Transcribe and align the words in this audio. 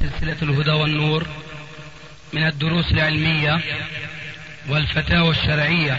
سلسلة 0.00 0.36
الهدى 0.42 0.70
والنور 0.70 1.26
من 2.32 2.46
الدروس 2.46 2.92
العلمية 2.92 3.60
والفتاوى 4.68 5.30
الشرعية 5.30 5.98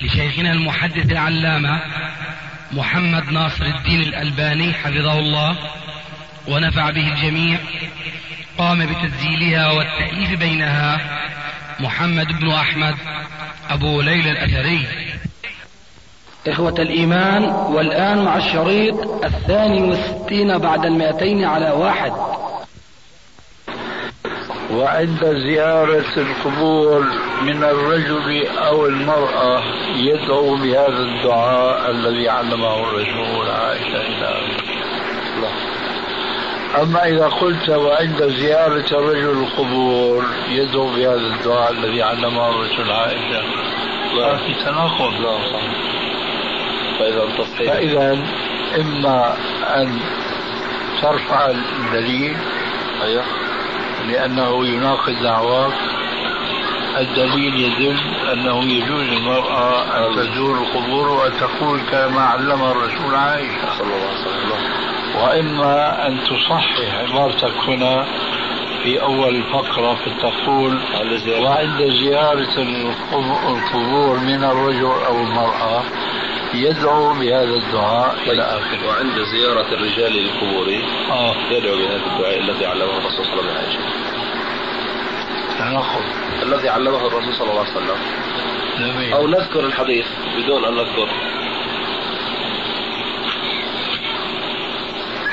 لشيخنا 0.00 0.52
المحدث 0.52 1.12
العلامة 1.12 1.80
محمد 2.72 3.32
ناصر 3.32 3.64
الدين 3.64 4.00
الألباني 4.00 4.72
حفظه 4.72 5.18
الله 5.18 5.56
ونفع 6.48 6.90
به 6.90 7.12
الجميع 7.12 7.58
قام 8.58 8.86
بتسجيلها 8.86 9.70
والتأليف 9.70 10.38
بينها 10.38 11.20
محمد 11.80 12.26
بن 12.26 12.50
أحمد 12.50 12.94
أبو 13.70 14.00
ليلى 14.00 14.30
الأثري. 14.30 14.86
إخوة 16.48 16.74
الإيمان 16.78 17.44
والآن 17.44 18.24
مع 18.24 18.36
الشريط 18.36 19.24
الثاني 19.24 19.82
والستين 19.82 20.58
بعد 20.58 20.84
المائتين 20.84 21.44
على 21.44 21.70
واحد. 21.70 22.12
وعند 24.72 25.24
زيارة 25.24 26.12
القبور 26.16 27.04
من 27.42 27.64
الرجل 27.64 28.46
أو 28.46 28.86
المرأة 28.86 29.62
يدعو 29.96 30.56
بهذا 30.56 31.02
الدعاء 31.02 31.90
الذي 31.90 32.28
علمه 32.28 32.80
الرسول 32.80 33.50
عائشة 33.50 34.00
إلى 34.00 34.40
أما 36.82 37.04
إذا 37.04 37.26
قلت 37.26 37.68
وعند 37.68 38.22
زيارة 38.22 38.86
الرجل 38.92 39.42
القبور 39.42 40.24
يدعو 40.50 40.86
بهذا 40.86 41.34
الدعاء 41.36 41.72
الذي 41.72 42.02
علمه 42.02 42.50
الرسول 42.50 42.90
عائشة. 42.90 43.42
لا 44.16 44.36
في 44.36 44.54
تناقض. 44.54 45.20
لا 45.20 45.38
صح 45.52 45.62
فإذا 46.98 47.26
فإذا 47.58 48.18
إما 48.80 49.36
أن 49.76 49.98
ترفع 51.02 51.50
الدليل. 51.50 52.36
أيوه. 53.02 53.49
لأنه 54.12 54.66
يناقض 54.66 55.22
دعواك 55.22 55.72
الدليل 56.98 57.54
يدل 57.60 57.98
أنه 58.32 58.64
يجوز 58.64 59.08
للمرأة 59.08 59.82
أن 59.82 60.16
تزور 60.16 60.58
القبور 60.58 61.08
وأن 61.08 61.32
تقول 61.40 61.80
كما 61.90 62.20
علم 62.20 62.62
الرسول 62.64 63.14
عائشة. 63.14 63.78
صلى 63.78 63.86
الله 63.86 64.08
عليه 64.08 64.20
وسلم. 64.20 64.60
وإما 65.22 66.06
أن 66.06 66.18
تصحح 66.20 66.94
عبارتك 66.98 67.54
هنا 67.68 68.06
في 68.82 69.02
أول 69.02 69.34
الفقرة 69.36 69.94
فتقول 69.94 70.80
وعند 71.42 71.90
زيارة 72.02 72.58
القبور 73.48 74.18
من 74.18 74.44
الرجل 74.44 75.04
أو 75.06 75.20
المرأة 75.20 75.82
يدعو 76.54 77.14
بهذا 77.14 77.54
الدعاء 77.54 78.16
إلى 78.26 78.42
آخره. 78.42 78.88
وعند 78.88 79.14
زيارة 79.32 79.74
الرجال 79.74 80.12
للقبور 80.12 80.66
آه. 81.10 81.34
يدعو 81.50 81.76
بهذا 81.76 81.96
الدعاء 82.12 82.38
الذي 82.40 82.66
علمه 82.66 82.98
الرسول 82.98 83.24
صلى 83.24 83.40
الله 83.40 83.52
عليه 83.52 83.68
وسلم. 83.68 83.99
تناقض 85.60 86.02
الذي 86.42 86.68
علمه 86.68 87.06
الرسول 87.06 87.34
صلى 87.34 87.50
الله 87.50 87.60
عليه 87.60 87.70
وسلم. 87.70 87.96
جميل. 88.78 89.12
أو 89.12 89.26
نذكر 89.26 89.60
الحديث 89.60 90.06
بدون 90.36 90.64
أن 90.64 90.74
نذكر. 90.74 91.08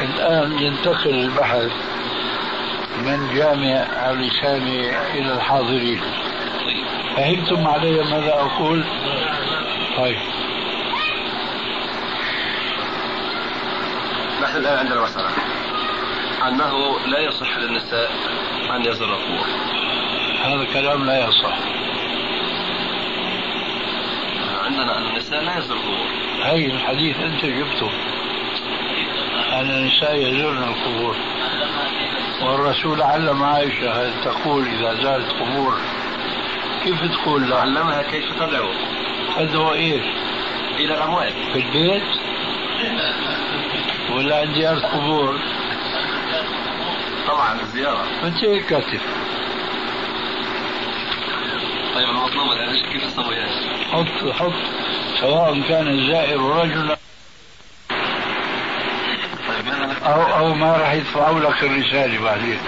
الآن 0.01 0.59
ينتقل 0.59 1.09
البحث 1.09 1.71
من 2.97 3.35
جامع 3.35 3.85
الرسالة 4.11 4.89
إلى 5.13 5.33
الحاضرين. 5.33 6.01
فهمتم 7.15 7.67
علي 7.67 8.03
ماذا 8.03 8.33
أقول؟ 8.33 8.83
طيب. 9.97 10.17
نحن 14.43 14.57
الآن 14.57 14.77
عندنا 14.77 15.01
مسألة 15.01 15.29
أنه 16.47 16.99
لا 17.07 17.19
يصح 17.19 17.57
للنساء 17.57 18.11
أن 18.75 18.85
يزرن 18.85 19.09
القبور 19.09 19.47
هذا 20.43 20.65
كلام 20.73 21.05
لا 21.05 21.27
يصح. 21.27 21.57
عندنا 24.65 24.97
أن 24.97 25.05
النساء 25.05 25.43
لا 25.43 25.57
يزرن 25.57 25.77
القبور 25.77 26.07
هاي 26.43 26.65
الحديث 26.65 27.19
أنت 27.19 27.45
جبته. 27.45 27.89
أن 29.53 29.69
النساء 29.69 30.15
يزورن 30.15 30.63
القبور. 30.63 31.15
والرسول 32.41 33.01
علم 33.01 33.43
عائشة 33.43 34.23
تقول 34.23 34.67
إذا 34.67 35.03
زارت 35.03 35.31
قبور؟ 35.31 35.81
كيف 36.83 37.01
تقول 37.03 37.49
له؟ 37.49 37.55
علمها 37.55 38.01
كيف 38.01 38.25
تدعو 38.39 38.69
تدعو 39.37 39.73
إيش؟ 39.73 40.03
إلى 40.79 40.93
الأموات 40.95 41.33
في 41.53 41.59
البيت؟ 41.59 42.03
ولا 44.11 44.39
عند 44.39 44.55
زيارة 44.55 44.87
قبور؟ 44.87 45.39
طبعا 47.27 47.61
الزيارة 47.61 48.05
أنت 48.23 48.43
هيك 48.43 48.65
كاتب. 48.65 48.99
طيب 51.97 52.09
المطلوب 52.09 52.51
الآن 52.51 52.91
كيف 52.91 53.03
اسويها؟ 53.03 53.47
حط 53.91 54.33
حط 54.33 54.53
سواء 55.19 55.61
كان 55.69 55.87
الزائر 55.87 56.41
رجلا 56.41 56.97
أو 60.05 60.21
أو 60.37 60.53
ما 60.53 60.77
راح 60.77 60.93
يدفعوا 60.93 61.39
لك 61.39 61.63
الرساله 61.63 62.23
بعدين 62.23 62.59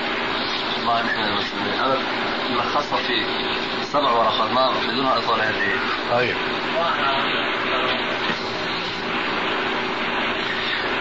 والله 0.77 1.01
نحن 1.01 1.19
هذا 1.79 1.97
ملخصها 2.49 2.97
في 2.97 3.25
سبع 3.83 4.11
ورقات 4.11 4.51
ما 4.51 4.71
بدون 4.87 5.05
اطول 5.05 5.41
هذه 5.41 5.79
طيب 6.11 6.35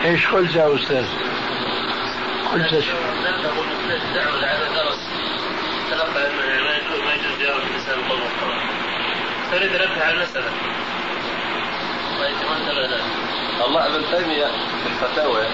إيش 0.05 0.27
قلت 0.27 0.55
يا 0.55 0.75
أستاذ؟ 0.77 1.07
قلت 2.53 2.85
على 6.19 7.03
ما 7.05 7.15
يجوز 7.15 7.39
زياره 7.39 7.63
النساء 7.71 7.95
القبور 7.95 8.29
تريد 9.51 9.75
انبه 9.75 10.05
على 10.05 10.15
المسألة؟ 10.15 10.51
الله 13.67 13.87
ابن 13.87 14.05
تيمية 14.11 14.47
في 14.47 14.87
الفتاوى 14.87 15.47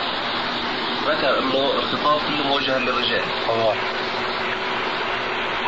ذكر 1.07 1.39
إنه 1.39 1.73
الخطاب 1.73 2.21
كله 2.21 2.47
موجه 2.49 2.79
للرجال. 2.79 3.23
الله. 3.49 3.75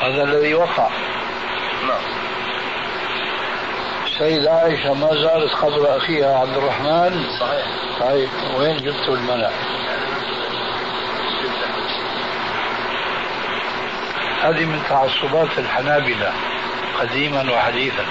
هذا 0.02 0.22
الذي 0.22 0.54
وقع. 0.54 0.88
نعم. 1.86 2.00
السيدة 4.06 4.52
عائشة 4.52 4.94
ما 4.94 5.14
زارت 5.14 5.50
قبر 5.50 5.96
أخيها 5.96 6.38
عبد 6.38 6.56
الرحمن؟ 6.56 7.24
صحيح. 7.40 7.66
طيب 8.00 8.28
وين 8.58 8.76
جبتوا 8.76 9.16
المنع؟ 9.16 9.50
هذه 14.46 14.64
من 14.64 14.82
تعصبات 14.88 15.58
الحنابلة 15.58 16.32
قديما 17.00 17.52
وحديثا 17.52 18.04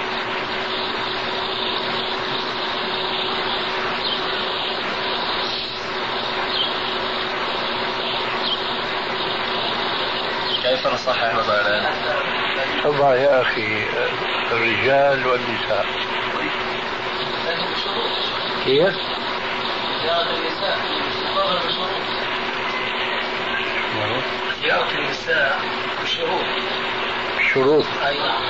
كيف 10.64 10.88
نصحح 10.88 11.34
مثلا؟ 11.34 11.90
طبعا 12.84 13.16
يا 13.16 13.42
أخي 13.42 13.84
الرجال 14.52 15.28
والنساء 15.28 15.86
كيف؟ 18.66 18.96
النساء 20.30 20.80
زيارة 24.62 24.92
النساء 24.92 25.60
بشروط 26.04 26.46
شروط 27.54 27.86
أي 28.06 28.18
نعم. 28.18 28.44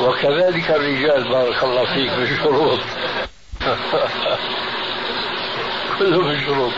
وكذلك 0.00 0.70
الرجال 0.70 1.28
بارك 1.28 1.64
الله 1.64 1.84
فيك 1.94 2.10
بشروط 2.10 2.80
كله 5.98 6.18
بشروط 6.18 6.72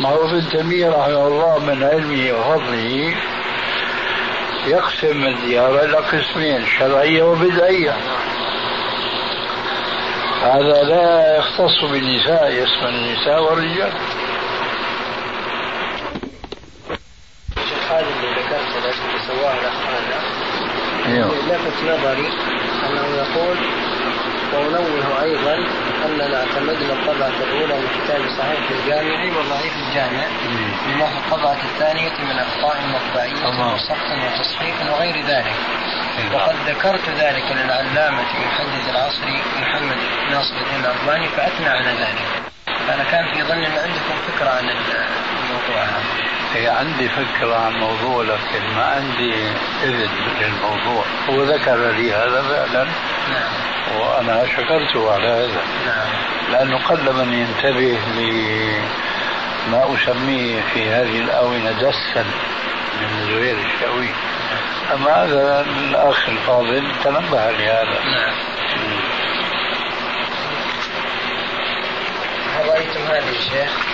معروف 0.00 0.32
ابن 0.32 0.48
تيمية 0.50 0.88
رحمه 0.88 1.26
الله 1.26 1.58
من 1.58 1.82
علمه 1.82 2.32
وفضله 2.32 3.14
يقسم 4.66 5.26
الزيارة 5.26 5.84
إلى 5.84 5.96
قسمين 5.96 6.66
شرعية 6.78 7.22
وبدعية. 7.22 7.96
هذا 10.44 10.82
لا 10.82 11.36
يختص 11.36 11.84
بالنساء 11.92 12.52
يشمل 12.52 12.94
النساء 12.94 13.42
والرجال 13.42 13.92
شيخ 17.54 17.92
هذا 17.92 18.00
اللي 18.00 18.30
ذكرته 18.30 18.78
اللي 18.78 18.92
سواه 19.26 19.54
الاخوان 19.60 20.04
لفت 21.74 21.84
نظري 21.84 22.28
أنه 22.86 23.16
يقول 23.16 23.58
ونوه 24.54 25.22
أيضا 25.22 25.54
اننا 26.04 26.36
اعتمدنا 26.40 26.92
الطبعه 26.92 27.28
الأولى 27.28 27.74
من 27.74 27.88
كتاب 27.88 28.20
صحيح 28.38 28.70
الجامعي 28.70 29.30
وضعيف 29.30 29.76
الجامع. 29.76 30.26
بنحو 30.86 31.18
الطبعه 31.18 31.58
الثانية 31.64 32.12
من 32.18 32.38
أخطاء 32.38 32.76
مطبعيه 32.86 33.72
وسقط 33.74 34.10
وتصحيح 34.24 34.74
وغير 34.90 35.26
ذلك. 35.26 35.54
وقد 36.32 36.54
ذكرت 36.66 37.08
ذلك 37.08 37.52
للعلامة 37.52 38.22
محدث 38.22 38.88
العصر 38.90 39.26
محمد 39.62 39.98
ناصر 40.30 40.56
الدين 40.56 40.84
الألباني 40.84 41.28
فأثنى 41.28 41.68
على 41.68 41.90
ذلك. 41.90 42.26
فأنا 42.88 43.04
كان 43.04 43.34
في 43.34 43.42
ظني 43.42 43.66
أن 43.66 43.78
عندكم 43.78 44.14
فكرة 44.28 44.48
عن 44.50 44.68
الموضوع 44.68 45.82
هذا. 45.82 46.33
هي 46.54 46.68
عندي 46.68 47.08
فكرة 47.08 47.56
عن 47.56 47.74
الموضوع 47.74 48.22
لكن 48.22 48.74
ما 48.76 48.84
عندي 48.84 49.34
إذن 49.82 50.08
للموضوع. 50.40 51.04
هو 51.28 51.42
ذكر 51.42 51.90
لي 51.90 52.12
هذا 52.12 52.42
فعلا 52.42 52.84
نعم. 52.84 54.00
وأنا 54.00 54.46
شكرته 54.46 55.12
على 55.12 55.26
هذا. 55.26 55.62
نعم. 55.86 56.08
لأنه 56.52 56.78
قل 56.78 57.12
من 57.12 57.32
ينتبه 57.32 57.98
لما 59.66 59.94
أسميه 59.94 60.60
في 60.74 60.90
هذه 60.90 61.18
الآونة 61.18 61.72
دسا 61.72 62.24
من 63.00 63.26
زهير 63.26 63.56
الشاوي. 63.58 64.08
أما 64.94 65.24
هذا 65.24 65.60
الأخ 65.60 66.28
الفاضل 66.28 66.92
تنبه 67.04 67.50
لهذا. 67.50 68.04
نعم. 68.04 68.34
هل 72.54 72.68
رأيتم 72.68 73.00
هذه 73.00 73.56
يا 73.56 73.93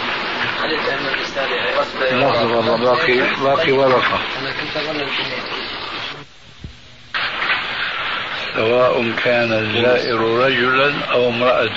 والله 2.13 2.77
باقي 2.77 3.19
باقي 3.45 3.73
كنت 4.53 4.77
انتهيت 4.77 5.07
سواء 8.55 9.13
كان 9.25 9.53
الزائر 9.53 10.21
رجلا 10.21 11.05
أو 11.13 11.29
امرأة 11.29 11.69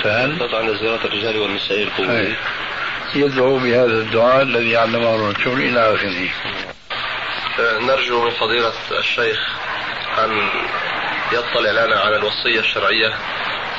عن 0.56 0.78
زيارة 0.78 1.04
الرجال 1.04 1.38
والنساء. 1.38 1.88
يدعو 3.14 3.58
بهذا 3.58 3.84
الدعاء 3.92 4.42
الذي 4.42 4.76
علمه 4.76 5.14
الرسول 5.14 5.60
إلى 5.60 5.94
آخره. 5.94 6.28
نرجو 7.80 8.24
من 8.24 8.30
فضيلة 8.30 8.72
الشيخ 8.98 9.38
أن 10.18 10.48
يطلع 11.32 11.70
لنا 11.70 12.00
على 12.00 12.16
الوصية 12.16 12.60
الشرعية 12.60 13.14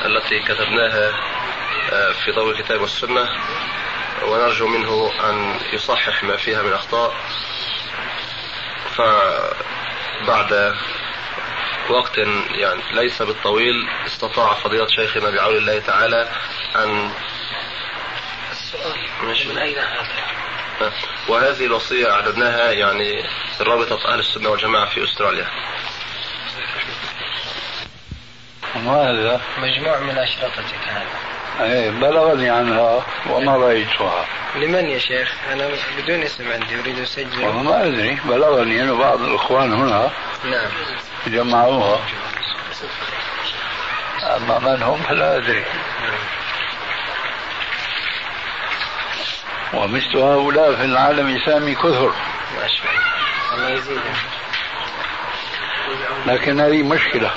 التي 0.04 0.40
كتبناها 0.40 1.10
آه، 1.92 2.12
في 2.12 2.32
ضوء 2.32 2.52
الكتاب 2.52 2.80
والسنة. 2.80 3.28
ونرجو 4.22 4.68
منه 4.68 5.12
أن 5.30 5.60
يصحح 5.72 6.24
ما 6.24 6.36
فيها 6.36 6.62
من 6.62 6.72
أخطاء. 6.72 7.14
فبعد 8.96 10.74
وقت 11.90 12.18
يعني 12.50 12.82
ليس 12.92 13.22
بالطويل 13.22 13.88
استطاع 14.06 14.54
فضيلة 14.54 14.86
شيخنا 14.86 15.30
بعون 15.30 15.56
الله 15.56 15.78
تعالى 15.78 16.28
أن 16.76 17.12
السؤال 18.52 18.96
ماشي. 19.22 19.48
من 19.48 19.58
أين 19.58 19.78
هذا؟ 19.78 20.92
وهذه 21.28 21.64
الوصية 21.64 22.12
أعددناها 22.12 22.72
يعني 22.72 23.22
في 23.58 23.64
رابطة 23.64 24.12
أهل 24.12 24.18
السنة 24.18 24.48
والجماعة 24.48 24.86
في 24.86 25.04
أستراليا. 25.04 25.46
وهذا 28.84 29.40
مجموع 29.58 29.98
من 30.00 30.18
أشرطتك 30.18 30.88
هذا. 30.88 31.35
أي 31.60 31.90
بلغني 31.90 32.50
عنها 32.50 33.06
وما 33.30 33.56
رأيتها. 33.56 34.26
لمن 34.56 34.84
يا 34.84 34.98
شيخ؟ 34.98 35.34
أنا 35.52 35.68
بدون 35.98 36.22
اسم 36.22 36.52
عندي 36.52 36.80
أريد 36.80 36.98
أسجل. 36.98 37.44
والله 37.44 37.62
ما 37.62 37.86
أدري 37.86 38.18
بلغني 38.24 38.82
أنه 38.82 38.98
بعض 38.98 39.20
الإخوان 39.20 39.72
هنا. 39.72 40.10
نعم. 40.44 40.70
جمعوها. 41.26 42.00
أما 44.22 44.58
من 44.58 44.82
هم 44.82 45.02
فلا 45.02 45.36
أدري. 45.36 45.64
ومثل 49.74 50.16
هؤلاء 50.16 50.76
في 50.76 50.84
العالم 50.84 51.26
الإسلامي 51.26 51.74
كثر. 51.74 52.12
الله. 53.54 53.70
يزيدك 53.70 54.02
لكن 56.26 56.60
هذه 56.60 56.82
مشكلة. 56.82 57.30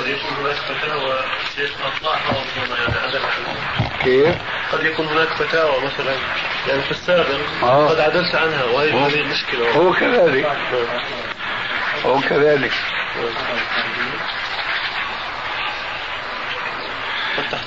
قد 0.00 0.08
يكون 0.08 0.36
هناك 0.36 0.56
فتاوى 0.56 1.18
شيخ 1.56 1.70
أطلعها 1.86 2.44
كيف؟ 4.04 4.36
قد 4.72 4.84
يكون 4.84 5.06
هناك 5.06 5.28
فتاوى 5.28 5.84
مثلا 5.84 6.14
يعني 6.68 6.82
في 6.82 6.90
السابق 6.90 7.38
آه. 7.62 7.88
قد 7.88 8.00
عدلت 8.00 8.34
عنها 8.34 8.64
وهي 8.64 8.90
هذه 8.90 9.20
المشكلة 9.20 9.70
هو 9.70 9.92
كذلك 9.92 10.46
هو 12.04 12.20
كذلك 12.20 12.72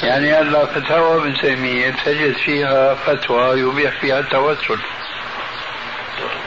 يعني 0.04 0.34
هلا 0.34 0.66
فتاوى 0.66 1.22
ابن 1.22 1.34
تيمية 1.34 1.90
تجد 2.06 2.36
فيها 2.38 2.96
فتوى 2.96 3.60
يبيح 3.60 4.00
فيها 4.00 4.20
التوسل 4.20 4.80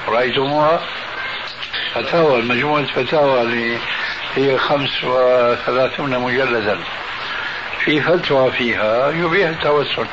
رأيتموها؟ 0.09 0.81
فتاوى 1.95 2.43
مجموعة 2.43 2.87
فتاوى 2.87 3.43
اللي 3.43 3.79
هي 4.37 4.59
خمس 4.59 5.05
وثلاثون 5.05 6.19
مجلدا. 6.19 6.79
في 7.85 8.01
فتوى 8.01 8.53
فيها 8.53 9.11
يبيح 9.11 9.49
التوسل. 9.49 10.07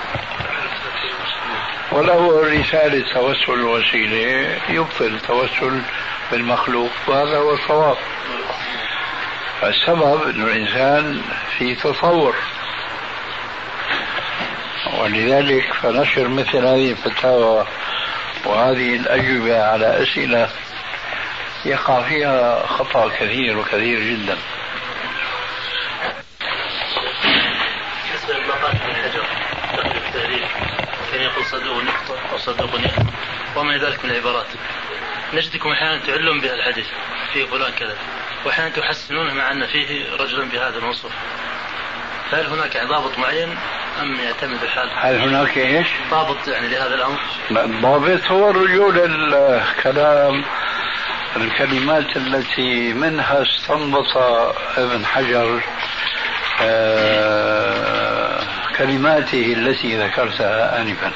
وله 1.92 2.42
رسالة 2.42 3.14
توسل 3.14 3.54
الوسيلة 3.54 4.60
يبطل 4.70 5.06
التوسل 5.06 5.82
بالمخلوق 6.32 6.92
وهذا 7.08 7.38
هو 7.38 7.54
الصواب. 7.54 7.98
السبب 9.64 10.22
أن 10.24 10.44
الإنسان 10.44 11.22
في 11.58 11.76
تطور 11.76 12.36
ولذلك 15.00 15.74
فنشر 15.74 16.28
مثل 16.28 16.58
هذه 16.58 16.92
الفتاوى 16.92 17.66
وهذه 18.46 18.96
الأجوبة 18.96 19.64
على 19.64 20.04
أسئلة 20.04 20.50
يقع 21.66 22.02
فيها 22.02 22.66
خطأ 22.68 23.10
كثير 23.10 23.58
وكثير 23.58 24.00
جدا. 24.00 24.38
بالنسبة 28.06 28.34
لما 28.34 28.54
قال 28.54 28.82
ابن 28.82 28.96
حجر 28.96 29.26
تقريب 29.78 30.02
التاريخ 30.08 30.50
كان 31.12 31.22
يقول 31.22 31.46
صدوق 31.46 31.78
أو 32.32 32.38
وما 33.56 33.78
ذلك 33.78 34.06
من 34.06 34.12
العبارات. 34.12 34.48
نجدكم 35.34 35.70
أحيانا 35.70 36.06
تعلون 36.06 36.42
بها 36.42 36.54
الحديث 36.54 36.88
في 37.34 37.48
فلان 37.48 37.72
كذا. 37.72 37.98
وأحيانا 38.46 38.70
تحسنونه 38.70 39.34
مع 39.34 39.52
أن 39.52 39.66
فيه 39.66 40.16
رجلا 40.20 40.50
بهذا 40.50 40.78
الوصف. 40.78 41.12
فهل 42.32 42.48
هناك 42.48 42.78
ضابط 42.78 43.18
معين 43.18 43.58
أم 44.02 44.16
يعتمد 44.16 44.64
الحال؟ 44.64 44.90
هل 44.96 45.22
هناك 45.22 45.58
إيش؟ 45.58 45.88
ضابط 46.12 46.48
يعني 46.48 46.68
لهذا 46.68 46.96
الأمر؟ 46.96 47.20
الضابط 47.52 48.32
هو 48.32 48.50
الرجوع 48.50 48.90
للكلام 48.90 50.44
الكلمات 51.36 52.18
التي 52.18 52.94
منها 52.94 53.42
استنبط 53.42 54.18
ابن 54.78 55.06
حجر 55.06 55.62
آه، 56.62 58.40
كلماته 58.78 59.54
التي 59.58 59.98
ذكرتها 59.98 60.82
آنفا. 60.82 61.12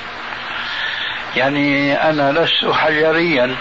يعني 1.36 1.96
أنا 2.10 2.32
لست 2.32 2.66
حجريا 2.66 3.56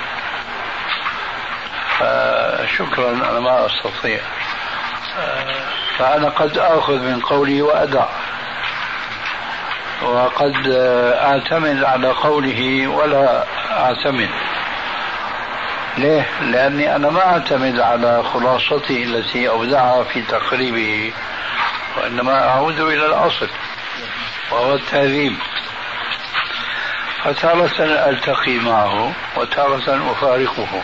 فشكرا 1.98 3.10
أنا 3.12 3.40
ما 3.40 3.66
أستطيع. 3.66 4.20
فأنا 5.98 6.28
قد 6.28 6.58
آخذ 6.58 6.98
من 6.98 7.20
قولي 7.20 7.62
وأدع. 7.62 8.06
وقد 10.02 10.68
أعتمد 11.22 11.84
على 11.84 12.08
قوله 12.08 12.86
ولا 12.88 13.44
أعتمد. 13.70 14.28
ليه؟ 15.98 16.26
لأني 16.40 16.96
أنا 16.96 17.10
ما 17.10 17.20
أعتمد 17.26 17.80
على 17.80 18.22
خلاصته 18.22 19.04
التي 19.04 19.48
أودعها 19.48 20.04
في 20.04 20.22
تقريبه 20.22 21.12
وإنما 21.96 22.48
أعود 22.48 22.80
إلى 22.80 23.06
الأصل 23.06 23.48
وهو 24.50 24.74
التهذيب 24.74 25.36
فتارة 27.24 27.84
ألتقي 28.08 28.58
معه 28.58 29.12
وتارة 29.36 30.12
أفارقه. 30.12 30.82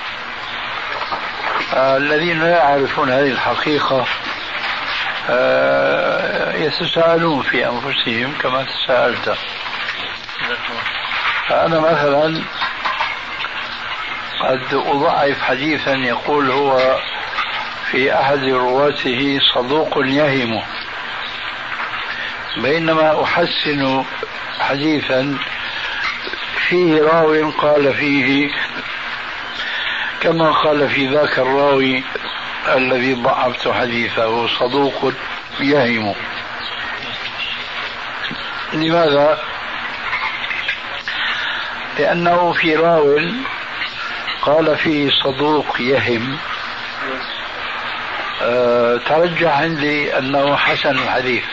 الذين 1.76 2.40
لا 2.40 2.48
يعرفون 2.48 3.10
هذه 3.10 3.30
الحقيقة 3.32 4.04
آه، 5.30 6.56
يتساءلون 6.56 7.42
في 7.42 7.68
أنفسهم 7.68 8.34
كما 8.40 8.64
تساءلت. 8.64 9.36
فأنا 11.48 11.80
مثلا 11.80 12.42
قد 14.42 14.74
أضعف 14.74 15.42
حديثا 15.42 15.94
يقول 15.94 16.50
هو 16.50 16.98
في 17.90 18.14
أحد 18.14 18.44
رواته 18.44 19.40
صدوق 19.54 19.98
يهم 19.98 20.62
بينما 22.56 23.22
أحسن 23.22 24.04
حديثا 24.60 25.38
فيه 26.68 27.02
راو 27.02 27.50
قال 27.50 27.94
فيه 27.94 28.50
كما 30.20 30.50
قال 30.50 30.88
في 30.88 31.06
ذاك 31.06 31.38
الراوي 31.38 32.02
الذي 32.68 33.14
ضعفت 33.14 33.68
حديثه 33.68 34.46
صدوق 34.46 35.12
يهم 35.60 36.14
لماذا؟ 38.72 39.38
لأنه 41.98 42.52
في 42.52 42.76
راو 42.76 43.18
قال 44.42 44.76
فيه 44.76 45.10
صدوق 45.24 45.80
يهم 45.80 46.38
أه 48.42 48.96
ترجح 48.96 49.58
عندي 49.58 50.18
أنه 50.18 50.56
حسن 50.56 50.90
الحديث. 50.90 51.44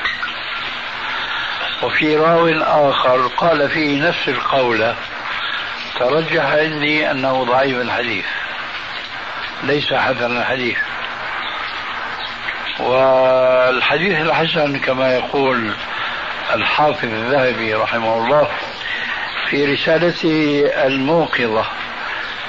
وفي 1.83 2.17
راو 2.17 2.47
آخر 2.89 3.27
قال 3.37 3.69
فيه 3.69 4.07
نفس 4.07 4.29
القولة 4.29 4.95
ترجح 5.99 6.43
عندي 6.43 7.11
أنه 7.11 7.43
ضعيف 7.43 7.77
الحديث 7.77 8.25
ليس 9.63 9.93
حسن 9.93 10.37
الحديث. 10.37 10.77
والحديث 12.79 14.21
الحسن 14.21 14.79
كما 14.79 15.13
يقول 15.13 15.71
الحافظ 16.53 17.03
الذهبي 17.03 17.73
رحمه 17.73 18.17
الله 18.17 18.47
في 19.49 19.73
رسالته 19.73 20.63
الموقظة. 20.75 21.65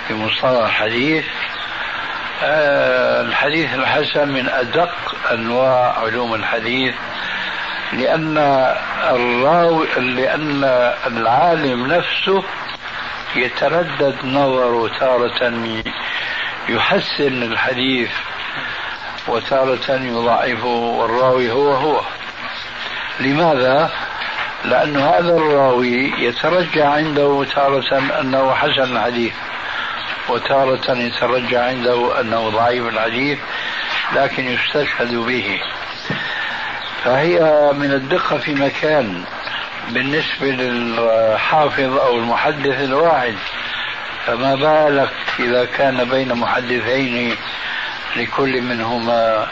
في 0.09 0.15
مصطلح 0.15 0.65
الحديث 0.67 1.25
آه، 2.43 3.21
الحديث 3.21 3.75
الحسن 3.75 4.29
من 4.29 4.49
أدق 4.49 5.15
أنواع 5.33 5.99
علوم 5.99 6.35
الحديث 6.35 6.95
لأن 7.93 8.39
الراوي 9.11 9.87
لأن 9.97 10.65
العالم 11.07 11.87
نفسه 11.87 12.43
يتردد 13.37 14.17
نظره 14.25 14.91
تارة 14.99 15.53
يحسن 16.69 17.43
الحديث 17.43 18.11
وتارة 19.29 19.91
يضعفه 19.91 20.67
والراوي 20.67 21.51
هو 21.51 21.73
هو 21.73 22.01
لماذا؟ 23.21 23.91
لأن 24.65 24.97
هذا 24.97 25.37
الراوي 25.37 26.13
يترجع 26.19 26.89
عنده 26.89 27.47
تارة 27.55 28.21
أنه 28.21 28.55
حسن 28.55 28.97
الحديث 28.97 29.33
وتارة 30.31 30.99
يترجع 30.99 31.65
عنده 31.65 32.21
أنه 32.21 32.51
ضعيف 32.51 32.87
الحديث 32.87 33.39
لكن 34.13 34.45
يستشهد 34.45 35.15
به. 35.15 35.61
فهي 37.05 37.41
من 37.73 37.93
الدقة 37.93 38.39
في 38.39 38.55
مكان 38.55 39.25
بالنسبة 39.89 40.47
للحافظ 40.47 41.99
أو 41.99 42.19
المحدث 42.19 42.81
الواحد. 42.81 43.37
فما 44.27 44.55
بالك 44.55 45.13
إذا 45.39 45.65
كان 45.65 46.05
بين 46.05 46.35
محدثين 46.35 47.37
لكل 48.17 48.61
منهما 48.63 49.47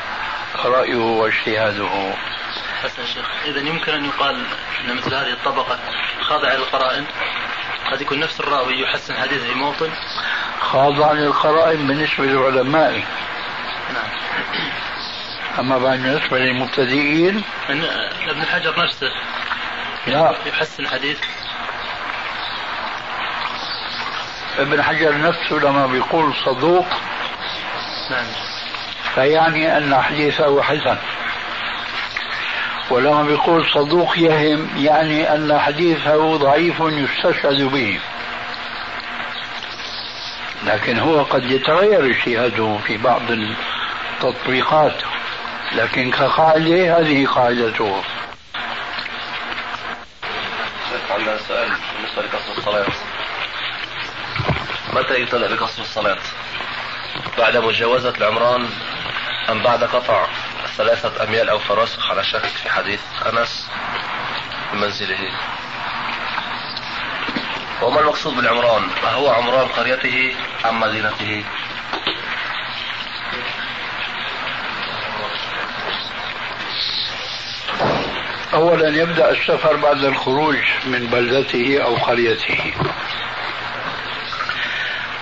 رأيه 0.64 0.97
واجتهاده. 0.97 2.14
إذا 3.44 3.61
يمكن 3.61 3.92
أن 3.92 4.04
يقال 4.04 4.44
أن 4.85 4.97
مثل 4.97 5.14
هذه 5.14 5.32
الطبقة 5.32 5.78
خاضعة 6.20 6.54
للقرائن؟ 6.54 7.04
قد 7.90 8.00
يكون 8.00 8.20
نفس 8.20 8.40
الراوي 8.40 8.80
يحسن 8.80 9.14
حديثه 9.14 9.47
في 9.47 9.54
موطن 9.54 9.90
خاضع 10.61 11.12
للقرائن 11.12 11.87
بالنسبة 11.87 12.25
للعلماء. 12.25 12.93
نعم. 13.95 14.11
أما 15.59 15.79
بالنسبة 15.79 16.38
للمبتدئين 16.38 17.43
ابن 18.29 18.45
حجر 18.47 18.85
نفسه 18.85 19.11
لا. 20.07 20.35
يحسن 20.47 20.87
حديث 20.87 21.19
ابن 24.59 24.83
حجر 24.83 25.19
نفسه 25.19 25.57
لما 25.57 25.87
بيقول 25.87 26.35
صدوق 26.45 26.87
نعم. 28.11 28.27
فيعني 29.15 29.77
أن 29.79 30.03
حديثه 30.03 30.62
حسن. 30.62 30.97
ولما 32.91 33.23
بيقول 33.23 33.67
صدوق 33.75 34.19
يهم 34.19 34.71
يعني 34.77 35.35
أن 35.35 35.59
حديثه 35.59 36.37
ضعيف 36.37 36.81
يستشهد 36.81 37.62
به. 37.62 38.00
لكن 40.65 40.99
هو 40.99 41.23
قد 41.23 41.50
يتغير 41.50 42.05
اجتهاده 42.11 42.79
في 42.87 42.97
بعض 42.97 43.23
التطبيقات. 43.31 45.03
لكن 45.73 46.11
كقاعدة 46.11 46.99
هذه 46.99 47.27
قاعدته. 47.27 48.03
عندنا 51.11 51.38
سؤال 51.49 51.69
بالنسبة 51.69 52.23
لقصر 52.23 52.59
الصلاة. 52.59 52.87
متى 54.93 55.23
يطلع 55.23 55.47
بقصر 55.47 55.83
الصلاة؟ 55.83 56.19
بعد 57.38 57.57
مجاوزة 57.57 58.15
العمران 58.19 58.69
أم 59.50 59.62
بعد 59.62 59.85
قطع 59.85 60.27
ثلاثة 60.77 61.25
أميال 61.25 61.49
أو 61.49 61.59
فراسخ 61.59 62.11
على 62.11 62.25
شك 62.25 62.45
في 62.45 62.71
حديث 62.71 63.00
أنس 63.27 63.71
بمنزله 64.73 65.19
وما 67.82 68.00
المقصود 68.00 68.37
بالعمران 68.37 68.82
أهو 69.04 69.28
عمران 69.28 69.68
قريته 69.68 70.35
أم 70.68 70.80
مدينته؟ 70.80 71.44
أولا 78.54 78.88
يبدأ 78.88 79.30
السفر 79.30 79.76
بعد 79.76 80.04
الخروج 80.04 80.56
من 80.87 81.06
بلدته 81.06 81.82
أو 81.85 81.97
قريته. 81.97 82.73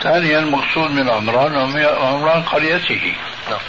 ثانيا 0.02 0.38
المقصود 0.38 0.90
من 0.90 1.10
عمران 1.10 1.54
عمران 1.86 2.42
قريته. 2.42 3.16
نعم. 3.50 3.60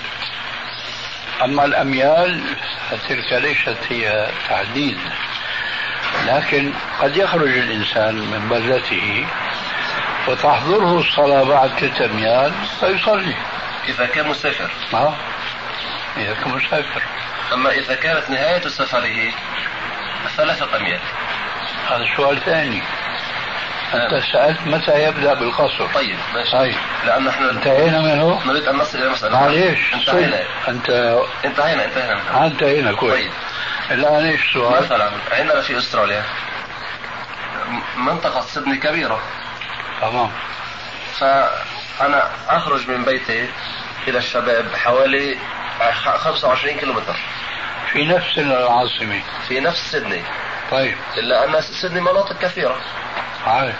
أما 1.44 1.66
الأميال 1.66 2.44
فتلك 2.90 3.34
ليست 3.34 3.78
هي 3.90 4.32
تحديد 4.50 4.98
لكن 6.26 6.74
قد 7.02 7.18
يخرج 7.18 7.58
الإنسان 7.58 8.16
من 8.16 8.50
بلدته 8.50 9.28
وتحضره 10.28 11.00
الصلاة 11.00 11.44
بعد 11.44 11.70
ثلاثة 11.70 12.06
أميال 12.06 12.54
فيصلي. 12.80 13.36
إذا 13.88 14.06
كان 14.06 14.28
مسافر. 14.28 14.72
آه 14.94 15.14
إذا 16.18 16.34
كان 16.34 16.50
مسافر. 16.50 17.02
أما 17.54 17.70
إذا 17.72 17.96
كانت 17.96 18.30
نهاية 18.30 18.68
سفره 18.68 19.32
ثلاثة 20.38 20.78
أميال 20.78 21.00
هذا 21.90 22.06
سؤال 22.18 22.40
ثاني. 22.46 22.82
أنت 23.94 24.24
سألت 24.34 24.60
متى 24.66 25.04
يبدأ 25.04 25.34
بالقصر؟ 25.34 25.88
طيب 25.94 26.18
ماشي. 26.34 26.52
طيب. 26.52 26.76
لأن 27.06 27.28
إحنا 27.28 27.52
انتهينا 27.52 28.02
منه 28.02 28.42
نريد 28.46 28.64
أن 28.64 28.76
نصل 28.76 28.98
إلى 28.98 29.10
مسألة. 29.10 29.40
معليش. 29.40 29.94
انتهينا. 29.94 30.40
أنت 30.68 30.90
انتهينا 31.46 31.86
انتهينا. 31.86 32.16
منها. 32.16 32.46
انتهينا 32.48 32.94
كويس. 32.94 33.14
طيب. 33.14 33.32
الآن 33.92 34.26
إيش 34.26 34.42
السؤال؟ 34.46 34.84
مثلا 34.84 35.12
عندنا 35.32 35.62
في 35.62 35.78
أستراليا 35.78 36.24
منطقة 37.98 38.42
سيدني 38.42 38.78
كبيرة. 38.78 39.22
تمام. 40.02 40.32
فأنا 41.20 42.30
أخرج 42.50 42.90
من 42.90 43.06
بيتي 43.06 43.50
إلى 44.08 44.18
الشباب 44.18 44.76
حوالي 44.76 45.38
25 46.04 46.78
كيلومتر. 46.78 47.16
في 47.92 48.06
نفس 48.06 48.38
العاصمة. 48.38 49.22
في 49.48 49.60
نفس 49.60 49.92
سيدني. 49.92 50.24
طيب. 50.72 50.98
إلا 51.18 51.46
أن 51.46 51.62
سيدني 51.62 52.02
مناطق 52.02 52.40
كثيرة. 52.40 52.78
عارف. 53.48 53.76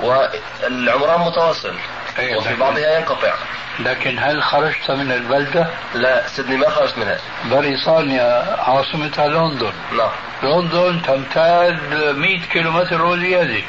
والعمران 0.00 1.20
متواصل. 1.20 1.74
أيوة. 2.18 2.38
وفي 2.38 2.54
بعضها 2.56 2.98
ينقطع. 2.98 3.34
لكن 3.80 4.18
هل 4.18 4.42
خرجت 4.42 4.90
من 4.90 5.12
البلدة؟ 5.12 5.66
لا 5.94 6.26
سيدني 6.26 6.56
ما 6.56 6.70
خرجت 6.70 6.98
منها. 6.98 7.18
بريطانيا 7.50 8.56
عاصمتها 8.58 9.28
لندن. 9.28 9.72
نعم. 9.92 10.10
لندن 10.42 11.02
تمتد 11.02 12.14
100 12.16 12.40
كيلومتر 12.40 13.02
وزيادة 13.04 13.62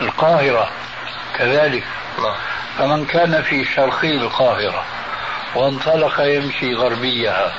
القاهرة 0.00 0.70
كذلك. 1.38 1.84
نعم. 2.18 2.34
فمن 2.78 3.04
كان 3.06 3.42
في 3.42 3.64
شرقي 3.64 4.16
القاهرة 4.16 4.84
وانطلق 5.54 6.20
يمشي 6.20 6.74
غربيها 6.74 7.52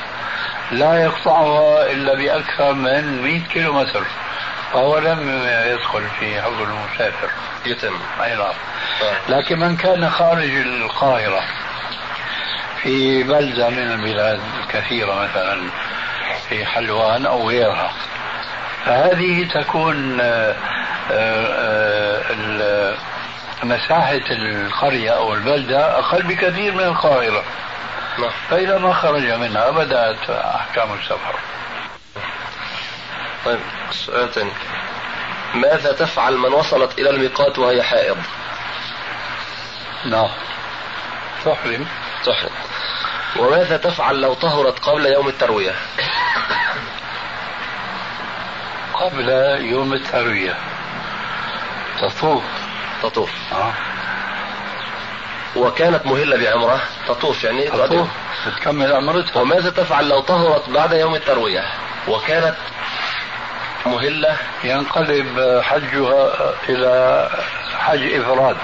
لا 0.71 1.03
يقطعها 1.03 1.91
إلا 1.91 2.15
بأكثر 2.15 2.73
من 2.73 3.21
100 3.21 3.41
كيلومتر. 3.53 4.03
فهو 4.73 4.97
لم 4.97 5.29
يدخل 5.65 6.03
في 6.19 6.41
حكم 6.41 6.63
المسافر. 6.63 7.29
يتم. 7.65 7.99
أي 8.23 8.35
نعم. 8.35 8.41
آه. 8.41 9.29
لكن 9.29 9.59
من 9.59 9.77
كان 9.77 10.09
خارج 10.09 10.49
القاهرة 10.49 11.41
في 12.83 13.23
بلدة 13.23 13.69
من 13.69 13.91
البلاد 13.91 14.39
الكثيرة 14.63 15.15
مثلا 15.15 15.61
في 16.49 16.65
حلوان 16.65 17.25
أو 17.25 17.49
غيرها. 17.49 17.91
فهذه 18.85 19.47
تكون 19.53 20.21
آه، 20.21 20.55
آه، 21.11 22.95
مساحة 23.63 24.21
القرية 24.31 25.09
أو 25.11 25.33
البلدة 25.33 25.99
أقل 25.99 26.23
بكثير 26.23 26.73
من 26.73 26.83
القاهرة. 26.83 27.43
نعم. 28.19 28.31
فإذا 28.49 28.77
ما 28.77 28.93
خرج 28.93 29.31
منها 29.31 29.69
بدأت 29.69 30.29
أحكام 30.29 30.93
السفر. 30.93 31.35
طيب 33.45 33.59
سؤال 33.91 34.33
ثاني 34.33 34.51
ماذا 35.53 35.91
تفعل 35.91 36.37
من 36.37 36.53
وصلت 36.53 36.99
إلى 36.99 37.09
الميقات 37.09 37.59
وهي 37.59 37.83
حائض؟ 37.83 38.17
نعم. 40.05 40.29
تحرم. 41.45 41.87
تحرم. 42.25 42.51
وماذا 43.39 43.77
تفعل 43.77 44.21
لو 44.21 44.33
طهرت 44.33 44.79
قبل 44.79 45.05
يوم 45.05 45.27
التروية؟ 45.27 45.75
قبل 48.93 49.29
يوم 49.59 49.93
التروية. 49.93 50.57
تطوف. 52.01 52.43
تطوف. 53.03 53.31
آه. 53.51 53.73
وكانت 55.55 56.05
مهلة 56.05 56.37
بعمرة. 56.37 56.81
تطوف 57.07 57.43
يعني 57.43 57.67
تطوف. 57.67 58.07
تكمل 58.57 58.93
عمرتها. 58.93 59.41
وماذا 59.41 59.69
تفعل 59.69 60.09
لو 60.09 60.19
طهرت 60.19 60.69
بعد 60.69 60.91
يوم 60.91 61.15
التروية؟ 61.15 61.63
وكانت 62.07 62.55
مهلة 63.85 64.37
ينقلب 64.63 65.61
حجها 65.63 66.53
إلى 66.69 67.29
حج 67.79 68.13
إفراد 68.13 68.57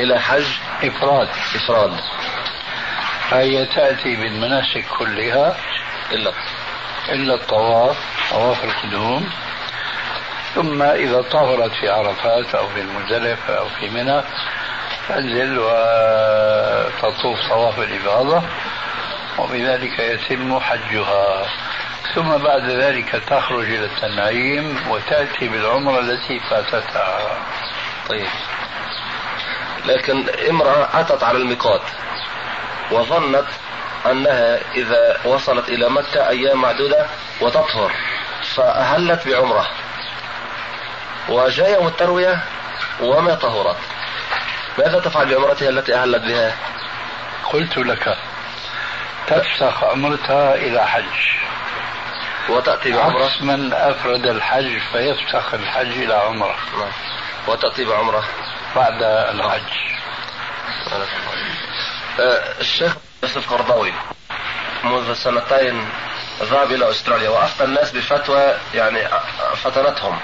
إلى 0.00 0.20
حج 0.20 0.46
إفراد. 0.84 1.28
إفراد. 1.54 2.00
فهي 3.30 3.66
تأتي 3.66 4.16
بالمناسك 4.16 4.84
كلها 4.98 5.56
إلا. 6.12 6.32
إلا 7.08 7.34
الطواف 7.34 7.96
طواف 8.30 8.64
القدوم. 8.64 9.30
ثم 10.54 10.82
إذا 10.82 11.22
طهرت 11.22 11.72
في 11.80 11.88
عرفات 11.88 12.54
أو 12.54 12.68
في 12.68 12.80
المزدلفة 12.80 13.58
أو 13.58 13.68
في 13.68 13.88
منى 13.90 14.22
تنزل 15.08 15.58
وتطوف 15.58 17.38
طواف 17.48 17.78
الإفاضة 17.78 18.42
وبذلك 19.38 19.98
يتم 19.98 20.60
حجها. 20.60 21.46
ثم 22.16 22.36
بعد 22.36 22.70
ذلك 22.70 23.22
تخرج 23.26 23.64
إلى 23.64 23.84
التنعيم 23.84 24.90
وتأتي 24.90 25.48
بالعمرة 25.48 26.00
التي 26.00 26.40
فاتتها. 26.40 27.38
طيب. 28.08 28.28
لكن 29.86 30.28
امرأة 30.50 31.00
أتت 31.00 31.22
على 31.22 31.38
الميقات 31.38 31.80
وظنت 32.90 33.46
أنها 34.06 34.58
إذا 34.74 35.20
وصلت 35.24 35.68
إلى 35.68 35.88
مكة 35.90 36.28
أيام 36.28 36.60
معدودة 36.60 37.06
وتطهر 37.40 37.92
فأهلت 38.54 39.28
بعمرة. 39.28 39.66
وجاء 41.28 41.72
يوم 41.72 41.86
التروية 41.86 42.44
وما 43.00 43.34
طهرت. 43.34 43.76
ماذا 44.78 45.00
تفعل 45.00 45.34
بعمرتها 45.34 45.68
التي 45.68 45.94
أهلت 45.94 46.22
بها؟ 46.22 46.56
قلت 47.52 47.78
لك 47.78 48.16
تفسخ 49.26 49.84
عمرتها 49.84 50.54
إلى 50.54 50.86
حج. 50.86 51.36
وتأتي 52.48 52.92
بعمرة. 52.92 53.24
عكس 53.24 53.42
من 53.42 53.72
أفرد 53.72 54.26
الحج 54.26 54.78
فيفسخ 54.92 55.54
الحج 55.54 56.02
إلى 56.02 56.14
عمرة. 56.14 56.56
نعم. 56.78 56.92
وتأتي 57.46 57.84
بعمرة. 57.84 58.24
بعد 58.76 59.02
الحج. 59.02 59.72
آه، 62.20 62.60
الشيخ 62.60 62.96
يوسف 63.22 63.52
قرضاوي 63.52 63.92
منذ 64.84 65.14
سنتين 65.14 65.88
ذهب 66.42 66.72
إلى 66.72 66.90
أستراليا 66.90 67.28
وأفتى 67.28 67.64
الناس 67.64 67.90
بفتوى 67.90 68.54
يعني 68.74 69.08
فتنتهم. 69.56 70.18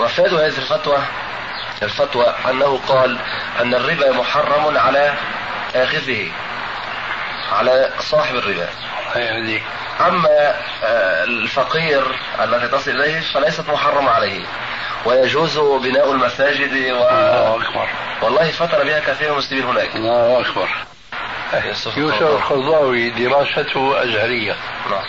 وفادوا 0.00 0.38
هذه 0.38 0.58
الفتوى 0.58 0.98
الفتوى 1.82 2.34
أنه 2.50 2.80
قال 2.88 3.18
أن 3.60 3.74
الربا 3.74 4.12
محرم 4.12 4.78
على 4.78 5.14
آخذه. 5.74 6.30
على 7.52 7.90
صاحب 8.00 8.36
الربا 8.36 8.68
أما 10.00 10.54
آه، 10.84 11.24
الفقير 11.24 12.02
الذي 12.40 12.68
تصل 12.68 12.90
إليه 12.90 13.20
فليست 13.20 13.70
محرمة 13.70 14.10
عليه. 14.10 14.44
ويجوز 15.04 15.58
بناء 15.58 16.12
المساجد 16.12 16.72
و... 16.72 17.08
الله 17.08 17.56
أكبر. 17.56 17.88
والله 18.22 18.50
فتن 18.50 18.84
بها 18.84 19.00
كثير 19.00 19.28
من 19.28 19.32
المسلمين 19.32 19.64
هناك. 19.64 19.96
الله 19.96 20.40
أكبر. 20.40 20.68
يوسف. 21.98 22.22
الخضاوي 22.22 23.10
دراسته 23.10 24.02
أزهرية. 24.02 24.56
نعم. 24.90 25.04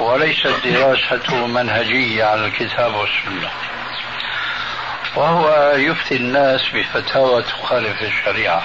وليست 0.00 0.54
دراسته 0.64 1.46
منهجية 1.46 2.24
على 2.24 2.46
الكتاب 2.46 2.94
والسنة. 2.94 3.50
وهو 5.16 5.72
يفتي 5.76 6.16
الناس 6.16 6.60
بفتاوى 6.74 7.42
تخالف 7.42 8.02
الشريعة. 8.02 8.62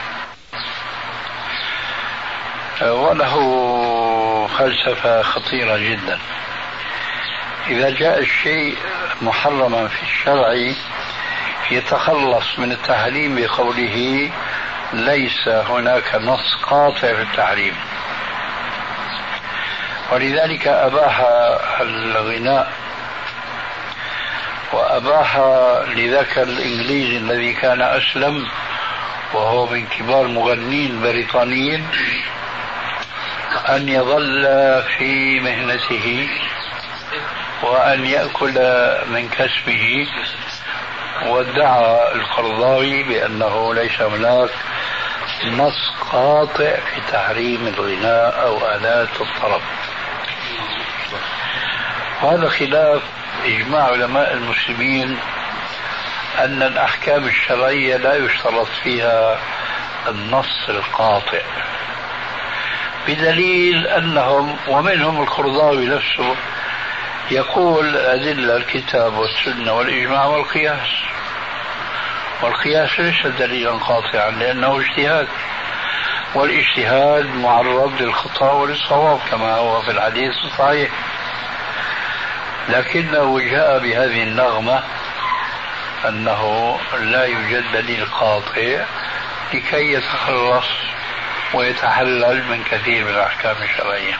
وله 2.81 3.35
فلسفة 4.57 5.21
خطيرة 5.21 5.77
جدا. 5.77 6.19
إذا 7.67 7.89
جاء 7.89 8.19
الشيء 8.19 8.77
محرما 9.21 9.87
في 9.87 10.03
الشرع 10.03 10.73
يتخلص 11.71 12.59
من 12.59 12.71
التحريم 12.71 13.35
بقوله 13.35 14.31
ليس 14.93 15.47
هناك 15.47 16.15
نص 16.15 16.55
قاطع 16.63 17.13
في 17.13 17.21
التحريم. 17.21 17.75
ولذلك 20.11 20.67
أباح 20.67 21.21
الغناء 21.81 22.71
وأباح 24.73 25.37
لذاك 25.95 26.37
الإنجليزي 26.37 27.17
الذي 27.17 27.53
كان 27.53 27.81
أسلم 27.81 28.47
وهو 29.33 29.65
من 29.65 29.85
كبار 29.87 30.27
مغنين 30.27 31.01
بريطانيين 31.01 31.87
أن 33.75 33.89
يظل 33.89 34.43
في 34.97 35.39
مهنته 35.39 36.29
وأن 37.63 38.05
يأكل 38.05 38.53
من 39.07 39.29
كسبه 39.29 40.07
وادعى 41.27 42.13
القرضاوي 42.15 43.03
بأنه 43.03 43.73
ليس 43.73 44.01
هناك 44.01 44.49
نص 45.45 45.93
قاطع 46.11 46.75
في 46.75 47.01
تحريم 47.11 47.67
الغناء 47.67 48.41
أو 48.41 48.75
آلات 48.75 49.21
الطرب 49.21 49.61
وهذا 52.21 52.49
خلاف 52.49 53.01
إجماع 53.45 53.83
علماء 53.83 54.33
المسلمين 54.33 55.17
أن 56.39 56.63
الأحكام 56.63 57.27
الشرعية 57.27 57.97
لا 57.97 58.15
يشترط 58.15 58.67
فيها 58.83 59.39
النص 60.07 60.69
القاطع. 60.69 61.41
بدليل 63.09 63.87
أنهم 63.87 64.57
ومنهم 64.67 65.21
القرضاوي 65.21 65.85
نفسه 65.85 66.35
يقول 67.31 67.97
أدلة 67.97 68.55
الكتاب 68.57 69.13
والسنة 69.13 69.73
والإجماع 69.73 70.25
والقياس. 70.25 70.89
والقياس 72.41 72.99
ليس 72.99 73.27
دليلا 73.27 73.71
قاطعا 73.71 74.31
لأنه 74.31 74.79
اجتهاد 74.79 75.27
والاجتهاد 76.35 77.25
معرض 77.25 78.01
للخطأ 78.01 78.51
وللصواب 78.51 79.19
كما 79.31 79.55
هو 79.55 79.81
في 79.81 79.91
الحديث 79.91 80.33
الصحيح. 80.45 80.89
لكنه 82.69 83.39
جاء 83.39 83.79
بهذه 83.79 84.23
النغمة 84.23 84.83
أنه 86.07 86.75
لا 86.99 87.25
يوجد 87.25 87.71
دليل 87.73 88.05
قاطع 88.05 88.85
لكي 89.53 89.93
يتخلص 89.93 90.65
ويتحلل 91.53 92.43
من 92.43 92.63
كثير 92.63 93.05
من 93.05 93.11
الأحكام 93.11 93.55
الشرعية. 93.63 94.17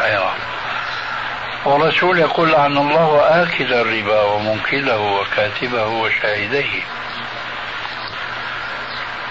أيوة. 0.00 0.34
والرسول 1.64 2.18
يقول 2.18 2.52
لعن 2.52 2.78
الله 2.78 3.42
آكل 3.42 3.74
الربا 3.74 4.22
ومنكله 4.22 4.98
وكاتبه 4.98 5.86
وشاهديه. 5.86 6.82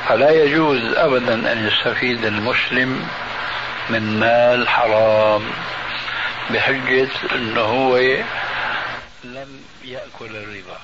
فلا 0.10 0.30
يجوز 0.30 0.94
أبدا 0.94 1.52
أن 1.52 1.68
يستفيد 1.68 2.26
المسلم 2.26 3.08
من 3.90 4.20
مال 4.20 4.70
حرام 4.70 5.52
بحجة 6.50 7.10
أنه 7.36 7.62
هو 7.62 7.98
لم 9.24 9.62
يأكل 9.84 10.36
الربا. 10.36 10.78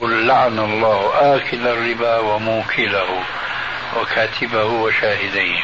قل 0.00 0.26
لعن 0.26 0.58
الله 0.58 1.10
آكل 1.36 1.66
الربا 1.68 2.18
وموكله 2.18 3.22
وكاتبه 4.00 4.64
وشاهديه. 4.64 5.58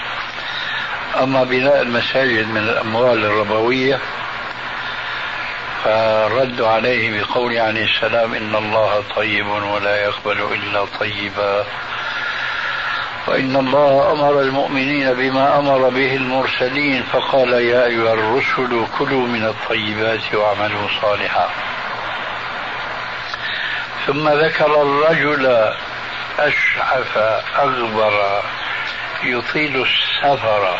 أما 1.23 1.45
بناء 1.45 1.83
المساجد 1.83 2.49
من 2.49 2.69
الأموال 2.69 3.25
الربوية 3.25 3.99
فرد 5.85 6.61
عليه 6.61 7.21
بقول 7.23 7.59
عليه 7.59 7.85
السلام 7.85 8.35
إن 8.35 8.55
الله 8.55 9.05
طيب 9.17 9.47
ولا 9.47 9.97
يقبل 10.03 10.39
إلا 10.53 10.85
طيبا. 11.01 11.65
وإن 13.27 13.57
الله 13.57 14.13
أمر 14.13 14.41
المؤمنين 14.41 15.15
بما 15.15 15.59
أمر 15.59 15.89
به 15.89 16.17
المرسلين 16.17 17.03
فقال 17.13 17.53
يا 17.53 17.85
أيها 17.85 18.15
الرسل 18.15 18.87
كلوا 18.99 19.27
من 19.27 19.45
الطيبات 19.45 20.35
واعملوا 20.35 20.89
صالحا. 21.03 21.49
ثم 24.09 24.29
ذكر 24.29 24.83
الرجل 24.83 25.73
أشعث 26.39 27.17
أغبر 27.59 28.43
يطيل 29.23 29.83
السفر. 29.83 30.79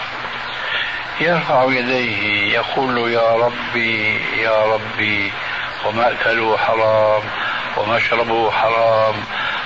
يرفع 1.21 1.65
يديه 1.65 2.53
يقول 2.55 3.13
يا 3.13 3.37
ربي 3.37 4.21
يا 4.43 4.65
ربي 4.65 5.33
ومأكله 5.87 6.57
حرام 6.57 7.23
ومشربه 7.77 8.51
حرام 8.51 9.15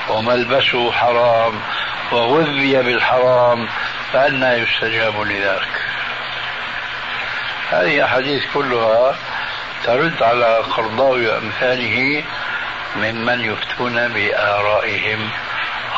وملبسه 0.09 0.93
حرام 0.93 1.61
وغذي 2.13 2.83
بالحرام 2.83 3.69
فأنا 4.13 4.57
يستجاب 4.57 5.21
لذلك 5.21 5.83
هذه 7.71 8.05
أحاديث 8.05 8.43
كلها 8.55 9.17
ترد 9.85 10.23
على 10.23 10.57
قرضاوي 10.57 11.27
وأمثاله 11.27 12.25
ممن 12.97 13.41
يفتون 13.41 14.09
بآرائهم 14.09 15.31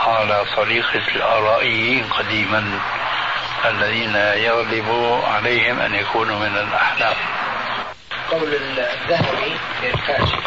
على 0.06 0.44
طريقة 0.56 1.02
الآرائيين 1.16 2.04
قديما 2.04 2.80
الذين 3.64 4.14
يغلب 4.16 5.20
عليهم 5.24 5.80
أن 5.80 5.94
يكونوا 5.94 6.38
من 6.38 6.56
الأحناف 6.56 7.16
قول 8.30 8.54
الذهبي 8.54 9.56
في 9.80 9.94
الكاشف 9.94 10.44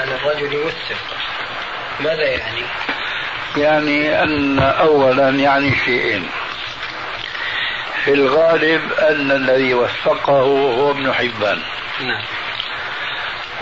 عن 0.00 0.08
الرجل 0.08 0.52
يوثق 0.52 1.16
ماذا 2.00 2.22
يعني؟ 2.22 2.62
يعني 3.56 4.22
أن 4.22 4.58
أولا 4.58 5.28
يعني 5.28 5.76
شيئين. 5.84 6.28
في 8.04 8.14
الغالب 8.14 8.92
أن 8.92 9.30
الذي 9.30 9.74
وثقه 9.74 10.32
هو 10.32 10.90
ابن 10.90 11.12
حبان. 11.12 11.62
نعم. 12.00 12.22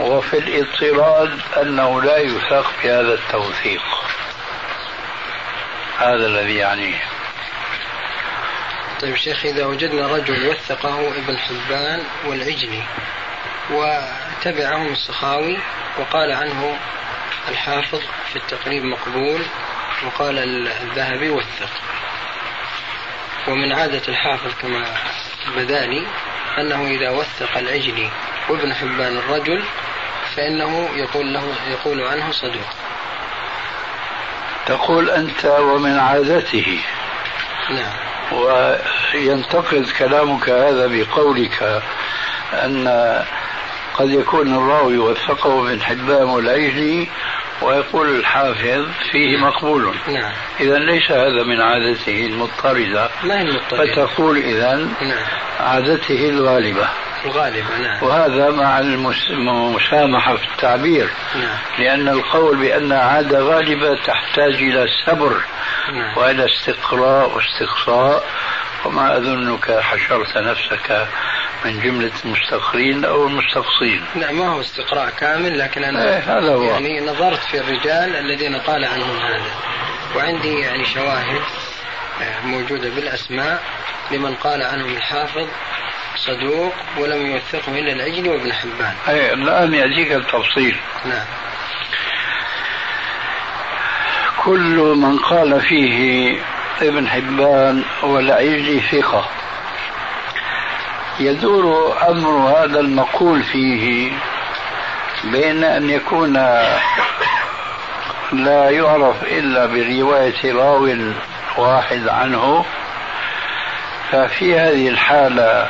وفي 0.01 0.39
الاضطراد 0.39 1.41
أنه 1.63 2.03
لا 2.03 2.19
يثق 2.19 2.73
بهذا 2.83 3.15
التوثيق. 3.15 3.83
هذا 5.99 6.27
الذي 6.27 6.57
يعنيه 6.57 7.03
طيب 9.01 9.17
شيخ 9.17 9.45
إذا 9.45 9.67
وجدنا 9.67 10.07
رجل 10.07 10.49
وثقه 10.49 11.09
ابن 11.09 11.39
حبان 11.39 12.03
والعجلي 12.27 12.83
وتبعهم 13.71 14.93
السخاوي 14.93 15.59
وقال 15.99 16.33
عنه 16.33 16.79
الحافظ 17.49 18.01
في 18.33 18.37
التقريب 18.37 18.85
مقبول 18.85 19.43
وقال 20.07 20.39
الذهبي 20.69 21.31
وثق. 21.31 21.71
ومن 23.49 23.73
عادة 23.73 24.03
الحافظ 24.09 24.51
كما 24.63 24.97
بدا 25.57 25.87
لي 25.87 26.07
أنه 26.59 26.87
إذا 26.87 27.11
وثق 27.11 27.57
العجلي 27.57 28.11
وابن 28.49 28.75
حبان 28.75 29.17
الرجل 29.17 29.63
فإنه 30.37 30.89
يقول 30.97 31.35
له 31.35 31.43
يقول 31.71 32.03
عنه 32.03 32.31
صدوق. 32.31 32.69
تقول 34.67 35.11
أنت 35.11 35.45
ومن 35.45 35.99
عادته. 35.99 36.81
نعم. 37.71 37.93
وينتقد 38.33 39.87
كلامك 39.99 40.49
هذا 40.49 40.87
بقولك 40.87 41.83
أن 42.53 42.89
قد 43.95 44.11
يكون 44.11 44.55
الراوي 44.55 44.99
وثقه 44.99 45.61
ابن 45.61 45.83
حبان 45.83 46.23
والعجلي 46.23 47.09
ويقول 47.63 48.17
الحافظ 48.17 48.87
فيه 49.13 49.37
مقبول. 49.37 49.95
نعم. 50.09 50.33
إذا 50.61 50.79
ليس 50.79 51.11
هذا 51.11 51.43
من 51.43 51.61
عادته 51.61 52.27
المضطردة. 52.27 53.11
ما 53.25 53.39
هي 53.39 53.43
المضطردة؟ 53.43 54.07
فتقول 54.07 54.37
إذا 54.37 54.75
نعم. 55.01 55.27
عادته 55.61 56.29
الغالبة. 56.29 56.89
الغالبة 57.27 57.79
نعم. 57.79 58.03
وهذا 58.03 58.51
مع 58.51 58.79
المسامحة 58.79 60.37
في 60.37 60.45
التعبير. 60.45 61.11
نعم. 61.35 61.59
لأن 61.79 62.09
القول 62.09 62.57
بأن 62.57 62.93
عادة 62.93 63.41
غالبة 63.41 63.97
تحتاج 64.05 64.55
إلى 64.55 64.87
صبر 65.07 65.41
نعم. 65.93 66.19
وإلى 66.19 66.45
استقراء 66.45 67.31
واستقصاء. 67.37 68.25
وما 68.85 69.17
أظنك 69.17 69.81
حشرت 69.81 70.39
نفسك 70.39 71.07
من 71.65 71.81
جملة 71.81 72.13
المستقرين 72.25 73.05
أو 73.05 73.27
المستقصين. 73.27 74.05
لا 74.17 74.33
ما 74.33 74.49
هو 74.49 74.61
استقراء 74.61 75.11
كامل 75.11 75.59
لكن 75.59 75.85
أنا 75.85 76.03
إيه 76.03 76.39
هذا 76.39 76.55
هو. 76.55 76.63
يعني 76.63 77.01
نظرت 77.01 77.39
في 77.39 77.61
الرجال 77.61 78.17
الذين 78.17 78.57
قال 78.57 78.85
عنهم 78.85 79.17
هذا. 79.17 79.55
وعندي 80.17 80.61
يعني 80.61 80.85
شواهد 80.85 81.41
آه، 82.23 82.47
موجودة 82.47 82.89
بالأسماء 82.91 83.63
لمن 84.11 84.35
قال 84.35 84.63
عنهم 84.63 84.97
الحافظ. 84.97 85.47
صدوق 86.27 86.75
ولم 86.99 87.27
يوثقه 87.27 87.79
إلا 87.79 87.93
العجلي 87.93 88.29
وابن 88.29 88.53
حبان. 88.53 88.95
أي 89.09 89.33
الآن 89.33 89.75
يأتيك 89.75 90.13
التفصيل. 90.13 90.77
نعم. 91.05 91.25
كل 94.45 94.95
من 94.97 95.19
قال 95.19 95.61
فيه 95.61 96.39
ابن 96.83 97.09
حبان 97.09 97.85
والعجلي 98.03 98.81
ثقة. 98.81 99.29
يدور 101.21 101.97
أمر 102.09 102.31
هذا 102.31 102.81
المقول 102.81 103.43
فيه 103.43 104.13
بين 105.25 105.65
أن 105.65 105.91
يكون 105.91 106.33
لا 108.33 108.71
يعرف 108.71 109.23
إلا 109.23 109.67
برواية 109.67 110.53
راو 110.53 110.89
واحد 111.59 112.09
عنه. 112.09 112.65
ففي 114.13 114.59
هذه 114.59 114.89
الحالة 114.89 115.69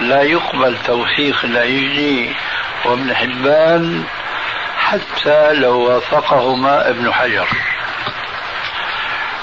لا 0.00 0.22
يقبل 0.22 0.76
توثيق 0.86 1.44
العجلي 1.44 2.34
وابن 2.84 3.14
حبان 3.14 4.04
حتى 4.78 5.52
لو 5.52 5.80
وافقهما 5.80 6.88
ابن 6.88 7.12
حجر. 7.12 7.48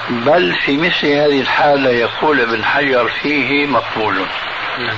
بل 0.09 0.55
في 0.65 0.77
مثل 0.77 1.07
هذه 1.07 1.41
الحالة 1.41 1.89
يقول 1.89 2.41
ابن 2.41 2.65
حجر 2.65 3.09
فيه 3.09 3.67
مقبول. 3.67 4.25
نعم. 4.79 4.97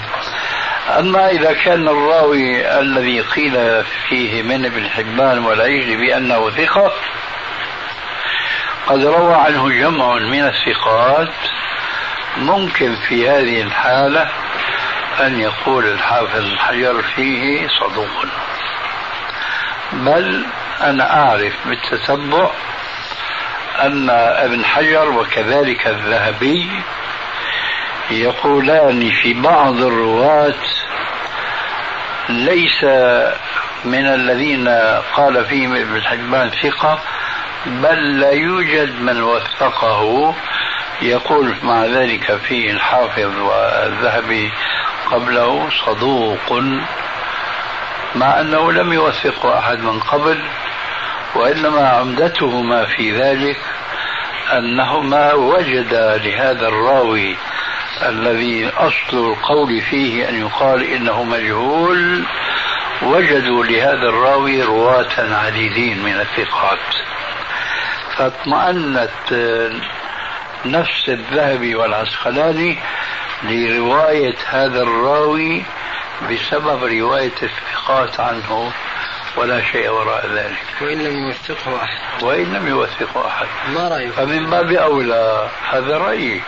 أما 1.00 1.30
إذا 1.30 1.54
كان 1.54 1.88
الراوي 1.88 2.80
الذي 2.80 3.22
قيل 3.22 3.84
فيه 4.10 4.42
من 4.42 4.66
ابن 4.66 4.90
حبان 4.90 5.46
والعيجي 5.46 5.96
بأنه 5.96 6.50
ثقة 6.50 6.94
قد 8.88 9.06
روى 9.06 9.36
عنه 9.36 9.70
جمع 9.70 10.14
من 10.14 10.44
الثقات. 10.46 11.34
ممكن 12.38 12.96
في 12.96 13.30
هذه 13.30 13.62
الحالة 13.62 14.30
أن 15.20 15.40
يقول 15.40 15.86
الحافظ 15.86 16.36
الحجر 16.36 17.02
فيه 17.02 17.68
صدوق. 17.68 18.26
بل 19.94 20.46
أنا 20.82 21.20
أعرف 21.24 21.54
بالتتبع 21.66 22.50
أن 23.82 24.10
ابن 24.10 24.66
حجر 24.66 25.10
وكذلك 25.10 25.88
الذهبي 25.88 26.70
يقولان 28.12 29.12
في 29.12 29.34
بعض 29.34 29.82
الرواة 29.82 30.54
ليس 32.30 32.84
من 33.86 34.06
الذين 34.08 34.68
قال 35.14 35.46
فيهم 35.46 35.76
ابن 35.76 36.04
حبان 36.04 36.50
ثقة 36.50 37.00
بل 37.66 38.20
لا 38.20 38.32
يوجد 38.32 39.02
من 39.02 39.22
وثقه. 39.24 40.36
يقول 41.02 41.56
مع 41.64 41.86
ذلك 41.86 42.38
فيه 42.48 42.72
الحافظ 42.72 43.38
والذهبي 43.40 44.52
قبله 45.12 45.70
صدوق 45.86 46.64
مع 48.16 48.40
أنه 48.42 48.72
لم 48.72 48.94
يوثقه 48.94 49.60
أحد 49.60 49.80
من 49.80 50.00
قبل 50.00 50.40
وإنما 51.36 51.90
عمدتهما 51.90 52.86
في 52.86 53.12
ذلك 53.12 53.58
أنهما 54.54 55.34
وجدا 55.34 56.18
لهذا 56.18 56.68
الراوي 56.68 57.36
الذي 58.02 58.70
أصل 58.70 59.18
القول 59.18 59.82
فيه 59.82 60.30
أن 60.30 60.42
يقال 60.42 60.84
إنه 60.84 61.24
مجهول 61.24 62.24
وجدوا 63.02 63.64
لهذا 63.66 64.10
الراوي 64.10 64.64
رواة 64.64 65.36
عديدين 65.46 66.04
من 66.04 66.20
الثقات. 66.20 66.80
فاطمأنت 68.18 69.10
نفس 70.66 71.10
الذهبي 71.10 71.76
والعسقلاني 71.76 72.78
لرواية 73.44 74.36
هذا 74.50 74.82
الراوي 74.82 75.64
بسبب 76.32 76.84
رواية 76.84 77.36
الثقات 77.44 78.20
عنه 78.20 78.72
ولا 79.38 79.62
شيء 79.72 79.90
وراء 79.90 80.28
ذلك. 80.28 80.66
وإن 80.82 80.98
لم 80.98 81.28
يوثقه 81.28 81.84
أحد. 81.84 82.24
وإن 82.24 82.54
لم 82.54 82.68
يوثقه 82.68 83.28
أحد. 83.28 83.48
ما 83.74 83.88
رأيك 83.88 84.12
فمن 84.12 84.50
باب 84.50 84.72
أولى 84.72 85.50
هذا 85.70 85.98
رأيي 85.98 86.42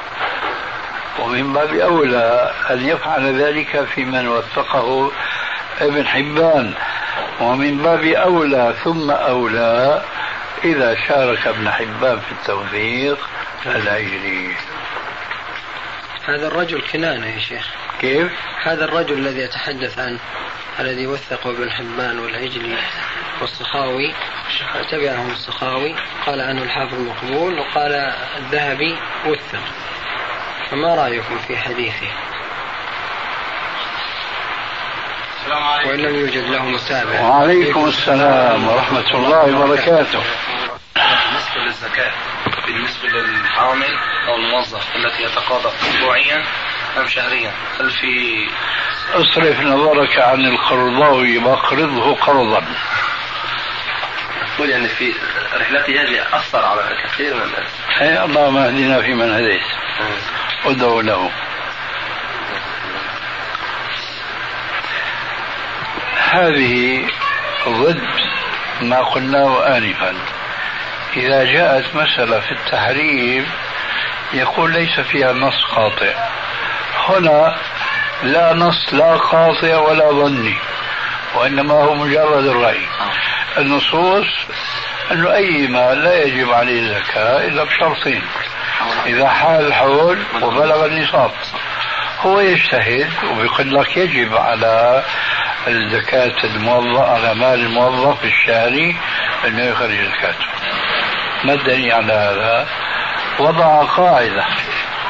ومن 1.20 1.54
باب 1.54 1.74
أولى 1.74 2.54
أن 2.70 2.86
يفعل 2.86 3.42
ذلك 3.42 3.88
في 3.96 4.06
من 4.06 4.28
وثقه 4.28 5.12
ابن 5.82 6.08
حبان. 6.08 6.74
ومن 7.42 7.78
باب 7.78 8.04
أولى 8.04 8.76
ثم 8.84 9.12
أولى 9.12 10.02
إذا 10.64 10.96
شارك 11.08 11.48
ابن 11.48 11.72
حبان 11.72 12.20
في 12.20 12.32
التوثيق 12.32 13.18
العجلي 13.66 14.56
هذا 16.26 16.48
الرجل 16.48 16.82
كنانة 16.82 17.28
يا 17.28 17.40
شيخ. 17.40 17.68
كيف؟ 18.02 18.32
هذا 18.64 18.86
الرجل 18.86 19.18
الذي 19.18 19.40
يتحدث 19.40 20.00
عنه 20.00 20.20
الذي 20.80 21.08
وثقه 21.08 21.50
ابن 21.50 21.72
حبان 21.72 22.20
والعجلي 22.20 22.78
والسخاوي 23.42 24.14
تبعهم 24.92 25.32
السخاوي 25.32 25.96
قال 26.26 26.42
عنه 26.42 26.64
الحافظ 26.64 27.00
مقبول 27.00 27.60
وقال 27.60 28.14
الذهبي 28.38 28.96
وثق. 29.26 29.64
فما 30.72 30.96
رأيكم 30.96 31.38
في 31.48 31.58
حديثه؟ 31.58 32.08
وإن 35.86 36.00
لم 36.00 36.16
يوجد 36.16 36.44
له 36.44 36.66
متابع. 36.66 37.22
وعليكم 37.22 37.88
السلام 37.88 38.68
ورحمة 38.68 39.12
الله 39.14 39.60
وبركاته. 39.60 40.24
بالنسبة 41.70 41.88
للزكاة 41.88 42.12
بالنسبة 42.66 43.10
للعامل 43.10 43.98
أو 44.28 44.36
الموظف 44.36 44.96
التي 44.96 45.24
يتقاضى 45.24 45.70
أسبوعيا 45.82 46.44
أم 46.98 47.08
شهريا. 47.08 47.52
هل 47.80 47.92
في 47.92 48.48
اصرف 49.14 49.60
نظرك 49.60 50.20
عن 50.20 50.46
القرضاوي 50.46 51.38
وأقرضه 51.38 52.16
قرضا. 52.16 52.66
أقول 54.56 54.70
يعني 54.70 54.88
في 54.88 55.14
رحلتي 55.54 56.00
هذه 56.00 56.38
أثر 56.38 56.66
على 56.66 57.04
كثير 57.04 57.36
من 57.36 57.42
الناس. 57.42 57.72
أي 58.02 58.24
اللهم 58.24 58.58
اهدنا 58.58 59.02
فيمن 59.02 59.34
هديت. 59.34 59.66
ادعوا 60.66 61.02
له. 61.02 61.32
هذه 66.32 67.08
ضد 67.68 68.10
ما 68.82 69.04
قلناه 69.04 69.78
آنفا. 69.78 70.39
إذا 71.18 71.44
جاءت 71.44 71.96
مسألة 71.96 72.40
في 72.40 72.52
التحريم 72.52 73.46
يقول 74.34 74.74
ليس 74.74 75.00
فيها 75.00 75.34
نص 75.34 75.64
قاطع 75.64 76.30
هنا 77.08 77.56
لا 78.24 78.54
نص 78.54 78.94
لا 78.94 79.16
قاطع 79.16 79.78
ولا 79.78 80.12
ظني 80.12 80.58
وإنما 81.36 81.74
هو 81.74 81.96
مجرد 81.96 82.46
الرأي. 82.46 82.88
النصوص 83.58 84.28
أنه 85.12 85.34
أي 85.34 85.68
مال 85.68 86.04
لا 86.04 86.24
يجب 86.24 86.52
عليه 86.52 86.80
الزكاة 86.80 87.48
إلا 87.48 87.64
بشرطين. 87.64 88.22
إذا 89.06 89.28
حال 89.28 89.68
الحول 89.68 90.20
وبلغ 90.42 90.86
النصاب. 90.86 91.32
هو 92.22 92.40
يجتهد 92.40 93.10
ويقول 93.38 93.76
لك 93.76 93.98
يجب 93.98 94.38
على 94.38 95.04
الزكاة 95.68 96.44
الموظف 96.44 97.02
على 97.02 97.36
مال 97.36 97.60
الموظف 97.60 98.24
الشهري 98.24 98.96
أنه 99.48 99.64
يخرج 99.64 99.92
زكاته. 99.92 100.46
ما 101.44 101.54
الدليل 101.54 101.92
على 101.92 102.14
هذا؟ 102.14 102.68
وضع 103.40 103.84
قاعدة 103.84 104.46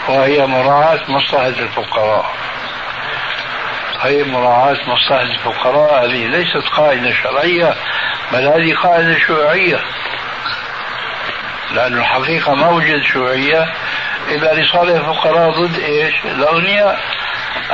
وهي 0.07 0.45
مراعاة 0.45 0.99
مصلحة 1.07 1.47
الفقراء 1.47 2.25
هي 4.01 4.23
مراعاة 4.23 4.77
مصلحة 4.87 5.21
الفقراء 5.21 6.05
هذه 6.05 6.27
ليست 6.27 6.67
قاعدة 6.77 7.13
شرعية 7.23 7.75
بل 8.31 8.47
هذه 8.47 8.73
قاعدة 8.73 9.19
شيوعية 9.19 9.79
لأن 11.71 11.97
الحقيقة 11.97 12.55
ما 12.55 12.69
وجد 12.69 13.03
شيوعية 13.03 13.73
إلا 14.27 14.53
لصالح 14.53 15.09
الفقراء 15.09 15.49
ضد 15.49 15.79
إيش؟ 15.79 16.13
الأغنياء 16.25 16.99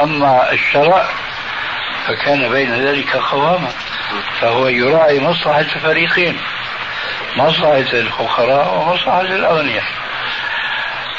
أما 0.04 0.52
الشرع 0.52 1.06
فكان 2.08 2.50
بين 2.50 2.86
ذلك 2.86 3.15
قواما 3.15 3.70
فهو 4.41 4.68
يراعي 4.68 5.20
مصلحة 5.20 5.60
الفريقين 5.60 6.38
مصلحة 7.38 7.78
الفقراء 7.78 8.78
ومصلحة 8.78 9.21
الأغنياء 9.21 9.84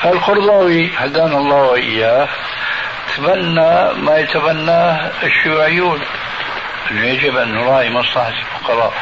فالقرضاوي 0.03 0.91
هدانا 0.97 1.39
الله 1.39 1.57
وإياه. 1.57 2.29
تبنى 3.17 3.93
ما 3.93 4.19
يتبناه 4.19 5.11
الشيوعيون. 5.23 6.01
أنه 6.91 7.07
يجب 7.07 7.37
أن 7.37 7.55
نراعي 7.55 7.91
مصلحة 7.91 8.29
الفقراء 8.29 8.93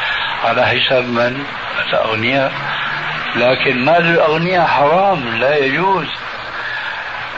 على 0.43 0.65
حساب 0.65 1.03
من؟ 1.03 1.43
الأغنياء 1.89 2.51
لكن 3.35 3.85
مال 3.85 4.05
الأغنياء 4.05 4.67
حرام 4.67 5.37
لا 5.37 5.57
يجوز. 5.57 6.07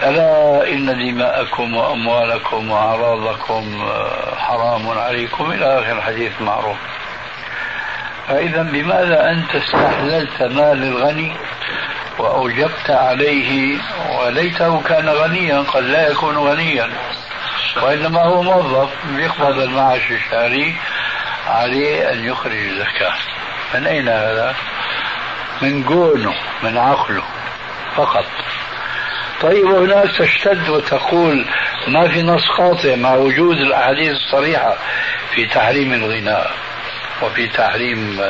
ألا 0.04 0.70
إن 0.70 0.86
دماءكم 0.86 1.78
وأموالكم 1.78 2.72
وأعراضكم 2.72 3.88
آه، 3.88 4.36
حرام 4.36 4.90
عليكم. 4.90 5.52
إلى 5.52 5.80
آخر 5.80 5.98
الحديث 5.98 6.32
المعروف 6.40 6.78
فإذا 8.28 8.62
بماذا 8.62 9.30
أنت 9.30 9.56
استحللت 9.56 10.42
مال 10.42 10.84
الغني 10.84 11.36
وأوجبت 12.20 12.90
عليه 12.90 13.78
وليته 14.20 14.82
كان 14.82 15.10
غنيا 15.10 15.60
قد 15.60 15.84
لا 15.84 16.12
يكون 16.12 16.38
غنيا 16.38 16.90
وإنما 17.82 18.24
هو 18.24 18.42
موظف 18.42 18.90
يقبض 19.16 19.60
المعاش 19.60 20.12
الشهري 20.12 20.76
عليه 21.48 22.12
أن 22.12 22.26
يخرج 22.26 22.58
الزكاة. 22.58 23.14
من 23.74 23.88
أين 23.88 24.10
هذا؟ 24.10 24.56
من 25.62 25.84
جونه 25.84 26.34
من 26.64 26.78
عقله 26.78 27.24
فقط. 27.96 28.26
طيب 29.42 29.66
وهناك 29.66 30.12
تشتد 30.18 30.70
وتقول 30.70 31.46
ما 31.88 32.08
في 32.08 32.22
نص 32.22 32.48
قاطع 32.58 32.96
مع 32.96 33.14
وجود 33.14 33.58
الأحاديث 33.58 34.12
الصريحة 34.12 34.76
في 35.32 35.46
تحريم 35.46 35.94
الغناء. 35.94 36.52
وفي 37.22 37.48
تحريم 37.48 38.22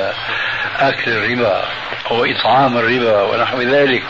أكل 0.79 1.11
الربا 1.11 1.65
وإطعام 2.11 2.77
الربا 2.77 3.21
ونحو 3.21 3.61
ذلك. 3.61 4.03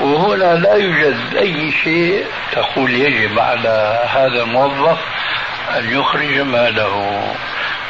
وهنا 0.00 0.54
لا 0.54 0.74
يوجد 0.74 1.34
أي 1.36 1.72
شيء 1.72 2.26
تقول 2.52 2.90
يجب 2.90 3.38
على 3.38 4.04
هذا 4.08 4.42
الموظف 4.42 4.98
أن 5.78 5.90
يخرج 5.90 6.40
ماله 6.40 7.22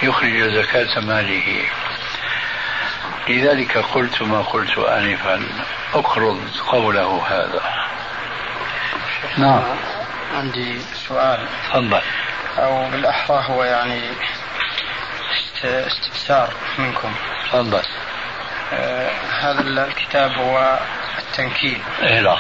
يخرج 0.03 0.43
زكاة 0.43 1.01
ماله. 1.01 1.65
لذلك 3.29 3.79
قلت 3.79 4.23
ما 4.23 4.43
قلت 4.43 4.79
آنفا 4.79 5.43
أقرض 5.95 6.41
قوله 6.69 7.23
هذا. 7.29 7.63
نعم. 9.39 9.63
عندي 10.37 10.81
سؤال. 10.81 11.47
تفضل. 11.69 12.03
أو 12.59 12.91
بالأحرى 12.91 13.45
هو 13.49 13.65
يعني 13.65 14.01
استفسار 15.65 16.55
منكم. 16.79 17.15
تفضل. 17.53 17.83
آه 18.73 19.11
هذا 19.41 19.61
الكتاب 19.61 20.33
هو 20.33 20.79
التنكيل. 21.19 21.83
إيه 22.03 22.21
لا. 22.21 22.37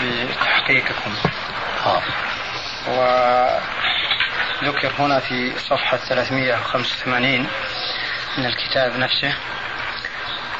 بتحقيقكم 0.00 1.14
آه. 1.86 2.02
وذكر 4.62 4.92
هنا 4.98 5.20
في 5.20 5.52
صفحة 5.58 5.96
385 5.96 7.46
من 8.38 8.46
الكتاب 8.46 8.96
نفسه 8.98 9.34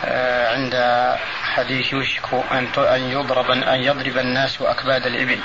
آه 0.05 0.55
عند 0.55 0.75
حديث 1.55 1.93
يوشك 1.93 2.35
أن 2.53 2.69
أن 2.79 3.11
يضرب 3.11 3.51
أن 3.51 3.81
يضرب 3.83 4.19
الناس 4.19 4.63
أكباد 4.63 5.07
الإبل. 5.07 5.41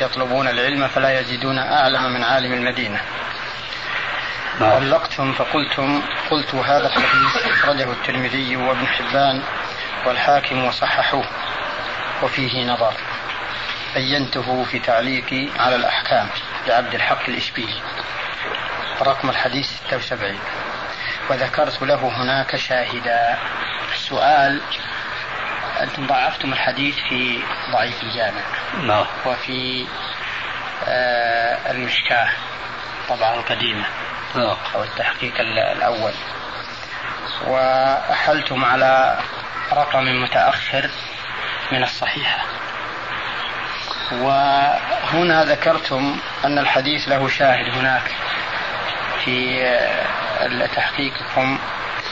يطلبون 0.00 0.48
العلم 0.48 0.88
فلا 0.88 1.20
يجدون 1.20 1.58
أعلم 1.58 2.12
من 2.14 2.24
عالم 2.24 2.52
المدينة. 2.52 2.94
نعم. 2.94 3.45
علقتم 4.60 5.32
فقلتم 5.32 6.02
قلت 6.30 6.54
هذا 6.54 6.86
الحديث 6.86 7.46
أخرجه 7.46 7.92
الترمذي 7.92 8.56
وابن 8.56 8.86
حبان 8.86 9.42
والحاكم 10.06 10.64
وصححوه 10.64 11.24
وفيه 12.22 12.64
نظر. 12.64 12.94
بينته 13.94 14.64
في 14.64 14.78
تعليقي 14.78 15.48
على 15.58 15.76
الأحكام 15.76 16.28
لعبد 16.66 16.94
الحق 16.94 17.28
الإشبيلي. 17.28 17.80
رقم 19.02 19.30
الحديث 19.30 19.66
76 19.86 20.38
وذكرت 21.30 21.82
له 21.82 22.08
هناك 22.16 22.56
شاهدا. 22.56 23.38
السؤال 23.94 24.60
أنتم 25.82 26.06
ضعفتم 26.06 26.52
الحديث 26.52 26.94
في 27.08 27.40
ضعيف 27.72 28.02
الجامع. 28.02 28.42
نعم. 28.82 29.06
وفي 29.26 29.86
آه 30.88 31.70
المشكاة 31.70 32.28
طبعا 33.08 33.34
القديمة 33.34 33.80
نعم 33.80 34.05
أو 34.74 34.82
التحقيق 34.84 35.40
الأول. 35.40 36.12
وأحلتم 37.46 38.64
على 38.64 39.18
رقم 39.72 40.22
متأخر 40.22 40.90
من 41.72 41.82
الصحيحة 41.82 42.44
وهنا 44.12 45.44
ذكرتم 45.44 46.16
أن 46.44 46.58
الحديث 46.58 47.08
له 47.08 47.28
شاهد 47.28 47.78
هناك 47.78 48.10
في 49.24 49.62
آه، 49.62 50.66
تحقيقكم 50.66 51.58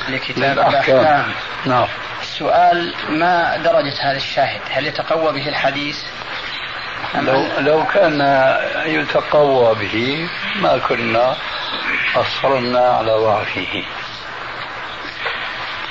لكتاب 0.09 0.59
الأحكام. 0.59 1.33
نعم. 1.67 1.87
السؤال 2.23 2.95
ما 3.09 3.57
درجة 3.57 4.11
هذا 4.11 4.17
الشاهد؟ 4.17 4.61
هل 4.71 4.87
يتقوى 4.87 5.33
به 5.33 5.49
الحديث؟ 5.49 5.99
لو, 7.15 7.47
لو 7.59 7.87
كان 7.87 8.21
يتقوى 8.87 9.75
به 9.75 10.29
ما 10.57 10.79
كنا 10.79 11.37
أصرنا 12.17 12.89
على 12.89 13.13
ضعفه. 13.13 13.85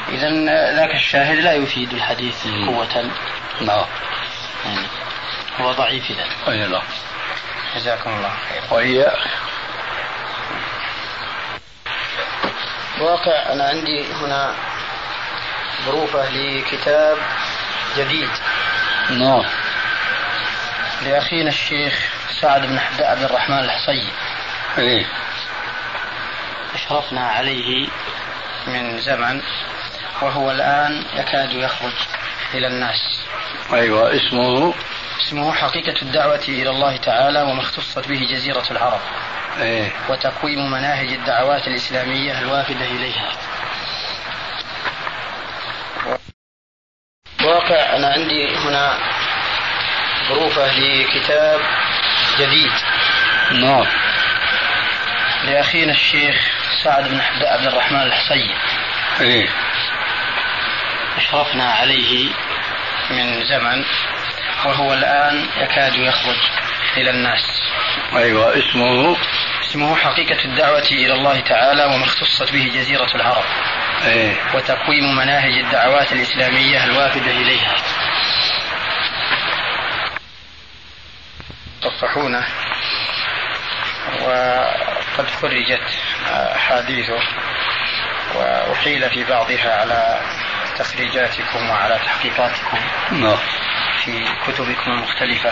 إذا 0.10 0.30
ذاك 0.76 0.96
الشاهد 0.96 1.38
لا 1.38 1.54
يفيد 1.54 1.94
الحديث 1.94 2.48
قوة. 2.48 3.12
نعم. 3.62 3.86
يعني 4.66 4.88
هو 5.60 5.72
ضعيف 5.72 6.12
إذا 6.12 6.52
أي 6.52 6.68
نعم. 6.68 6.84
جزاكم 7.76 8.10
الله 8.10 8.30
خير. 8.30 8.62
وإياك 8.72 9.30
واقع 13.00 13.52
أنا 13.54 13.64
عندي 13.64 14.14
هنا 14.14 14.56
ظروفة 15.86 16.30
لكتاب 16.30 17.18
جديد. 17.98 18.30
نعم. 19.10 19.46
لأخينا 21.02 21.50
الشيخ 21.50 22.14
سعد 22.42 22.66
بن 22.66 22.80
عبد 23.00 23.24
الرحمن 23.24 23.60
الحصي 23.60 24.08
إيه. 24.78 25.06
أشرفنا 26.76 27.28
عليه 27.28 27.88
من 28.68 29.00
زمن 29.00 29.42
وهو 30.22 30.52
الآن 30.52 31.06
يكاد 31.16 31.54
يخرج 31.54 31.94
إلى 32.54 32.68
الناس. 32.68 33.26
أيوة 33.74 34.16
اسمه؟ 34.16 34.74
اسمه 35.22 35.54
حقيقة 35.54 36.02
الدعوة 36.02 36.44
إلى 36.48 36.70
الله 36.70 36.98
تعالى 36.98 37.42
وما 37.42 37.62
اختصت 37.62 38.08
به 38.08 38.28
جزيرة 38.32 38.66
العرب. 38.72 39.02
إيه؟ 39.60 39.92
وتقويم 40.10 40.72
مناهج 40.72 41.08
الدعوات 41.08 41.68
الإسلامية 41.68 42.40
الوافدة 42.40 42.86
إليها. 42.86 43.32
الواقع 47.42 47.96
أنا 47.96 48.08
عندي 48.08 48.56
هنا 48.58 48.98
ظروفه 50.30 50.80
لكتاب 50.80 51.60
جديد. 52.40 52.72
نعم. 53.52 53.86
لأخينا 55.44 55.92
الشيخ 55.92 56.36
سعد 56.84 57.10
بن 57.10 57.22
عبد 57.42 57.66
الرحمن 57.66 58.02
الحصين 58.02 58.56
إيه. 59.22 59.50
أشرفنا 61.18 61.72
عليه 61.72 62.30
من 63.10 63.46
زمن 63.46 63.86
وهو 64.66 64.94
الآن 64.94 65.48
يكاد 65.58 65.96
يخرج 65.96 66.38
إلى 66.98 67.10
الناس. 67.10 67.62
أيوه 68.16 68.58
اسمه؟ 68.58 69.18
اسمه 69.62 69.96
حقيقة 69.96 70.46
الدعوة 70.46 70.88
إلى 70.92 71.14
الله 71.14 71.40
تعالى 71.40 71.86
وما 71.86 72.04
اختصت 72.04 72.54
به 72.54 72.72
جزيرة 72.76 73.16
العرب. 73.16 73.44
إيه. 74.06 74.36
وتقويم 74.56 75.16
مناهج 75.16 75.54
الدعوات 75.54 76.12
الإسلامية 76.12 76.84
الوافدة 76.84 77.32
إليها. 77.32 77.76
صفحونه 81.82 82.46
وقد 85.14 85.30
خرجت 85.30 85.82
أحاديثه 86.56 87.20
وأحيل 88.36 89.10
في 89.10 89.24
بعضها 89.24 89.82
على 89.82 90.20
تخريجاتكم 90.80 91.70
وعلى 91.70 92.00
تحقيقاتكم 92.06 92.78
نعم. 93.12 93.38
في 94.06 94.26
كتبكم 94.48 94.92
المختلفة. 94.92 95.52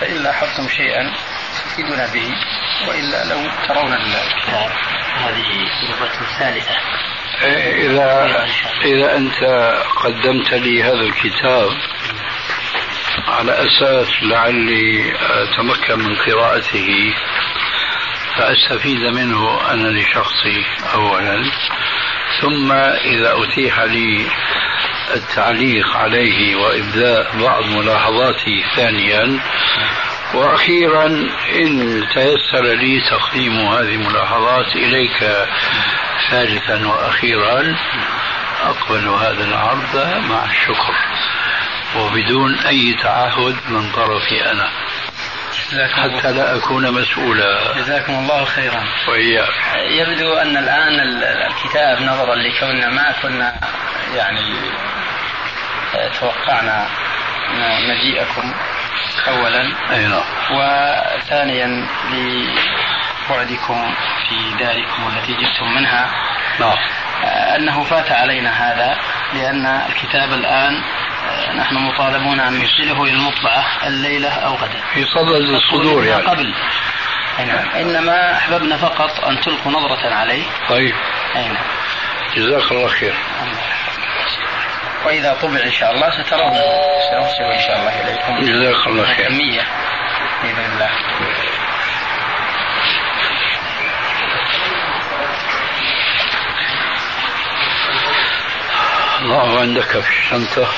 فإن 0.00 0.22
لاحظتم 0.22 0.68
شيئا 0.68 1.12
تفيدنا 1.64 2.06
به 2.06 2.34
وإلا 2.88 3.24
لو 3.24 3.50
ترون 3.68 3.94
الكتاب 3.94 4.70
هذه 5.16 5.68
لغة 5.88 6.26
ثالثة 6.38 6.76
إيه، 7.42 7.86
إذا 7.86 8.46
إذا 8.84 9.16
أنت 9.16 9.44
قدمت 9.96 10.52
لي 10.52 10.82
هذا 10.82 11.00
الكتاب 11.00 11.70
على 13.28 13.52
أساس 13.52 14.08
لعلي 14.22 15.14
أتمكن 15.20 15.98
من 15.98 16.16
قراءته 16.16 17.14
فأستفيد 18.38 19.02
منه 19.02 19.70
أنا 19.70 19.88
لشخصي 19.88 20.64
أولا. 20.94 21.50
ثم 22.40 22.72
إذا 22.72 23.34
أتيح 23.44 23.80
لي 23.80 24.26
التعليق 25.14 25.96
عليه 25.96 26.56
وإبداء 26.56 27.38
بعض 27.42 27.64
ملاحظاتي 27.64 28.64
ثانيا. 28.76 29.40
وأخيرا 30.34 31.06
إن 31.54 32.04
تيسر 32.14 32.62
لي 32.62 33.00
تقديم 33.10 33.52
هذه 33.52 33.94
الملاحظات 33.94 34.76
إليك 34.76 35.46
ثالثا 36.30 36.86
وأخيرا 36.86 37.76
أقبل 38.60 39.08
هذا 39.08 39.44
العرض 39.44 40.22
مع 40.30 40.44
الشكر. 40.44 40.94
وبدون 41.96 42.58
أي 42.58 42.96
تعهد 43.02 43.56
من 43.68 43.90
طرفي 43.92 44.50
أنا. 44.50 44.68
حتى 45.68 46.32
لا 46.32 46.56
أكون 46.56 46.90
مسؤولا. 46.90 47.74
جزاكم 47.76 48.12
الله 48.12 48.44
خيرا. 48.44 48.84
وإياك. 49.08 49.48
يبدو 49.76 50.34
أن 50.34 50.56
الآن 50.56 51.00
الكتاب 51.46 52.02
نظرا 52.02 52.34
لكوننا 52.34 52.88
ما 52.88 53.14
كنا 53.22 53.54
يعني 54.14 54.56
توقعنا 56.20 56.86
مجيئكم 57.88 58.54
أولا. 59.28 59.72
أي 59.90 60.06
نعم. 60.06 60.22
وثانيا 60.52 61.86
لبعدكم 62.10 63.94
في 64.28 64.64
داركم 64.64 65.08
التي 65.08 65.32
جئتم 65.32 65.74
منها. 65.74 66.10
نعم. 66.60 66.76
أنه 67.56 67.84
فات 67.84 68.12
علينا 68.12 68.50
هذا 68.50 68.98
لأن 69.34 69.66
الكتاب 69.66 70.32
الآن 70.32 70.82
نحن 71.56 71.74
مطالبون 71.74 72.40
أن 72.40 72.58
نرسله 72.58 73.02
إلى 73.02 73.12
المطبعة 73.12 73.86
الليلة 73.86 74.28
أو 74.28 74.54
غدا. 74.54 74.80
في 74.94 75.04
صدد 75.04 75.48
الصدور 75.54 76.04
يعني. 76.04 76.22
قبل. 76.22 76.54
نعم. 77.38 77.68
إنما 77.68 78.36
أحببنا 78.36 78.76
فقط 78.76 79.24
أن 79.24 79.40
تلقوا 79.40 79.72
نظرة 79.72 80.14
عليه. 80.14 80.44
طيب. 80.68 80.94
نعم. 81.34 81.56
جزاك 82.36 82.72
الله 82.72 82.88
خير. 82.88 83.14
وإذا 85.06 85.34
طبع 85.42 85.62
إن 85.64 85.72
شاء 85.72 85.94
الله 85.94 86.10
سترون. 86.10 86.52
سنرسل 87.10 87.44
إن 87.44 87.60
شاء 87.60 87.78
الله 87.80 88.00
إليكم. 88.00 88.40
جزاك 88.40 88.86
الله 88.86 89.04
خير. 89.04 89.28
كمية 89.28 89.62
بإذن 90.42 90.72
الله. 90.72 90.90
الله 99.20 99.60
عندك 99.60 100.00
في 100.00 100.18
الشنطة. 100.18 100.68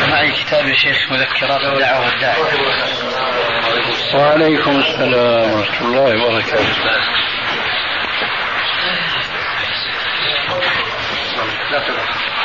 معي 0.00 0.32
كتاب 0.32 0.66
يا 0.66 0.74
شيخ 0.74 1.12
مذكرات 1.12 1.60
الدعوة 1.60 2.06
والداعي 2.06 2.42
وعليكم 4.14 4.78
السلام 4.80 5.52
ورحمة 5.52 5.88
الله 5.88 6.24
وبركاته. 6.24 6.66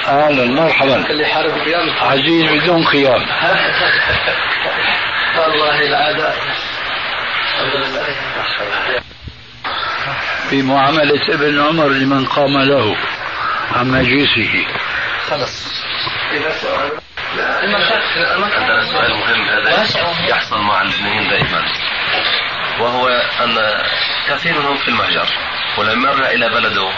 أهلا 0.08 0.46
مرحبا. 0.46 1.10
اللي 1.10 1.26
حارب 1.26 1.52
قيام 1.52 1.90
عزيز 2.02 2.62
بدون 2.62 2.86
قيام 2.86 3.22
والله 5.40 5.80
العادة 5.82 6.34
في 10.50 10.62
معاملة 10.62 11.34
ابن 11.34 11.60
عمر 11.62 11.88
لمن 11.88 12.26
قام 12.26 12.58
له 12.58 12.96
عن 13.76 13.92
مجلسه. 13.92 14.66
خلص 15.30 15.72
عندنا 17.40 18.84
سؤال 18.84 19.10
مهم 19.18 19.50
هذا 19.50 19.84
يحصل 20.30 20.62
مع 20.62 20.82
الاثنين 20.82 21.30
دائما. 21.30 21.66
وهو 22.80 23.08
أن 23.44 23.58
كثير 24.28 24.60
منهم 24.60 24.78
في 24.78 24.88
المهجر 24.88 25.28
ولما 25.78 26.14
مر 26.14 26.26
إلى 26.26 26.50
بلده. 26.50 26.90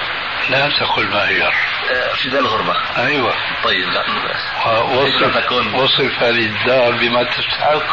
لا 0.50 0.70
تقل 0.80 1.08
مهجر 1.08 1.54
آه، 1.92 2.14
في 2.16 2.30
ذا 2.30 2.40
الغربة. 2.40 2.76
أيوه. 2.98 3.34
طيب. 3.64 3.90
لا 3.90 4.04
وصف 4.82 5.38
تكون- 5.38 5.74
وصف 5.74 6.24
هذه 6.24 6.46
الدار 6.46 6.92
بما 6.92 7.24
تستحق. 7.24 7.84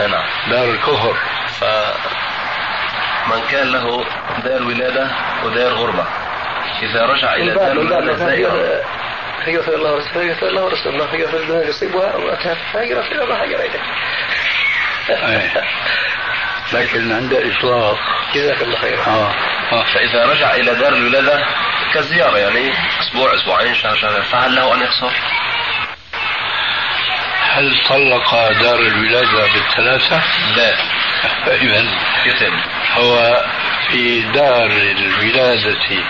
نعم. 0.00 0.24
دار 0.50 0.70
الكفر. 0.70 1.16
فمن 1.60 3.40
كان 3.50 3.72
له 3.72 4.04
دار 4.44 4.62
ولادة 4.62 5.10
ودار 5.44 5.72
غربة. 5.72 6.06
إذا 6.82 7.02
رجع 7.06 7.34
إلى 7.34 7.54
دار 7.54 7.72
الولاده 7.72 8.14
فيغفر 9.44 9.74
الله 9.74 9.92
ورسوله 9.92 10.12
فيغفر 10.12 10.48
الله 10.48 10.62
ورسوله 10.62 11.06
فيغفر 11.06 11.36
الذنوب 11.36 11.68
يصيبها 11.68 12.12
فيغفر 12.72 13.22
الله 13.22 13.36
غير 13.36 13.58
ذلك 13.58 13.80
أي. 15.10 15.50
لكن 16.72 17.12
عند 17.12 17.34
إطلاق 17.34 17.98
جزاك 18.34 18.62
الله 18.62 18.76
خيرا 18.76 19.06
آه. 19.06 19.34
آه. 19.72 19.84
فإذا 19.94 20.26
رجع 20.26 20.54
إلى 20.54 20.74
دار 20.74 20.92
الولادة 20.92 21.44
كزيارة 21.94 22.38
يعني 22.38 22.72
أسبوع 23.00 23.34
أسبوعين 23.34 23.74
شهر 23.74 23.96
شهر 23.96 24.22
فهل 24.22 24.54
له 24.54 24.74
أن 24.74 24.80
يقصر؟ 24.80 25.12
هل 27.52 27.84
طلق 27.88 28.34
دار 28.62 28.78
الولادة 28.78 29.52
بالثلاثة؟ 29.52 30.22
لا 30.56 30.74
إذا 31.62 31.88
يتم 32.26 32.60
هو 32.94 33.44
في 33.90 34.20
دار 34.20 34.66
الولادة 34.66 36.04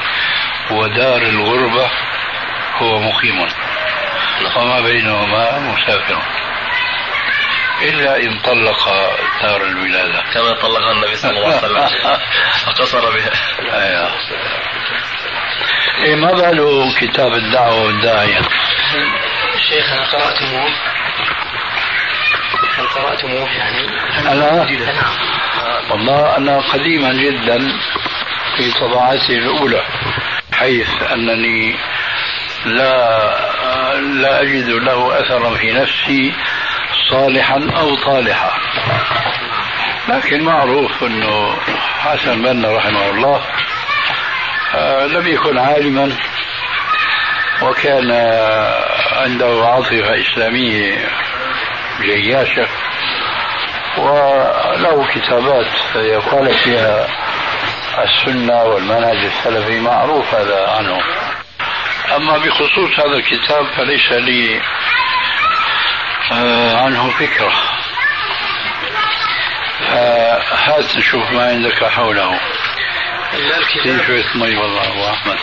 ودار 0.71 1.23
الغربة 1.23 1.91
هو 2.79 2.99
مقيم. 2.99 3.49
وما 4.57 4.81
بينهما 4.81 5.59
مسافر. 5.59 6.23
إلا 7.83 8.17
إن 8.17 8.39
طلق 8.39 8.89
دار 9.43 9.63
الولادة. 9.67 10.23
كما 10.35 10.53
طلقها 10.53 10.93
النبي 10.93 11.17
صلى 11.17 11.31
الله 11.31 11.47
عليه 11.47 11.57
وسلم. 11.57 11.89
فقصر 12.67 13.11
بها. 13.11 13.33
أيوة. 13.73 14.11
إيه 16.05 16.15
ما 16.15 16.33
باله 16.33 16.95
كتاب 17.01 17.33
الدعوة 17.33 17.83
والداعية؟ 17.83 18.41
الشيخ 19.55 19.93
أنا 19.93 20.05
قرأتموه. 20.05 20.71
هل 22.79 22.87
قرأتموه 22.87 23.51
يعني؟ 23.53 23.89
أنا؟ 24.19 24.65
نعم 24.65 25.91
والله 25.91 26.37
أنا 26.37 26.61
قديما 26.61 27.13
جدا 27.13 27.59
في 28.57 28.73
طبعاتي 28.81 29.39
الأولى. 29.39 29.83
حيث 30.53 31.03
أنني 31.13 31.77
لا 32.67 33.31
لا 34.01 34.43
أجد 34.43 34.69
له 34.69 35.21
أثرا 35.21 35.55
في 35.55 35.73
نفسي 35.73 36.35
صالحا 37.11 37.71
أو 37.77 37.97
طالحا. 37.97 38.51
لكن 40.09 40.43
معروف 40.43 41.05
أنه 41.05 41.57
حسن 41.99 42.43
بنا 42.43 42.77
رحمه 42.77 43.11
الله 43.11 43.41
آه، 44.75 45.07
لم 45.07 45.27
يكن 45.27 45.59
عالما 45.59 46.13
وكان 47.63 48.11
عنده 49.13 49.67
عاطفة 49.67 50.21
إسلامية 50.21 51.09
جياشة 52.01 52.67
وله 53.99 55.07
كتابات 55.15 55.67
يقال 55.95 56.55
فيها 56.55 57.07
السنة 58.05 58.65
والمنهج 58.65 59.17
السلفي 59.25 59.81
معروف 59.81 60.35
هذا 60.35 60.69
عنه. 60.69 60.99
أما 62.17 62.39
بخصوص 62.39 62.99
هذا 62.99 63.17
الكتاب 63.17 63.67
فليس 63.77 64.13
لي 64.13 64.61
آه، 66.33 66.77
عنه 66.85 67.11
فكرة. 67.11 67.53
هات 70.53 70.97
نشوف 70.97 71.31
ما 71.31 71.47
عندك 71.49 71.85
حوله. 71.85 72.41
الكتاب. 73.35 74.07
شوية 74.07 74.25
مي 74.35 74.57
والله 74.57 74.89
أبو 74.89 75.11
أحمد. 75.11 75.37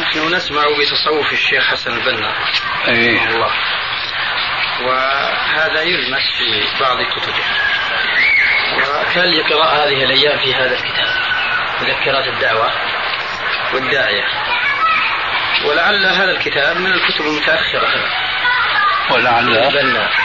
نحن 0.00 0.34
نسمع 0.34 0.62
بتصوف 0.78 1.32
الشيخ 1.32 1.64
حسن 1.70 1.92
البنا. 1.92 2.32
أيه. 2.88 3.28
الله. 3.28 3.50
وهذا 4.82 5.82
يلمس 5.82 6.22
في 6.38 6.80
بعض 6.80 7.02
كتبه. 7.02 7.44
وكان 8.76 9.24
لي 9.24 9.42
قراءة 9.42 9.84
هذه 9.84 10.04
الأيام 10.04 10.38
في 10.38 10.54
هذا 10.54 10.74
الكتاب 10.74 11.16
مذكرات 11.80 12.26
الدعوة 12.26 12.70
والداعية. 13.74 14.24
ولعل 15.64 16.06
هذا 16.06 16.30
الكتاب 16.30 16.76
من 16.76 16.92
الكتب 16.92 17.24
المتأخرة. 17.26 17.88
ولعل. 19.10 19.54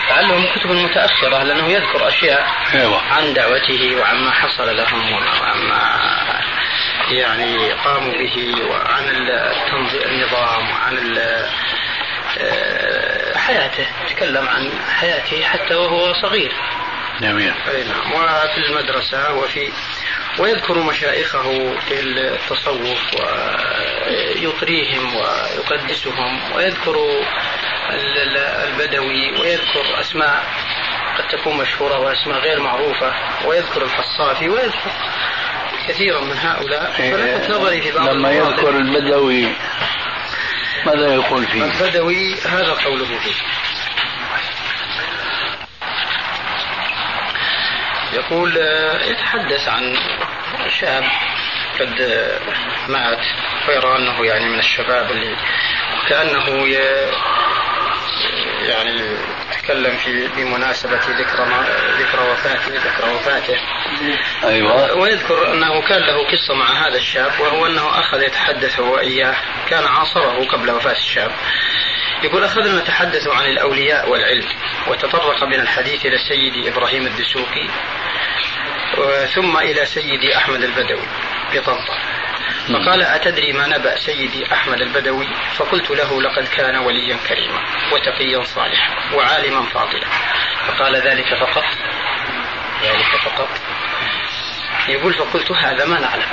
لعله 0.10 0.38
من 0.38 0.44
الكتب 0.44 0.72
المتأخرة 0.72 1.44
لأنه 1.44 1.68
يذكر 1.68 2.08
أشياء 2.08 2.48
أيوة. 2.74 3.02
عن 3.02 3.34
دعوته 3.34 3.96
وعما 4.00 4.32
حصل 4.32 4.78
لهم 4.78 5.14
وعما 5.14 6.00
يعني 7.12 7.72
قاموا 7.72 8.14
به 8.14 8.64
وعن 8.70 9.04
النظام 10.06 10.72
وعن 10.72 11.18
آه، 12.38 13.38
حياته. 13.38 13.88
تكلم 14.10 14.48
عن 14.48 14.72
حياته 15.00 15.44
حتى 15.44 15.76
وهو 15.76 16.14
صغير. 16.14 16.52
جميل. 17.22 17.54
أي 17.70 17.84
نعم. 17.84 18.12
وفي 18.14 18.58
المدرسة 18.58 19.34
وفي 19.34 19.72
ويذكر 20.39 20.80
مشايخه 20.80 21.76
في 21.88 21.99
التصوف 21.99 22.99
ويطريهم 23.16 25.16
ويقدسهم 25.16 26.39
ويذكر 26.55 26.95
البدوي 28.70 29.41
ويذكر 29.41 29.99
أسماء 29.99 30.43
قد 31.18 31.28
تكون 31.28 31.57
مشهورة 31.57 31.99
وأسماء 31.99 32.39
غير 32.39 32.59
معروفة 32.59 33.14
ويذكر 33.45 33.84
الحصافي 33.84 34.49
ويذكر 34.49 34.91
كثيرا 35.88 36.22
من 36.22 36.38
هؤلاء. 36.38 36.95
إيه، 36.99 37.12
فلفت 37.12 37.51
نظري 37.51 37.82
في 37.82 37.91
بعض 37.91 38.09
لما 38.09 38.32
يذكر 38.32 38.70
البدوي 38.70 39.47
ماذا 40.86 41.14
يقول 41.14 41.47
فيه؟ 41.47 41.64
البدوي 41.64 42.41
هذا 42.41 42.74
قوله. 42.74 43.05
فيه 43.05 43.34
يقول 48.14 48.57
آه، 48.57 49.05
يتحدث 49.05 49.68
عن 49.68 49.97
شاب 50.70 51.03
قد 51.80 52.01
آه، 52.01 52.39
مات 52.88 53.26
ويرى 53.68 53.97
أنه 53.97 54.26
يعني 54.26 54.49
من 54.49 54.59
الشباب 54.59 55.12
اللي 55.12 55.36
كأنه 56.09 56.68
يعني 58.62 59.18
تكلم 59.51 59.97
في 59.97 60.28
بمناسبة 60.28 60.95
ذكرى 60.95 61.45
ذكرى 61.99 62.32
وفاته 62.32 62.72
ذكرى 62.76 63.14
وفاته. 63.14 63.57
أيوة. 64.43 64.93
ويذكر 64.93 65.53
أنه 65.53 65.82
كان 65.82 65.99
له 66.01 66.32
قصة 66.32 66.53
مع 66.53 66.88
هذا 66.88 66.97
الشاب 66.97 67.32
وهو 67.39 67.66
أنه 67.66 67.99
أخذ 67.99 68.22
يتحدث 68.22 68.80
هو 68.80 68.99
إياه 68.99 69.36
كان 69.70 69.84
عاصره 69.84 70.45
قبل 70.45 70.72
وفاة 70.72 70.91
الشاب. 70.91 71.32
يقول 72.24 72.44
أخذنا 72.44 72.82
نتحدث 72.82 73.28
عن 73.28 73.46
الأولياء 73.46 74.10
والعلم 74.10 74.48
وتطرق 74.88 75.44
من 75.44 75.60
الحديث 75.60 76.06
إلى 76.06 76.18
سيدي 76.18 76.70
إبراهيم 76.70 77.08
الدسوقي 77.08 77.68
ثم 79.34 79.58
إلى 79.58 79.86
سيدي 79.86 80.38
أحمد 80.38 80.64
البدوي 80.64 81.08
بطنطا 81.54 81.98
فقال 82.68 83.02
أتدري 83.02 83.54
ما 83.54 83.68
نبأ 83.68 83.96
سيدي 83.96 84.54
أحمد 84.54 84.82
البدوي؟ 84.82 85.28
فقلت 85.56 85.90
له 85.92 86.22
لقد 86.22 86.48
كان 86.48 86.78
وليا 86.78 87.18
كريما 87.28 87.60
وتقيا 87.94 88.44
صالحا 88.44 89.16
وعالما 89.16 89.66
فاضلا. 89.66 90.08
فقال 90.68 90.96
ذلك 90.96 91.34
فقط؟ 91.40 91.64
ذلك 92.84 93.16
فقط. 93.24 93.50
يقول 94.88 95.14
فقلت 95.14 95.52
هذا 95.52 95.86
ما 95.86 96.00
نعلم. 96.00 96.30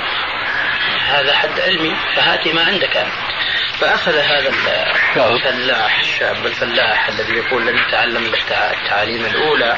هذا 1.07 1.35
حد 1.35 1.59
علمي 1.59 1.95
فهاتي 2.15 2.53
ما 2.53 2.63
عندك 2.63 2.97
أنت. 2.97 3.28
فأخذ 3.79 4.17
هذا 4.17 4.49
الفلاح 5.17 5.99
الشاب 5.99 6.45
الفلاح 6.45 7.09
الذي 7.09 7.33
يقول 7.33 7.67
لن 7.67 7.77
يتعلم 7.77 8.33
التعاليم 8.33 9.25
الأولى 9.25 9.77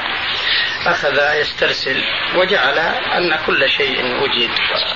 أخذ 0.86 1.20
يسترسل 1.40 2.04
وجعل 2.36 2.78
أن 3.18 3.40
كل 3.46 3.70
شيء 3.70 4.06
وجد 4.06 4.50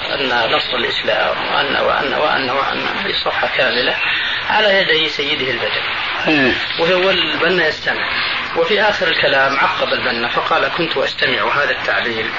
وأن 0.09 0.51
نصر 0.51 0.77
الإسلام 0.77 1.53
وأن 1.53 1.75
وأن 1.75 2.13
وأن 2.13 2.49
وأن 2.49 3.03
في 3.03 3.13
صفحة 3.13 3.47
كاملة 3.57 3.95
على 4.49 4.79
يدي 4.79 5.09
سيده 5.09 5.51
البدوي 5.51 5.83
إيه. 6.27 6.53
وهو 6.79 7.09
البنا 7.09 7.67
يستمع. 7.67 8.09
وفي 8.57 8.81
آخر 8.81 9.07
الكلام 9.07 9.59
عقب 9.59 9.87
البنا 9.87 10.27
فقال 10.29 10.67
كنت 10.77 10.97
أستمع 10.97 11.63
هذا 11.63 11.71
التعليل 11.71 12.29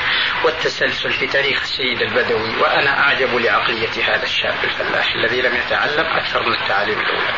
والتسلسل 0.45 1.13
في 1.13 1.27
تاريخ 1.27 1.61
السيد 1.61 2.03
البدوي 2.03 2.57
وأنا 2.57 2.99
أعجب 3.01 3.35
لعقلية 3.35 4.15
هذا 4.15 4.23
الشاب 4.23 4.55
الفلاح 4.65 5.15
الذي 5.15 5.43
لم 5.43 5.57
يتعلم 5.57 6.07
أكثر 6.07 6.43
من 6.43 6.55
التعاليم 6.55 7.01
الأولى. 7.01 7.35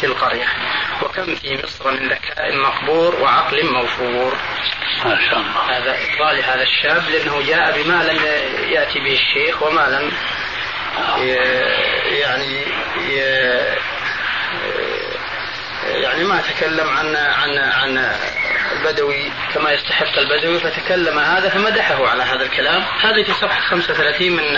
في 0.00 0.06
القرية. 0.06 0.46
وكم 1.02 1.34
في 1.34 1.60
مصر 1.64 1.90
من 1.90 2.08
ذكاء 2.08 2.56
مقبور 2.56 3.14
وعقل 3.20 3.66
موفور. 3.72 4.36
ما 5.04 5.18
شاء 5.30 5.38
الله. 5.38 5.78
هذا 5.78 5.94
إفضال 5.94 6.44
هذا 6.44 6.62
الشاب 6.62 7.02
لأنه 7.08 7.42
جاء 7.46 7.82
بما 7.82 8.02
لم 8.02 8.18
يأتي 8.72 9.00
به 9.00 9.14
الشيخ 9.14 9.62
وما 9.62 9.80
لم 9.80 10.12
يعني 12.20 12.64
يعني 15.84 16.24
ما 16.24 16.40
تكلم 16.40 16.88
عن 16.88 17.16
عن 17.16 17.58
عن 17.58 18.14
البدوي 18.72 19.32
كما 19.54 19.72
يستحق 19.72 20.18
البدوي 20.18 20.60
فتكلم 20.60 21.18
هذا 21.18 21.48
فمدحه 21.48 22.08
على 22.08 22.22
هذا 22.22 22.42
الكلام. 22.42 22.82
هذه 22.82 23.22
في 23.24 23.32
صفحة 23.32 23.60
35 23.60 24.32
من 24.32 24.56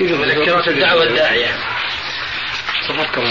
مذكرات 0.00 0.68
الدعوة 0.68 1.02
الداعية. 1.02 1.54
صفحة 2.88 3.04
كم؟ 3.04 3.22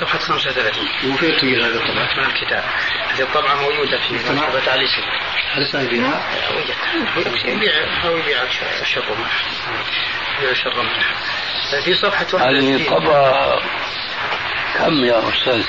صفحة 0.00 0.18
35 0.18 1.12
وفين 1.12 1.36
تجي 1.36 1.56
هذه 1.56 1.74
الطبعة؟ 1.74 2.14
من 2.16 2.24
الكتاب 2.24 2.64
هذه 3.12 3.22
الطبعة 3.22 3.54
موجودة 3.54 3.98
في 3.98 4.14
مكتبة 4.14 4.72
علي 4.72 4.86
سيد 4.86 5.74
هل 5.74 5.84
يبيعها؟ 5.84 6.22
يبيع 7.44 7.74
هو 8.04 8.16
يبيع 8.16 8.42
الشرمة 8.82 9.26
يبيع 10.38 10.50
الشرمة 10.50 10.88
في 11.84 11.94
صفحة 11.94 12.26
31 12.32 12.74
هذه 12.74 12.88
طبعة 12.88 13.62
كم 14.78 15.04
يا 15.04 15.28
أستاذ؟ 15.28 15.64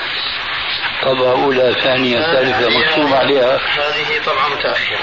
طبعة 1.02 1.32
أولى 1.32 1.74
ثانية 1.82 2.20
ثالثة 2.20 2.68
مكتوب 2.78 3.14
عليها. 3.14 3.56
هذه 3.56 4.24
طبعة 4.26 4.48
متأخرة. 4.48 4.98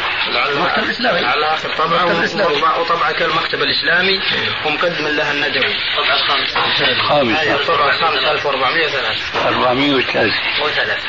المكتب 0.50 0.84
الإسلامي. 0.84 1.26
على 1.26 1.54
آخر 1.54 1.70
طبعة 1.70 2.80
وطبعة 2.80 3.12
كالمكتب 3.12 3.62
الإسلامي. 3.62 4.20
ومقدم 4.66 5.08
لها 5.08 5.32
الندوي 5.32 5.66
الطبعة 5.66 6.16
الخامسة 6.16 6.92
الخامسة 6.92 7.56
الطبعة 7.56 7.90
الخامسة 7.90 8.32
1403 8.32 9.48
403 9.48 10.34
وثلاثة. 10.64 11.08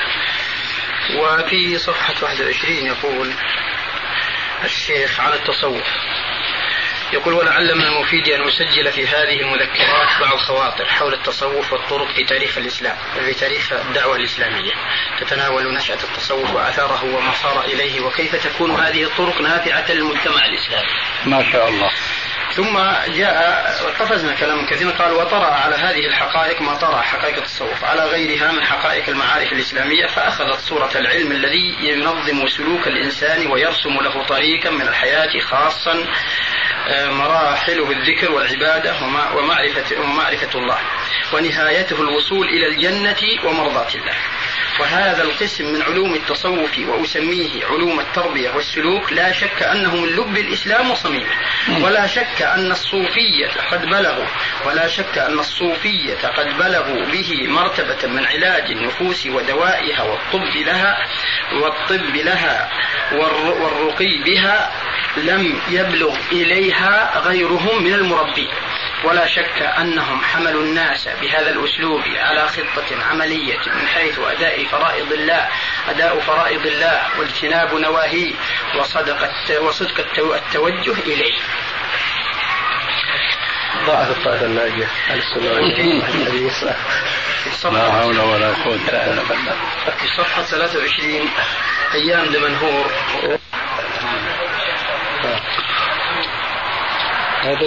وفي 1.16 1.78
صفحة 1.78 2.14
21 2.22 2.86
يقول 2.86 3.32
الشيخ 4.64 5.20
على 5.20 5.34
التصوف. 5.34 5.86
يقول 7.12 7.34
ولعل 7.34 7.74
من 7.74 7.84
المفيد 7.84 8.28
أن 8.28 8.48
أسجل 8.48 8.92
في 8.92 9.06
هذه 9.06 9.40
المذكرات 9.40 10.08
بعض 10.20 10.36
خواطر 10.38 10.84
حول 10.84 11.14
التصوف 11.14 11.72
والطرق 11.72 12.14
في 12.16 12.24
تاريخ 12.24 12.58
الإسلام 12.58 12.96
في 13.26 13.34
تاريخ 13.34 13.72
الدعوة 13.72 14.16
الإسلامية. 14.16 14.72
تتناول 15.20 15.74
نشأة 15.74 15.98
التصوف 16.04 16.54
وآثاره 16.54 17.04
وما 17.04 17.32
صار 17.32 17.64
إليه 17.64 18.00
وكيف 18.00 18.46
تكون 18.46 18.70
هذه 18.70 19.04
الطرق 19.04 19.40
نافعة 19.40 19.92
للمجتمع 19.92 20.46
الإسلامي. 20.46 20.88
ما 21.26 21.52
شاء 21.52 21.68
الله. 21.68 21.90
ثم 22.55 22.78
جاء 23.12 23.64
قفزنا 23.98 24.34
كلام 24.34 24.66
كثير 24.66 24.90
قال 24.90 25.12
وطرأ 25.12 25.46
على 25.46 25.76
هذه 25.76 26.07
الحقائق 26.07 26.62
ما 26.62 26.74
طرأ 26.74 27.00
حقائق 27.00 27.36
التصوف 27.36 27.84
على 27.84 28.05
غيرها 28.05 28.53
من 28.53 28.64
حقائق 28.64 29.09
المعارف 29.09 29.53
الإسلامية 29.53 30.07
فأخذت 30.07 30.61
صورة 30.61 30.90
العلم 30.94 31.32
الذي 31.32 31.76
ينظم 31.80 32.46
سلوك 32.46 32.86
الإنسان 32.88 33.50
ويرسم 33.50 34.00
له 34.00 34.26
طريقا 34.26 34.70
من 34.70 34.88
الحياة 34.88 35.40
خاصا 35.40 36.07
آه، 36.88 37.11
مراحله 37.11 37.90
الذكر 37.90 38.32
والعبادة 38.32 38.94
ومعرفة, 39.36 40.00
ومعرفة 40.00 40.59
الله 40.59 40.78
ونهايته 41.32 42.00
الوصول 42.00 42.48
إلى 42.48 42.66
الجنة 42.66 43.44
ومرضاة 43.44 43.94
الله. 43.94 44.16
وهذا 44.80 45.22
القسم 45.22 45.72
من 45.72 45.82
علوم 45.82 46.14
التصوف 46.14 46.78
وأسميه 46.78 47.66
علوم 47.66 48.00
التربية 48.00 48.50
والسلوك 48.50 49.12
لا 49.12 49.32
شك 49.32 49.62
أنه 49.62 49.96
من 49.96 50.08
لب 50.08 50.36
الإسلام 50.36 50.90
وصميمه 50.90 51.32
ولا 51.82 52.06
شك 52.06 52.42
أن 52.42 52.70
الصوفية 52.70 53.48
قد 53.70 53.86
بلغوا 53.86 54.26
ولا 54.66 54.86
شك 54.88 55.18
أن 55.18 55.38
الصوفية 55.38 56.28
قد 56.36 56.46
بلغوا 56.58 57.04
به 57.06 57.46
مرتبة 57.48 58.08
من 58.08 58.26
علاج 58.26 58.70
النفوس 58.70 59.26
ودوائها 59.26 60.02
والطب 60.02 60.56
لها 60.56 60.96
والطب 61.52 62.16
لها 62.16 62.70
والرقي 63.12 64.22
بها 64.26 64.72
لم 65.16 65.60
يبلغ 65.68 66.16
إليها 66.32 67.18
غيرهم 67.18 67.82
من 67.84 67.94
المربين. 67.94 68.48
ولا 69.05 69.26
شك 69.26 69.62
أنهم 69.62 70.24
حملوا 70.24 70.62
الناس 70.62 71.09
بهذا 71.20 71.50
الأسلوب 71.50 72.03
على 72.16 72.48
خطة 72.48 73.05
عملية 73.05 73.59
من 73.66 73.86
حيث 73.94 74.18
أداء 74.18 74.64
فرائض 74.64 75.12
الله 75.12 75.48
أداء 75.88 76.20
فرائض 76.20 76.66
الله 76.66 77.03
واجتناب 77.18 77.74
نواهيه 77.74 78.34
وصدق 78.78 79.30
وصدق 79.61 80.00
التوجه 80.34 80.92
إليه. 80.92 81.34
ضاعت 83.86 84.09
الطائفة 84.09 84.46
الناجية 84.46 84.86
على 85.11 85.18
السنة 85.18 85.53
والحديث 85.53 86.64
لا 87.64 87.92
حول 87.92 88.20
ولا 88.20 88.55
قوة 88.64 88.74
إلا 88.74 89.22
بالله. 89.22 89.57
في 90.00 90.07
صفحة 90.16 90.42
23 90.42 91.30
أيام 91.94 92.26
دمنهور 92.26 92.90
هذا 97.43 97.61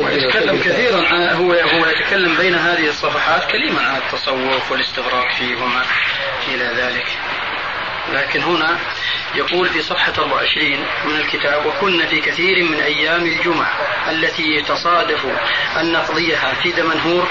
ويتكلم 0.00 0.58
كثيرا 0.58 1.06
عن 1.08 1.28
هو 1.28 1.52
هو 1.52 1.86
يتكلم 1.86 2.36
بين 2.36 2.54
هذه 2.54 2.88
الصفحات 2.88 3.50
كلمة 3.50 3.82
عن 3.82 3.96
التصوف 3.96 4.72
والاستغراق 4.72 5.32
فيه 5.32 5.56
وما 5.56 5.82
إلى 6.48 6.64
ذلك. 6.64 7.06
لكن 8.12 8.42
هنا 8.42 8.78
يقول 9.34 9.68
في 9.68 9.82
صفحة 9.82 10.12
24 10.18 10.86
من 11.04 11.14
الكتاب 11.14 11.66
وكنا 11.66 12.06
في 12.06 12.20
كثير 12.20 12.64
من 12.64 12.80
أيام 12.80 13.26
الجمعة 13.26 13.72
التي 14.10 14.62
تصادف 14.62 15.26
أن 15.80 15.92
نقضيها 15.92 16.54
في 16.62 16.72
دمنهور 16.72 17.28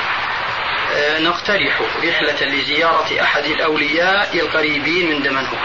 نقترح 1.20 1.82
رحلة 2.04 2.46
لزيارة 2.46 3.22
أحد 3.22 3.46
الأولياء 3.46 4.40
القريبين 4.40 5.10
من 5.10 5.24
دمنهور 5.24 5.60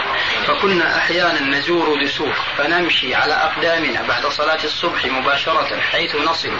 فكنا 0.47 0.97
أحيانا 0.97 1.39
نزور 1.41 2.03
دسوق 2.03 2.35
فنمشي 2.57 3.15
على 3.15 3.33
أقدامنا 3.33 4.01
بعد 4.07 4.25
صلاة 4.25 4.63
الصبح 4.63 5.05
مباشرة 5.05 5.79
حيث 5.79 6.15
نصل 6.15 6.51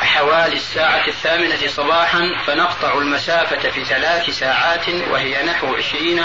حوالي 0.00 0.56
الساعة 0.56 1.08
الثامنة 1.08 1.66
صباحا 1.66 2.20
فنقطع 2.46 2.98
المسافة 2.98 3.70
في 3.70 3.84
ثلاث 3.84 4.30
ساعات 4.30 4.88
وهي 4.88 5.42
نحو 5.42 5.74
عشرين 5.74 6.24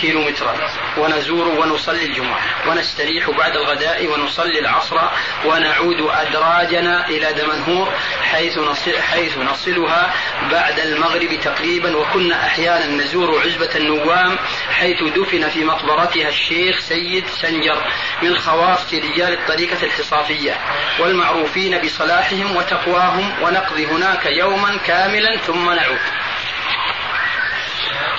كيلو 0.00 0.20
مترا 0.20 0.54
ونزور 0.96 1.48
ونصلي 1.48 2.04
الجمعة. 2.04 2.40
ونستريح 2.68 3.30
بعد 3.30 3.56
الغداء 3.56 4.06
ونصلي 4.06 4.58
العصر 4.58 4.96
ونعود 5.44 6.00
أدراجنا 6.00 7.08
إلى 7.08 7.32
دمنهور 7.32 7.92
حيث 8.22 8.58
نصل 8.58 8.98
حيث 9.02 9.38
نصلها 9.38 10.14
بعد 10.50 10.80
المغرب 10.88 11.40
تقريبا 11.44 11.96
وكنا 11.96 12.46
أحيانا 12.46 12.86
نزور 12.86 13.40
عزبة 13.40 13.76
النوام 13.76 14.38
حيث 14.70 15.02
دفن 15.02 15.48
في 15.48 15.64
مقبرتها 15.64 16.28
الشيخ 16.28 16.78
سيد 16.80 17.26
سنجر 17.26 17.82
من 18.22 18.36
خواص 18.36 18.94
رجال 18.94 19.32
الطريقة 19.32 19.82
الحصافية 19.82 20.56
والمعروفين 21.00 21.78
بصلاحهم 21.78 22.56
وتقواهم 22.56 23.42
ونقضي 23.42 23.86
هناك 23.86 24.26
يوما 24.26 24.76
كاملا 24.76 25.36
ثم 25.36 25.70
نعود 25.70 26.00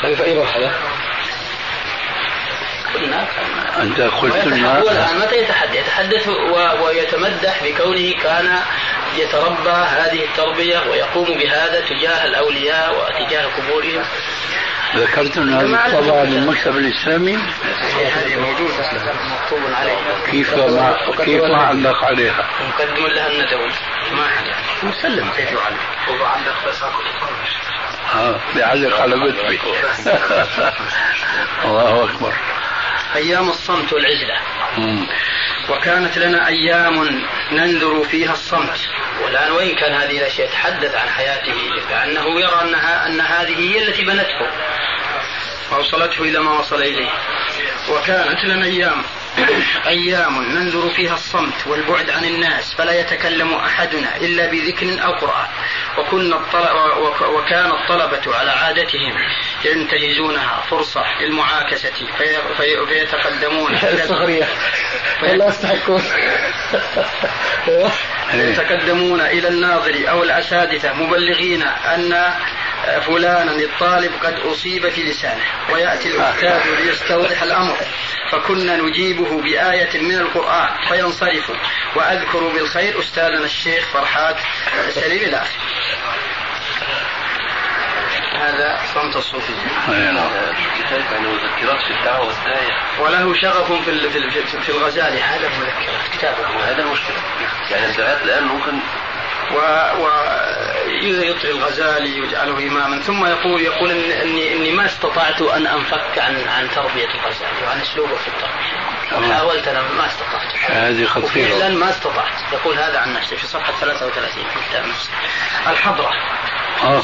هذه 0.04 0.16
في 0.16 0.24
أي 0.24 0.36
مرحلة؟ 0.36 0.89
قلنا 2.96 3.28
أنت 3.82 4.02
قلت 4.02 4.46
لنا 4.46 4.80
هو 4.80 4.90
الآن 4.90 5.20
متى 5.20 5.38
يتحدث؟ 5.38 5.76
يتحدث 5.76 6.28
و... 6.28 6.86
ويتمدح 6.86 7.64
بكونه 7.64 8.14
كان 8.24 8.60
يتربى 9.18 9.70
هذه 9.70 10.26
التربية 10.26 10.80
ويقوم 10.90 11.26
بهذا 11.26 11.82
تجاه 11.82 12.26
الأولياء 12.26 12.96
وتجاه 12.96 13.46
قبورهم. 13.46 14.04
ذكرت 14.96 15.38
أن 15.38 15.54
هذه 15.54 15.86
الطبعة 15.86 16.24
للمكتب 16.24 16.78
الإسلامي 16.78 17.36
هذه 17.36 18.36
موجودة. 18.36 18.92
مكتوب 19.42 19.60
عليه 19.74 19.98
كيف 20.32 20.54
ما 20.54 20.98
كيف 21.26 21.44
ما 21.44 21.64
علق 21.64 22.04
عليها؟ 22.04 22.50
مقدم 22.70 23.08
لها 23.08 23.28
الندوي. 23.28 23.72
ما 24.12 24.28
حدا 24.28 24.56
مسلم. 24.84 25.30
كيف 25.30 25.52
يعلق 25.52 25.80
هو 26.10 26.26
عندك 26.26 26.68
بس 26.68 26.84
ها 28.14 28.40
بيعلق 28.56 29.02
على 29.02 29.16
كتبي 29.16 29.60
الله 31.66 32.04
أكبر. 32.04 32.34
أيام 33.16 33.50
الصمت 33.50 33.94
والعزلة. 33.94 34.38
مم. 34.78 35.08
وكانت 35.70 36.18
لنا 36.18 36.48
أيام 36.48 37.26
ننذر 37.52 38.04
فيها 38.04 38.34
الصمت. 38.34 38.90
والآن 39.24 39.52
وإن 39.52 39.76
كان 39.76 39.94
هذه 39.94 40.18
الأشياء 40.18 40.48
يتحدث 40.48 40.96
عن 40.96 41.10
حياته 41.10 41.56
كأنه 41.90 42.42
يرى 42.42 42.62
أنها 42.62 43.08
أن 43.08 43.22
هذه 43.22 43.60
هي 43.60 43.88
التي 43.88 44.06
بنته. 44.06 44.50
وأوصلته 45.72 46.24
إلى 46.24 46.40
ما 46.40 46.60
وصل 46.60 46.82
إليه. 46.82 47.12
وكانت 47.90 48.46
لنا 48.46 48.66
أيام 48.66 49.04
أيام 49.88 50.44
ننذر 50.44 50.90
فيها 50.90 51.14
الصمت 51.14 51.68
والبعد 51.68 52.10
عن 52.10 52.26
الناس 52.26 52.74
فلا 52.74 53.00
يتكلم 53.00 53.54
أحدنا 53.54 54.18
إلا 54.18 54.52
بذكر 54.52 55.06
أو 55.06 55.12
قرآن. 55.12 55.48
وكنا 55.98 56.36
الطلب 56.36 56.76
وكان 57.22 57.72
الطلبة 57.72 58.36
على 58.36 58.52
عادتهم. 58.52 59.14
ينتهزونها 59.66 60.64
فرصة 60.70 61.04
للمعاكسة 61.22 61.92
في 62.18 62.38
في 62.58 62.86
فيتقدمون. 62.88 63.76
إلى 63.76 64.04
الصغرية 64.04 64.48
والله 65.24 65.48
يستحقون. 65.48 66.04
يتقدمون 68.34 69.22
إلى 69.22 69.48
الناظر 69.48 70.10
أو 70.10 70.24
الأساتذة 70.24 70.94
مبلغين 70.94 71.64
أن 71.64 72.34
فلانا 73.08 73.52
الطالب 73.52 74.12
قد 74.24 74.40
أصيب 74.40 74.90
في 74.90 75.04
لسانه 75.04 75.44
ويأتي 75.74 76.08
الأستاذ 76.08 76.86
ليستوضح 76.86 77.42
الأمر. 77.42 77.78
فكنا 78.32 78.78
نجيبه 78.78 79.42
بآية 79.42 80.02
من 80.02 80.16
القرآن 80.16 80.70
فينصرف. 80.88 81.52
وأذكر 81.96 82.48
بالخير 82.48 83.00
أستاذنا 83.00 83.46
الشيخ 83.46 83.88
فرحات 83.94 84.36
سليم 84.90 85.24
إلى 85.24 85.38
آخره 85.38 85.60
هذا 88.40 88.80
صمت 88.94 89.16
الصوفي. 89.16 89.54
أي 89.90 90.12
نعم. 90.12 90.30
كتاب 90.80 91.02
يعني 91.12 91.28
مذكرات 91.28 91.82
في 91.82 92.00
الدعوة 92.00 92.28
والداعية؟ 92.28 92.72
وله 93.00 93.34
شغف 93.42 93.72
في 93.72 94.10
في 94.10 94.62
في 94.62 94.70
الغزالي 94.70 95.22
هذا 95.22 95.50
مذكرات 95.50 96.08
كتابة. 96.14 96.48
هذا 96.66 96.84
المشكلة 96.84 97.18
يعني 97.72 97.86
الدعاة 97.86 98.24
الآن 98.24 98.44
ممكن 98.44 98.80
و, 99.52 99.58
و 100.04 100.10
يطغي 101.02 101.52
الغزالي 101.52 102.18
يجعله 102.18 102.68
إماما 102.68 103.02
ثم 103.02 103.26
يقول 103.26 103.62
يقول 103.62 103.92
إن 103.92 104.12
اني 104.12 104.54
إني 104.54 104.72
ما 104.72 104.86
استطعت 104.86 105.42
أن 105.42 105.68
أنفك 105.68 106.20
عن 106.20 106.48
عن 106.48 106.70
تربية 106.70 107.08
الغزالي 107.08 107.64
وعن 107.68 107.82
أسلوبه 107.82 108.16
في 108.16 108.28
التربية. 108.28 109.34
حاولت 109.34 109.68
أنا 109.68 109.82
ما 109.82 110.06
استطعت. 110.06 110.72
هذه 110.72 111.06
خطيرة. 111.06 111.68
ما 111.68 111.90
استطعت. 111.90 112.54
يقول 112.54 112.78
هذا 112.78 113.00
عن 113.00 113.14
نفسه 113.14 113.36
في 113.36 113.48
صفحة 113.48 113.74
33 113.82 114.44
في 114.50 114.56
الكتاب 114.56 114.86
نفسه. 114.86 115.12
الحضرة. 115.68 116.12
آه. 116.84 117.02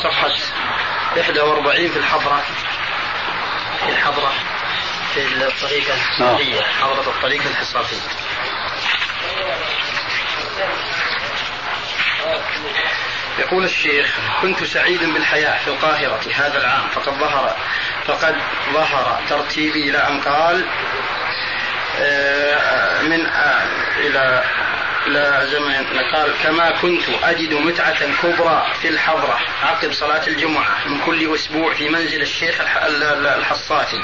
صفحه 1.15 1.43
41 1.43 1.89
في 1.89 1.97
الحضرة. 1.99 2.43
في 3.85 3.91
الحضرة 3.91 4.33
في 5.13 5.21
الطريقة 5.47 5.93
الحصافيه 5.93 6.61
حضرة 6.61 7.09
الطريقة 7.09 7.49
الحصافيه 7.49 7.97
يقول 13.39 13.63
الشيخ 13.63 14.19
كنت 14.41 14.63
سعيدا 14.63 15.13
بالحياة 15.13 15.57
في 15.57 15.67
القاهرة 15.67 16.19
هذا 16.35 16.57
العام 16.57 16.89
فقد 16.89 17.13
ظهر 17.13 17.55
فقد 18.05 18.35
ظهر 18.73 19.21
ترتيبي 19.29 19.89
إلى 19.89 19.97
أن 19.97 20.21
قال 20.21 20.65
آه، 21.99 23.01
من 23.01 23.25
آه، 23.25 23.63
إلى 23.97 24.43
إلى 25.07 25.47
زمن 25.51 25.85
قال 26.13 26.31
كما 26.43 26.71
كنت 26.81 27.03
أجد 27.23 27.53
متعة 27.53 28.21
كبرى 28.23 28.65
في 28.81 28.89
الحضرة 28.89 29.39
عقب 29.63 29.91
صلاة 29.91 30.27
الجمعة 30.27 30.87
من 30.87 30.99
كل 30.99 31.33
أسبوع 31.35 31.73
في 31.73 31.89
منزل 31.89 32.21
الشيخ 32.21 32.61
الح- 32.61 32.77
ال- 32.83 33.03
ال- 33.03 33.27
الحصافي 33.27 34.01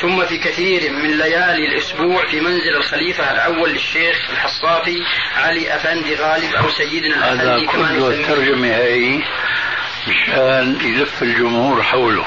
ثم 0.00 0.24
في 0.26 0.38
كثير 0.38 0.92
من 0.92 1.10
ليالي 1.18 1.66
الأسبوع 1.66 2.26
في 2.30 2.40
منزل 2.40 2.76
الخليفة 2.76 3.32
الأول 3.32 3.70
للشيخ 3.70 4.30
الحصافي 4.30 4.98
علي 5.36 5.74
أفندي 5.76 6.14
غالب 6.14 6.54
أو 6.54 6.70
سيدنا 6.70 7.32
هذا 7.32 7.42
الأفندي 7.42 7.66
كما 7.66 7.88
كله. 7.88 8.08
الترجمة 8.08 8.68
هي 8.74 9.20
مشان 10.08 10.78
يلف 10.80 11.22
الجمهور 11.22 11.82
حوله. 11.82 12.24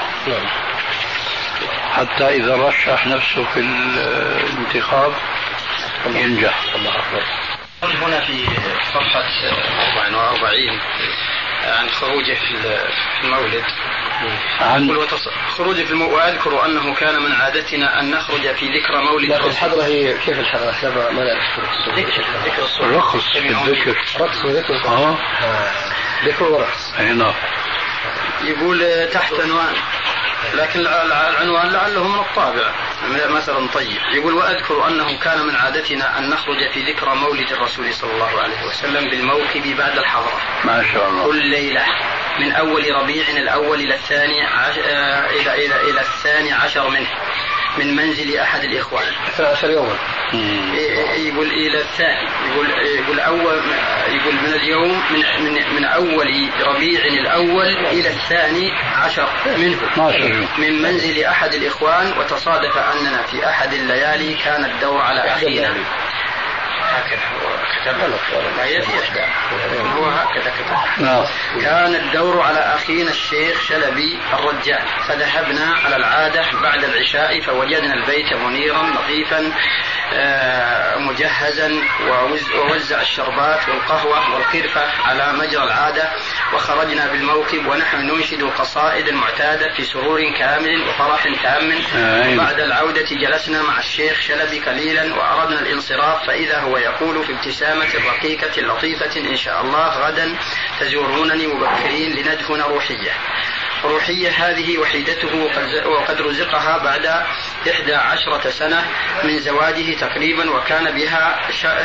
حتى 1.92 2.24
إذا 2.28 2.56
رشح 2.56 3.06
نفسه 3.06 3.44
في 3.44 3.60
الانتخاب 3.60 5.12
ينجح. 6.06 6.64
الله 6.74 6.90
أكبر. 6.98 7.22
هنا 7.84 8.20
في 8.20 8.44
صفحة 8.94 9.24
44 9.96 10.80
عن 11.64 11.88
خروجه 11.90 12.34
في 12.34 13.24
المولد. 13.24 13.64
عن 14.60 14.88
وتص- 14.96 15.28
خروجه 15.56 15.84
في 15.84 15.90
المولد 15.90 16.12
وأذكر 16.12 16.64
أنه 16.66 16.94
كان 16.94 17.22
من 17.22 17.32
عادتنا 17.32 18.00
أن 18.00 18.10
نخرج 18.10 18.54
في 18.54 18.78
ذكرى 18.78 19.04
مولد 19.04 19.30
لكن 19.32 19.44
الحضرة 19.50 19.84
هي 19.84 20.18
كيف 20.18 20.38
الحضرة؟ 20.38 20.70
إحنا 20.70 20.90
ما 20.90 21.24
نعرف 21.24 21.58
ذكر 21.98 22.24
رقص 22.96 23.32
في 23.32 23.48
الذكر 23.48 23.96
رقص 24.20 24.44
وذكر 24.44 24.74
آه. 24.86 25.16
ذكر 26.24 26.44
ورقص. 26.44 26.92
اي 26.98 27.12
نعم 27.12 27.34
يقول 28.44 29.08
تحت 29.12 29.32
عنوان 29.32 29.74
لكن 30.54 30.80
العنوان 30.80 31.72
لعله 31.72 32.08
من 32.08 32.18
الطابع. 32.18 32.72
مثلا 33.28 33.68
طيب 33.68 34.00
يقول 34.14 34.34
وأذكر 34.34 34.86
أنه 34.88 35.18
كان 35.18 35.46
من 35.46 35.56
عادتنا 35.56 36.18
أن 36.18 36.30
نخرج 36.30 36.70
في 36.70 36.92
ذكرى 36.92 37.14
مولد 37.14 37.52
الرسول 37.52 37.94
صلى 37.94 38.12
الله 38.12 38.40
عليه 38.40 38.62
وسلم 38.66 39.10
بالموكب 39.10 39.76
بعد 39.76 39.98
الحضرة. 39.98 40.40
ما 40.64 40.84
شاء 40.92 41.08
الله. 41.08 41.24
كل 41.24 41.46
ليلة 41.46 41.84
من 42.38 42.52
أول 42.52 42.84
ربيع 43.02 43.28
الأول 43.28 43.80
إلى 43.80 43.94
الثاني 43.94 44.42
عش... 44.42 44.78
آه، 44.78 45.26
إلى 45.30 45.66
إلى 45.66 45.90
إلى 45.90 46.00
الثاني 46.00 46.52
عشر 46.52 46.90
منه. 46.90 47.08
من 47.78 47.96
منزل 47.96 48.36
أحد 48.38 48.64
الإخوان. 48.64 49.12
12 49.34 49.70
يوما. 49.70 49.96
يقول 51.16 51.46
إلى 51.46 51.80
الثاني. 51.80 52.28
يقول 52.50 52.70
يقول 52.70 53.20
أول 53.20 53.62
يقول 54.08 54.34
من 54.34 54.54
اليوم 54.54 55.02
من 55.10 55.44
من, 55.44 55.74
من 55.74 55.84
أول 55.84 56.50
ربيع 56.66 57.04
الأول 57.04 57.86
إلى 57.86 58.08
الثاني 58.08 58.72
عشر 58.96 59.28
منه. 59.58 59.78
12 59.92 60.48
من 60.58 60.82
منزل 60.82 61.24
أحد 61.24 61.54
الإخوان 61.54 62.12
وتصادف 62.18 62.76
أننا 62.78 63.22
في 63.22 63.48
أحد 63.48 63.72
الليالي 63.72 64.34
كان 64.34 64.64
الدور 64.64 65.00
على 65.00 65.20
أخينا. 65.20 65.74
هكذا. 66.80 67.20
كتب 67.80 68.00
هو 69.96 70.04
هكذا 70.04 70.50
كتب 70.50 71.02
نعم 71.02 71.24
كان 71.62 71.94
الدور 71.94 72.42
على 72.42 72.58
أخينا 72.58 73.10
الشيخ 73.10 73.60
شلبي 73.68 74.18
الرجال 74.32 74.82
فذهبنا 75.08 75.74
على 75.84 75.96
العادة 75.96 76.44
بعد 76.62 76.84
العشاء 76.84 77.40
فوجدنا 77.40 77.94
البيت 77.94 78.32
منيرا 78.32 78.82
لطيفا 78.82 79.52
مجهزا 80.98 81.72
ووز- 82.08 82.52
ووزع 82.54 83.00
الشربات 83.00 83.68
والقهوة 83.68 84.34
والقرفة 84.34 84.80
على 85.04 85.32
مجرى 85.32 85.64
العادة 85.64 86.10
وخرجنا 86.54 87.06
بالموكب 87.06 87.66
ونحن 87.66 87.96
ننشد 87.96 88.42
القصائد 88.42 89.08
المعتادة 89.08 89.72
في 89.76 89.84
سرور 89.84 90.20
كامل 90.38 90.82
وفرح 90.88 91.24
تام. 91.42 91.72
بعد 92.38 92.60
العودة 92.60 93.02
جلسنا 93.10 93.62
مع 93.62 93.78
الشيخ 93.78 94.20
شلبي 94.20 94.58
قليلا 94.60 95.14
وأردنا 95.14 95.60
الانصراف 95.60 96.26
فإذا 96.26 96.60
هو 96.60 96.76
يقول 96.78 97.24
في 97.26 97.32
ابتسامة 97.32 97.88
رقيقة 98.08 98.60
لطيفة 98.62 99.20
إن 99.30 99.36
شاء 99.36 99.60
الله 99.60 99.88
غدا 100.06 100.36
تزورونني 100.80 101.46
مبكرين 101.46 102.12
لندفن 102.12 102.60
روحية 102.60 103.12
روحية 103.84 104.30
هذه 104.30 104.78
وحيدته 104.78 105.36
وقد- 105.86 106.20
رزقها 106.20 106.78
بعد 106.78 107.06
إحدى 107.70 107.94
عشرة 107.94 108.50
سنة 108.50 108.84
من 109.24 109.38
زواجه 109.38 109.94
تقريبا 109.94 110.50
وكان 110.50 110.90
بها 110.90 111.38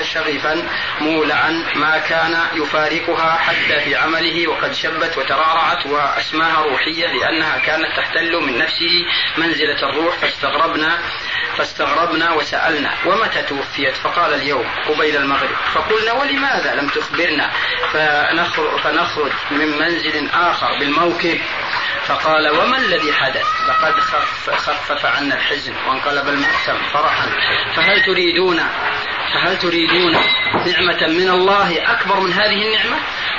شغفا 0.04 0.68
مولعا 1.02 1.64
ما 1.76 1.98
كان 1.98 2.38
يفارقها 2.54 3.38
حتى 3.38 3.80
في 3.80 3.96
عمله 3.96 4.48
وقد 4.48 4.74
شبت 4.74 5.18
وترعرعت 5.18 5.86
وأسماها 5.86 6.64
روحية 6.64 7.08
لأنها 7.08 7.58
كانت 7.58 7.98
تحتل 7.98 8.36
من 8.42 8.58
نفسه 8.58 9.06
منزلة 9.38 9.90
الروح 9.90 10.16
فاستغربنا 10.18 10.98
فاستغربنا 11.58 12.34
وسألنا 12.34 12.92
ومتى 13.06 13.42
توفيت؟ 13.42 13.96
فقال 13.96 14.34
اليوم 14.34 14.66
قبيل 14.88 15.18
المغرب. 15.18 15.56
فقلنا 15.74 16.12
ولماذا 16.14 16.76
لم 16.76 16.88
تخبرنا؟ 16.88 17.50
فنخرج, 17.94 18.80
فنخرج 18.80 19.32
من 19.52 19.78
منزل 19.80 20.30
آخر 20.34 20.80
بالموكب. 20.80 21.40
فقال 22.08 22.50
وما 22.50 22.78
الذي 22.78 23.14
حدث؟ 23.14 23.46
لقد 23.68 24.00
خف 24.00 24.50
خفف 24.50 25.06
عنا 25.06 25.36
الحزن 25.36 25.74
وانقلب 25.88 26.28
المأتم 26.28 26.84
فرحا. 26.94 27.28
فهل 27.76 28.02
تريدون 28.06 28.60
فهل 29.34 29.58
تريدون 29.58 30.14
نعمة 30.66 31.08
من 31.08 31.30
الله 31.30 31.92
أكبر 31.92 32.20
من 32.20 32.34
هذه 32.34 32.66
النعمة؟ 32.66 32.98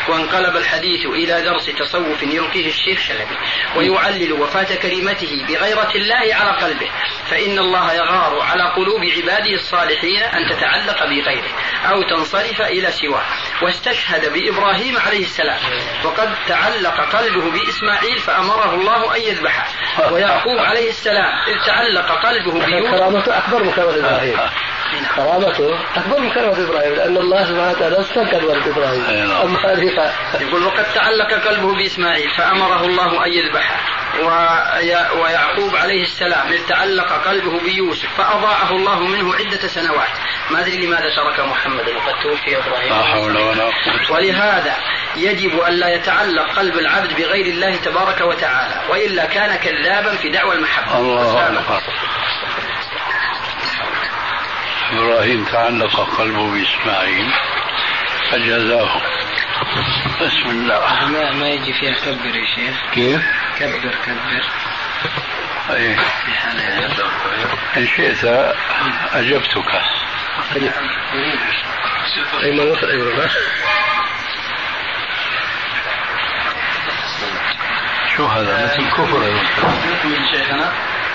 وانقلب 0.09 0.57
الحديث 0.57 1.07
إلى 1.07 1.43
درس 1.43 1.67
تصوف 1.67 2.23
يلقيه 2.23 2.69
الشيخ 2.69 3.01
شلبي 3.01 3.39
ويعلل 3.77 4.33
وفاة 4.33 4.75
كلمته 4.75 5.47
بغيرة 5.49 5.91
الله 5.95 6.35
على 6.35 6.51
قلبه. 6.51 6.91
فإن 7.31 7.59
الله 7.59 7.93
يغار 7.93 8.41
على 8.41 8.73
قلوب 8.77 9.01
عباده 9.05 9.55
الصالحين 9.55 10.23
أن 10.23 10.57
تتعلق 10.57 11.05
بغيره 11.05 11.53
أو 11.85 12.03
تنصرف 12.03 12.61
إلى 12.61 12.93
سواه. 12.93 13.25
واستشهد 13.63 14.33
بإبراهيم 14.33 14.99
عليه 14.99 15.23
السلام. 15.23 15.61
وقد 16.05 16.35
تعلق 16.47 17.17
قلبه 17.17 17.51
بإسماعيل 17.51 18.19
فأمره 18.59 18.75
الله 18.75 19.17
أن 19.17 19.21
يذبحه. 19.21 19.69
ويعقوب 20.13 20.59
عليه 20.59 20.89
السلام 20.89 21.33
إذ 21.49 21.67
تعلق 21.67 22.13
قلبه 22.27 22.67
بيوسف. 22.67 22.91
كرامته 22.91 23.39
أكبر 23.39 23.63
من 23.63 23.73
كرامة 23.73 23.99
إبراهيم. 23.99 24.39
كرامته 25.17 25.79
أكبر 25.97 26.21
من 26.21 26.31
كرامة 26.31 26.65
إبراهيم 26.69 26.95
لأن 26.95 27.17
الله 27.17 27.45
سبحانه 27.45 27.71
وتعالى 27.71 28.01
استنكر 28.01 28.45
ولد 28.45 28.69
إبراهيم. 28.69 29.03
نعم. 29.29 29.41
أما 29.41 29.59
هذه 29.73 29.89
ف- 29.89 30.41
يقول 30.41 30.63
وقد 30.65 30.85
تعلق 30.95 31.33
قلبه 31.49 31.75
بإسماعيل 31.75 32.31
فأمره 32.31 32.85
الله 32.85 33.27
أن 33.27 33.33
يذبحه. 33.33 33.77
ويا- 34.23 35.11
ويعقوب 35.11 35.77
عليه 35.77 36.03
السلام 36.03 36.49
إذ 36.53 36.67
تعلق 36.67 37.13
قلبه 37.29 37.61
بيوسف 37.61 38.09
فأضاعه 38.19 38.71
الله 38.71 39.01
منه 39.01 39.35
عدة 39.35 39.69
سنوات. 39.69 40.09
ما 40.51 40.61
أدري 40.61 40.87
لماذا 40.87 41.11
ترك 41.17 41.41
محمدا 41.49 41.97
وقد 41.97 42.15
توفي 42.23 42.57
إبراهيم. 42.59 42.93
لا 42.93 43.03
حول 43.03 43.37
ولا 43.37 43.65
قوة. 43.65 44.13
ولهذا 44.13 44.77
يجب 45.17 45.61
أن 45.61 45.73
لا 45.73 45.95
يتعلق 45.95 46.53
قلب 46.57 46.79
العبد 46.79 47.13
بغير 47.17 47.47
الله 47.47 47.77
تبارك 47.77 48.21
وتعالى 48.21 48.83
وإلا 48.91 49.25
كان 49.25 49.57
كذابا 49.57 50.17
في 50.17 50.29
دعوى 50.29 50.55
المحبة. 50.55 50.99
الله 50.99 51.49
إبراهيم 54.93 55.45
تعلق 55.45 56.01
قلبه 56.19 56.53
بإسماعيل. 56.53 57.33
فجزاه 58.31 59.01
بسم 60.21 60.51
الله. 60.51 61.09
ما, 61.09 61.33
ما 61.33 61.49
يجي 61.49 61.73
فيها 61.73 61.95
كبر 61.95 62.37
يا 62.37 62.47
شيخ. 62.55 62.77
كيف؟ 62.93 63.23
كبر 63.59 63.95
كبر. 64.07 64.45
أي. 65.71 65.97
إن 67.77 67.87
شئت 67.87 68.25
أجبتك. 69.13 69.83
أي 72.43 72.51
ما 72.51 72.63
وصل 72.63 72.91
أيوة 72.91 73.31
شو 78.17 78.27
هذا؟ 78.27 78.65
مثل 78.65 78.91
كفر 78.91 79.23
يا 79.23 80.27
شيخنا 80.33 80.73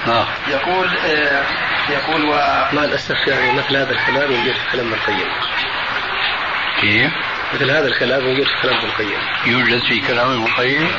نعم 0.08 0.26
يقول 0.48 0.88
آه، 0.98 1.44
يقول 1.90 2.26
و 2.26 2.34
مع 2.74 2.84
الأسف 2.84 3.28
يعني 3.28 3.52
مثل 3.52 3.78
هذا 3.78 3.92
الكلام 3.92 4.32
يوجد 4.32 4.54
في 4.54 4.72
كلام 4.72 4.88
ابن 4.88 4.94
القيم. 4.94 5.28
كيف؟ 6.82 7.12
مثل 7.54 7.72
هذا 7.72 7.88
الكلام 7.88 8.22
يوجد 8.22 8.44
في 8.44 8.62
كلام 8.62 8.78
ابن 8.78 8.88
القيم. 8.88 9.20
يوجد 9.46 9.82
في 9.84 10.00
كلام 10.00 10.32
ابن 10.32 10.44
القيم؟ 10.44 10.92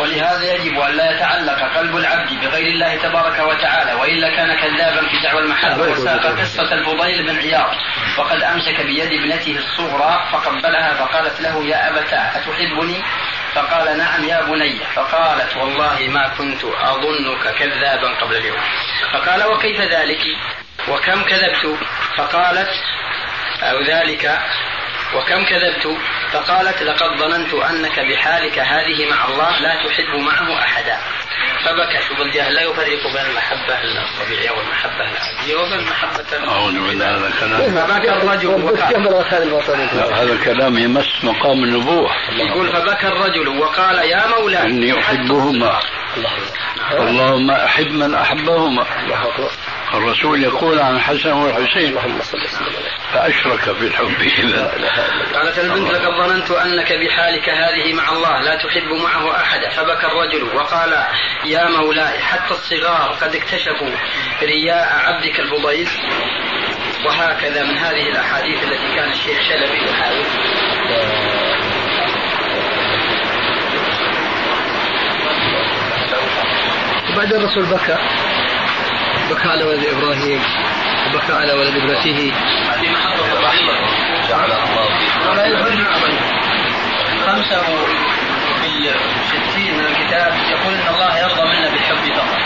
ولهذا 0.00 0.54
يجب 0.54 0.78
أن 0.78 0.92
لا 0.96 1.16
يتعلق 1.16 1.78
قلب 1.78 1.96
العبد 1.96 2.30
بغير 2.32 2.66
الله 2.66 2.96
تبارك 2.96 3.38
وتعالى 3.38 3.94
وإلا 3.94 4.36
كان 4.36 4.54
كذابا 4.54 5.00
في 5.08 5.22
دعوى 5.22 5.42
المحبة 5.42 5.88
وساق 5.88 6.26
قصة 6.26 6.74
الفضيل 6.74 7.26
بن 7.26 7.36
عياض. 7.36 7.70
وقد 8.18 8.42
أمسك 8.42 8.80
بيد 8.80 9.12
ابنته 9.12 9.56
الصغرى 9.58 10.28
فقبلها 10.32 10.94
فقالت 10.94 11.40
له 11.40 11.64
يا 11.64 11.88
أبتاه 11.88 12.38
أتحبني؟ 12.38 13.02
فقال 13.54 13.98
نعم 13.98 14.24
يا 14.24 14.42
بني. 14.42 14.78
فقالت 14.94 15.56
والله 15.56 16.08
ما 16.08 16.28
كنت 16.28 16.64
أظنك 16.64 17.54
كذابا 17.58 18.08
قبل 18.20 18.36
اليوم. 18.36 18.60
فقال 19.12 19.44
وكيف 19.44 19.80
ذلك؟ 19.80 20.20
وكم 20.88 21.22
كذبت؟ 21.22 21.78
فقالت 22.16 22.70
أو 23.62 23.82
ذلك 23.82 24.38
وكم 25.16 25.44
كذبت؟ 25.44 25.98
فقالت 26.32 26.82
لقد 26.82 27.18
ظننت 27.18 27.54
أنك 27.54 28.00
بحالك 28.00 28.58
هذه 28.58 29.10
مع 29.10 29.24
الله 29.28 29.60
لا 29.60 29.86
تحب 29.86 30.20
معه 30.20 30.58
أحدا. 30.58 30.96
فبكى 31.64 32.02
شوف 32.08 32.20
الجهل 32.20 32.54
لا 32.54 32.62
يفرق 32.62 32.86
بين 32.86 33.26
المحبة 33.30 33.74
الطبيعية 33.74 34.50
والمحبة 34.50 35.00
العادية 35.00 35.56
وبين 35.56 35.78
المحبة 35.78 36.48
أعوذ 36.52 36.72
بالله 36.72 37.16
هذا 37.16 37.26
الكلام. 37.26 37.86
فبكى 37.86 38.10
الرجل 38.10 38.46
وقال؟ 39.52 40.14
هذا 40.14 40.32
الكلام 40.32 40.78
يمس 40.78 41.24
مقام 41.24 41.64
النبوة. 41.64 42.10
يقول 42.32 42.72
فبكى 42.72 43.06
الرجل 43.06 43.48
وقال 43.48 43.98
يا 43.98 44.26
مولاي 44.26 44.62
إني 44.62 45.00
أحبهما. 45.00 45.80
اللهم 46.92 47.50
أحب 47.50 47.90
من 47.90 48.14
أحبهما. 48.14 48.86
الرسول 49.94 50.42
يقول 50.42 50.78
عن 50.78 50.96
الحسن 50.96 51.32
والحسين 51.32 51.98
فأشرك 53.12 53.60
في 53.60 53.86
الحب 53.86 54.20
إذا. 54.20 54.72
قالت 55.34 55.58
البنت 55.58 55.90
لقد 55.90 56.26
ظننت 56.26 56.50
أنك 56.50 56.92
بحالك 56.92 57.48
هذه 57.48 57.92
مع 57.92 58.08
الله 58.12 58.40
لا 58.40 58.56
تحب 58.56 58.92
معه 58.92 59.36
أحدا 59.36 59.68
فبكى 59.68 60.06
الرجل 60.06 60.56
وقال 60.56 61.04
يا 61.44 61.68
مولاي 61.68 62.18
حتى 62.18 62.50
الصغار 62.54 63.16
قد 63.20 63.34
اكتشفوا 63.36 63.90
رياء 64.42 64.88
عبدك 65.06 65.40
الفضيل. 65.40 65.88
وهكذا 67.06 67.62
من 67.62 67.78
هذه 67.78 68.08
الأحاديث 68.08 68.62
التي 68.64 68.94
كان 68.94 69.10
الشيخ 69.10 69.38
شلبي 69.48 69.90
يحاول. 69.90 70.24
وبعد 77.12 77.32
الرسول 77.32 77.66
بكى. 77.66 77.96
بكى 79.30 79.48
على 79.48 79.64
ولد 79.64 79.84
إبراهيم 79.84 80.40
وبكى 81.06 81.32
على 81.32 81.52
ولد 81.52 81.76
ابنته. 81.76 82.32
هذه 82.68 82.90
محبة 82.90 83.40
رحمة 83.40 83.72
جعل 84.28 84.44
الله 84.52 84.88
خمسة 87.26 87.62
60 89.50 89.74
من 89.74 89.86
الكتاب 89.86 90.32
يقول 90.50 90.74
إن 90.74 90.94
الله 90.94 91.18
يرضى 91.18 91.42
منا 91.42 91.70
بالحب 91.70 92.12
فقط. 92.14 92.38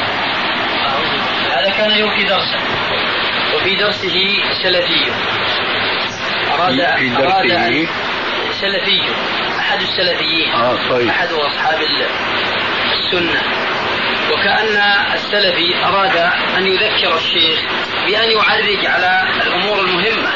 هذا 1.52 1.70
كان 1.70 1.90
يلقي 1.90 2.22
درسا 2.24 2.58
وفي 3.54 3.74
درسه 3.74 4.14
سلفي. 4.62 5.10
أراد 6.52 6.96
في 6.98 7.08
درسه 7.08 7.66
أن 7.66 7.86
سلفي. 8.60 9.00
أحد 9.58 9.80
السلفيين. 9.80 10.50
آه 10.52 10.88
طيب 10.90 11.08
أحد 11.08 11.28
أصحاب 11.32 11.80
ال- 11.80 12.06
السنة. 12.92 13.40
وكأن 14.30 14.76
السلفي 15.14 15.84
أراد 15.84 16.16
أن 16.56 16.66
يذكر 16.66 17.14
الشيخ 17.16 17.60
بأن 18.06 18.30
يعرج 18.30 18.86
على 18.86 19.22
الأمور 19.46 19.80
المهمة 19.80 20.30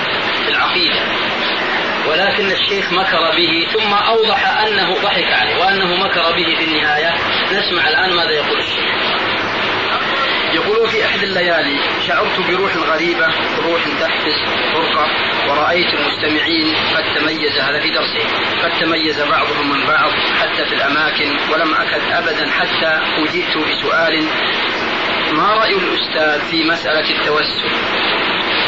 في 0.44 0.48
العقيدة 0.50 1.00
ولكن 2.08 2.50
الشيخ 2.50 2.92
مكر 2.92 3.30
به 3.36 3.66
ثم 3.72 3.94
أوضح 3.94 4.58
أنه 4.60 4.94
ضحك 5.02 5.32
عليه 5.32 5.56
وأنه 5.56 5.96
مكر 5.96 6.32
به 6.36 6.56
في 6.58 6.64
النهاية. 6.64 7.14
نسمع 7.52 7.88
الآن 7.88 8.16
ماذا 8.16 8.30
يقول 8.30 8.58
الشيخ. 8.58 8.94
يقول 10.56 10.88
في 10.88 11.04
إحدى 11.04 11.24
الليالي 11.24 11.78
شعرت 12.06 12.40
بروح 12.48 12.76
غريبة 12.76 13.26
روح 13.66 13.82
تحبس 14.00 14.38
فرقة 14.72 15.06
ورأيت 15.48 15.94
المستمعين 15.94 16.74
قد 16.96 17.04
تميز 17.16 17.58
هذا 17.58 17.80
في 17.80 17.90
درسه. 17.90 18.24
قد 18.62 18.70
تميز 18.80 19.20
بعضهم 19.20 19.70
من 19.70 19.86
بعض 19.86 20.10
حتى 20.10 20.64
في 20.64 20.74
الأماكن 20.74 21.52
ولم 21.52 21.74
أكد 21.74 22.02
أبدا 22.12 22.50
حتى 22.50 23.00
فوجئت 23.16 23.56
بسؤال 23.58 24.24
ما 25.32 25.54
رأي 25.54 25.74
الأستاذ 25.76 26.50
في 26.50 26.64
مسألة 26.64 27.10
التوسل؟ 27.10 27.70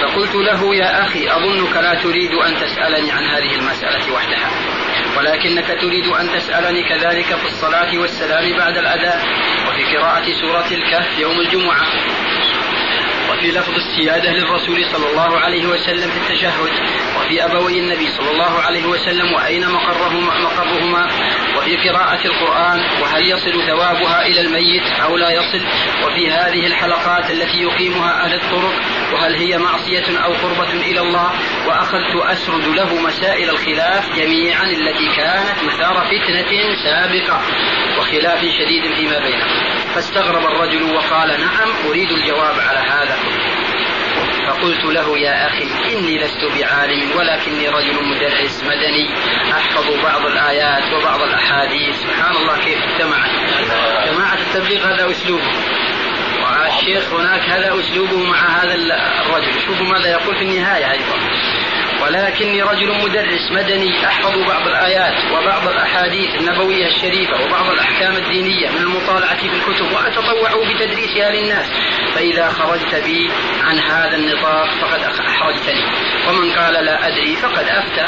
فقلت 0.02 0.34
له 0.34 0.74
يا 0.74 1.02
أخي 1.02 1.30
أظنك 1.30 1.76
لا 1.76 1.94
تريد 2.02 2.34
أن 2.34 2.54
تسألني 2.56 3.12
عن 3.12 3.24
هذه 3.24 3.54
المسألة 3.54 4.12
وحدها. 4.14 4.77
ولكنك 5.18 5.80
تريد 5.80 6.06
أن 6.06 6.30
تسألني 6.32 6.82
كذلك 6.82 7.36
في 7.36 7.46
الصلاة 7.46 7.98
والسلام 7.98 8.56
بعد 8.56 8.78
الأداء 8.78 9.26
وفي 9.68 9.96
قراءة 9.96 10.32
سورة 10.40 10.66
الكهف 10.70 11.18
يوم 11.18 11.40
الجمعة 11.40 11.86
وفي 13.30 13.50
لفظ 13.50 13.74
السيادة 13.74 14.32
للرسول 14.32 14.84
صلى 14.84 15.10
الله 15.10 15.38
عليه 15.38 15.66
وسلم 15.66 16.10
في 16.10 16.16
التشهد 16.16 16.70
وفي 17.20 17.44
أبوي 17.44 17.78
النبي 17.78 18.08
صلى 18.08 18.30
الله 18.30 18.60
عليه 18.60 18.86
وسلم 18.86 19.32
وأين 19.32 19.68
مقرهما, 19.68 20.38
مقرهما 20.38 21.08
وفي 21.58 21.88
قراءة 21.88 22.26
القرآن 22.26 22.80
وهل 23.02 23.28
يصل 23.30 23.66
ثوابها 23.66 24.26
إلى 24.26 24.40
الميت 24.40 25.00
أو 25.02 25.16
لا 25.16 25.30
يصل 25.30 25.60
وفي 26.04 26.30
هذه 26.30 26.66
الحلقات 26.66 27.30
التي 27.30 27.62
يقيمها 27.62 28.24
أهل 28.24 28.34
الطرق 28.34 28.74
وهل 29.12 29.34
هي 29.34 29.58
معصية 29.58 30.18
أو 30.24 30.32
قربة 30.32 30.72
إلى 30.72 31.00
الله؟ 31.00 31.30
وأخذت 31.66 32.16
أسرد 32.16 32.68
له 32.68 32.94
مسائل 32.94 33.50
الخلاف 33.50 34.16
جميعا 34.16 34.64
التي 34.64 35.16
كانت 35.16 35.64
مثار 35.64 36.06
فتنة 36.06 36.50
سابقة 36.84 37.40
وخلاف 37.98 38.40
شديد 38.40 38.94
فيما 38.94 39.18
بينهم. 39.18 39.78
فاستغرب 39.94 40.46
الرجل 40.46 40.82
وقال 40.82 41.28
نعم 41.28 41.68
أريد 41.88 42.10
الجواب 42.10 42.54
على 42.60 42.78
هذا. 42.78 43.18
فقلت 44.46 44.84
له 44.84 45.18
يا 45.18 45.46
أخي 45.46 45.94
إني 45.94 46.18
لست 46.18 46.44
بعالم 46.44 47.10
ولكني 47.16 47.68
رجل 47.68 48.04
مدرس 48.04 48.64
مدني 48.64 49.08
أحفظ 49.52 50.02
بعض 50.02 50.26
الآيات 50.26 50.92
وبعض 50.92 51.22
الأحاديث. 51.22 51.96
سبحان 51.96 52.36
الله 52.36 52.58
كيف 52.64 52.82
اجتمعت؟ 52.82 53.30
جماعة 54.08 54.34
التبليغ 54.34 54.86
هذا 54.86 55.04
والشيخ 56.62 57.12
هناك 57.12 57.40
هذا 57.40 57.80
أسلوبه 57.80 58.16
مع 58.16 58.62
هذا 58.62 58.74
الرجل. 58.74 59.60
شوفوا 59.66 59.86
ماذا 59.86 60.10
يقول 60.10 60.36
في 60.36 60.42
النهاية 60.42 60.90
أيضا. 60.90 61.18
ولكني 62.02 62.62
رجل 62.62 62.88
مدرس 63.04 63.50
مدني 63.52 64.06
أحفظ 64.06 64.38
بعض 64.48 64.66
الآيات 64.68 65.32
وبعض 65.32 65.68
الأحاديث 65.68 66.34
النبوية 66.40 66.86
الشريفة 66.86 67.44
وبعض 67.44 67.70
الأحكام 67.70 68.16
الدينية 68.16 68.70
من 68.70 68.82
المطالعة 68.82 69.36
في 69.36 69.56
الكتب 69.56 69.92
وأتطوع 69.92 70.50
بتدريسها 70.74 71.30
للناس. 71.30 71.70
فإذا 72.14 72.48
خرجت 72.48 72.94
بي 73.04 73.30
عن 73.62 73.78
هذا 73.78 74.16
النطاق 74.16 74.68
فقد 74.80 75.00
أحرجتني 75.28 75.84
ومن 76.28 76.50
قال 76.52 76.84
لا 76.84 77.08
أدري 77.08 77.36
فقد 77.36 77.64
أفتى 77.68 78.06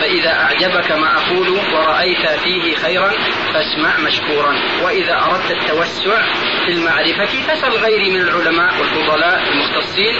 فإذا 0.00 0.32
أعجبك 0.32 0.92
ما 0.92 1.16
أقول 1.16 1.48
ورأيت 1.48 2.26
فيه 2.28 2.74
خيرا 2.74 3.12
فاسمع 3.54 3.98
مشكورا. 3.98 4.54
وإذا 4.84 5.14
أردت 5.14 5.50
التوسع 5.50 6.22
في 6.66 6.72
المعرفة 6.72 7.42
فاسأل 7.48 7.72
غيري 7.72 8.10
من 8.10 8.20
العلماء 8.20 8.80
والفضلاء 8.80 9.42
المختصين 9.48 10.14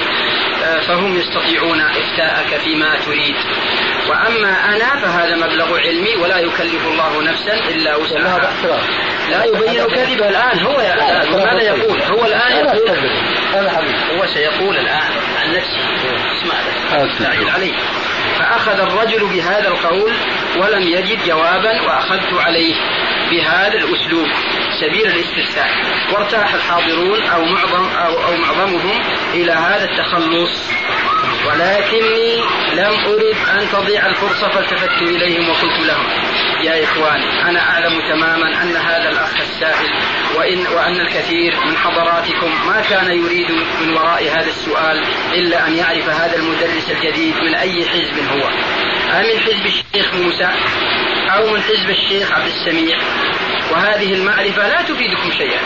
فهم 0.88 1.16
يستطيعون 1.16 1.80
إفتاءك 1.80 2.60
فيما 2.60 2.96
تريد 3.08 3.34
وأما 4.08 4.74
أنا 4.74 5.00
فهذا 5.00 5.36
مبلغ 5.36 5.78
علمي 5.78 6.16
ولا 6.16 6.38
يكلف 6.38 6.86
الله 6.86 7.22
نفسا 7.22 7.54
إلا 7.68 7.96
وسعها. 7.96 8.52
لا 9.30 9.44
يبين 9.44 9.84
كذبه 9.84 10.28
الآن. 10.28 10.60
هو 10.60 10.76
ماذا 11.38 11.62
يقول؟ 11.62 12.02
هو 12.02 12.24
الآن 12.24 12.52
يقول 12.52 12.98
هو 14.18 14.26
سيقول 14.26 14.76
الآن 14.76 15.12
عن 15.36 15.56
نفسه. 15.56 15.78
اسمع 16.38 16.54
استعجل 17.12 17.50
عليه 17.50 17.74
فأخذ 18.38 18.80
الرجل 18.80 19.26
بهذا 19.26 19.68
القول 19.68 20.12
ولم 20.56 20.82
يجد 20.82 21.24
جوابا 21.26 21.82
وأخذت 21.82 22.32
عليه 22.32 22.74
بهذا 23.30 23.74
الأسلوب 23.74 24.28
سبيل 24.80 25.06
الاستفسار 25.06 25.70
وارتاح 26.12 26.54
الحاضرون 26.54 27.22
أو 27.22 27.44
معظم 27.44 27.88
أو, 27.96 28.24
أو 28.24 28.36
معظمهم 28.36 29.00
إلى 29.34 29.52
هذا 29.52 29.84
التخلص. 29.84 30.70
ولكني 31.46 32.37
لم 32.78 32.94
أرد 33.06 33.36
أن 33.60 33.68
تضيع 33.72 34.06
الفرصة 34.06 34.48
فالتفت 34.48 35.02
إليهم 35.02 35.48
وقلت 35.48 35.86
لهم 35.86 36.06
يا 36.64 36.84
إخواني 36.84 37.42
أنا 37.50 37.60
أعلم 37.60 38.00
تماما 38.00 38.62
أن 38.62 38.76
هذا 38.76 39.10
الأخ 39.10 39.40
السائل 39.40 39.90
وإن 40.36 40.66
وأن 40.66 41.00
الكثير 41.00 41.56
من 41.66 41.76
حضراتكم 41.76 42.66
ما 42.66 42.80
كان 42.90 43.10
يريد 43.10 43.50
من 43.80 43.96
وراء 43.96 44.22
هذا 44.22 44.46
السؤال 44.46 45.04
إلا 45.34 45.68
أن 45.68 45.76
يعرف 45.76 46.08
هذا 46.08 46.36
المدرس 46.36 46.90
الجديد 46.90 47.34
من 47.34 47.54
أي 47.54 47.84
حزب 47.84 48.18
هو. 48.32 48.48
أمن 49.20 49.40
حزب 49.40 49.66
الشيخ 49.66 50.14
موسى 50.14 50.48
أو 51.30 51.50
من 51.52 51.62
حزب 51.62 51.90
الشيخ 51.90 52.32
عبد 52.32 52.46
السميع؟ 52.46 52.98
وهذه 53.72 54.14
المعرفة 54.14 54.68
لا 54.68 54.82
تفيدكم 54.82 55.30
شيئا. 55.38 55.60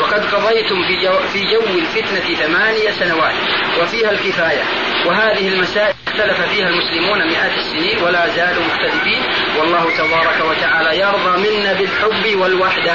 وقد 0.00 0.24
قضيتم 0.34 0.86
في 0.86 0.96
جو, 1.02 1.12
في 1.32 1.44
جو 1.50 1.60
الفتنة 1.78 2.34
ثمانية 2.34 2.90
سنوات 2.90 3.34
وفيها 3.80 4.10
الكفاية 4.10 4.62
وهذه 5.06 5.48
المسائل 5.48 5.94
اختلف 6.14 6.40
فيها 6.40 6.68
المسلمون 6.68 7.26
مئات 7.28 7.58
السنين 7.58 7.98
ولا 8.02 8.28
زالوا 8.28 8.62
مختلفين. 8.64 9.22
والله 9.58 9.90
تبارك 9.98 10.44
وتعالى 10.50 11.00
يرضى 11.00 11.50
منا 11.50 11.72
بالحب 11.72 12.40
والوحدة. 12.40 12.94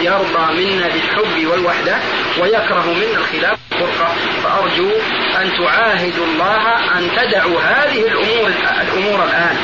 يرضى 0.00 0.52
منا 0.52 0.88
بالحب 0.88 1.46
والوحدة 1.46 1.98
ويكره 2.40 2.94
منا 2.94 3.18
الخلاف. 3.18 3.58
والفرقة 3.80 4.14
فأرجو 4.42 4.90
أن 5.40 5.50
تعاهدوا 5.58 6.24
الله 6.24 6.98
أن 6.98 7.10
تدعوا 7.16 7.60
هذه 7.60 8.06
الأمور 8.06 8.52
الأمور 8.82 9.24
الآن 9.24 9.56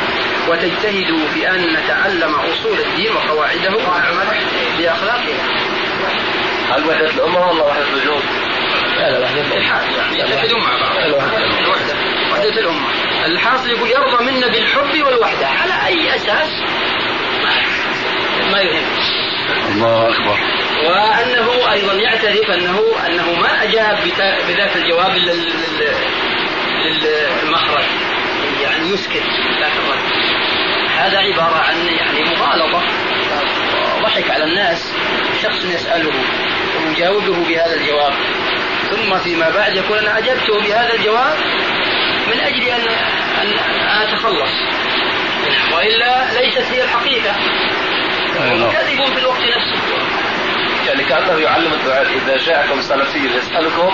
وتجتهدوا 0.49 1.29
في 1.35 1.51
أن 1.51 1.73
نتعلم 1.73 2.35
أصول 2.35 2.79
الدين 2.79 3.13
وقواعده 3.17 3.77
ونعمل 3.77 4.27
بأخلاقها. 4.79 5.45
هل 6.71 6.89
وحدة 6.89 7.11
الأمة 7.11 7.51
ولا 7.51 7.67
وحدة 7.67 7.85
الوجود؟ 7.89 8.23
لا 8.97 9.11
لا 9.11 9.25
وحدة 9.25 9.41
يتحدون 10.13 10.61
مع 10.61 10.79
بعض. 10.81 10.97
الوحدة. 11.07 12.14
وحدة 12.45 12.61
الأمة. 12.61 12.89
الحاصل 13.27 13.71
يقول 13.71 13.91
يرضى 13.91 14.25
منا 14.25 14.47
بالحب 14.49 15.03
والوحدة. 15.03 15.47
على 15.47 15.87
أي 15.87 16.15
أساس؟ 16.17 16.49
ما 18.53 18.61
يهم. 18.61 18.85
الله 19.73 20.09
أكبر. 20.09 20.39
وأنه 20.85 21.73
أيضا 21.73 21.93
يعترف 21.95 22.51
أنه 22.51 22.83
أنه 23.07 23.41
ما 23.41 23.63
أجاب 23.63 23.99
بذاك 24.49 24.77
الجواب 24.77 25.17
للمخرج 27.43 27.85
يعني 28.63 28.91
يسكت. 28.91 29.23
الرجل 29.77 30.25
هذا 30.97 31.19
عبارة 31.19 31.59
عن 31.59 31.87
يعني 31.87 32.25
مغالطة. 32.25 32.83
ضحك 34.03 34.31
على 34.31 34.45
الناس. 34.45 34.93
شخص 35.43 35.65
يسأله 35.65 36.13
ويجاوبه 36.87 37.49
بهذا 37.49 37.75
الجواب. 37.75 38.13
ثم 38.91 39.19
فيما 39.19 39.51
بعد 39.51 39.77
يقول 39.77 39.99
أنا 39.99 40.19
أجبته 40.19 40.61
بهذا 40.61 40.95
الجواب. 40.95 41.37
من 42.27 42.41
أجل 42.41 42.69
أن 42.69 42.89
أن 43.43 43.59
أتخلص. 44.03 44.53
وإلا 45.75 46.41
ليست 46.41 46.73
هي 46.73 46.85
الحقيقة. 46.85 47.35
كذب 48.73 49.15
في 49.15 49.19
الوقت 49.19 49.41
نفسه. 49.41 49.79
يعني 50.87 51.05
كأنه 51.05 51.39
يعلم 51.39 51.73
الدعاء 51.73 52.07
إذا 52.17 52.37
جاءكم 52.37 52.81
سلفي 52.81 53.19
يسألكم 53.19 53.91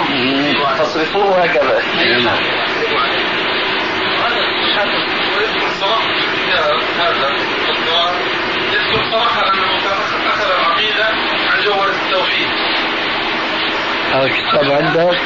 فاصرفوه 0.79 1.45
هكذا 1.45 1.83
هذا 6.99 7.29
الدعاء 7.69 8.15
يذكر 8.73 9.11
صراحة 9.11 9.53
أنه 9.53 9.77
أخذ 10.27 10.51
العقيدة 10.51 11.05
عن 11.51 11.59
التوحيد. 12.05 12.49
هذا 14.13 14.25
الكتاب 14.25 14.71
عندك؟ 14.71 15.21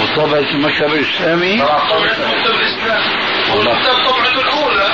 وطبعة 0.00 0.38
المكتب 0.38 0.92
الإسلامي؟ 0.94 1.58
طبعة 1.58 1.96
المكتب 1.96 2.54
الإسلامي. 2.54 3.16
والكتاب 3.54 3.96
طبعته 4.06 4.40
الأولى 4.40 4.86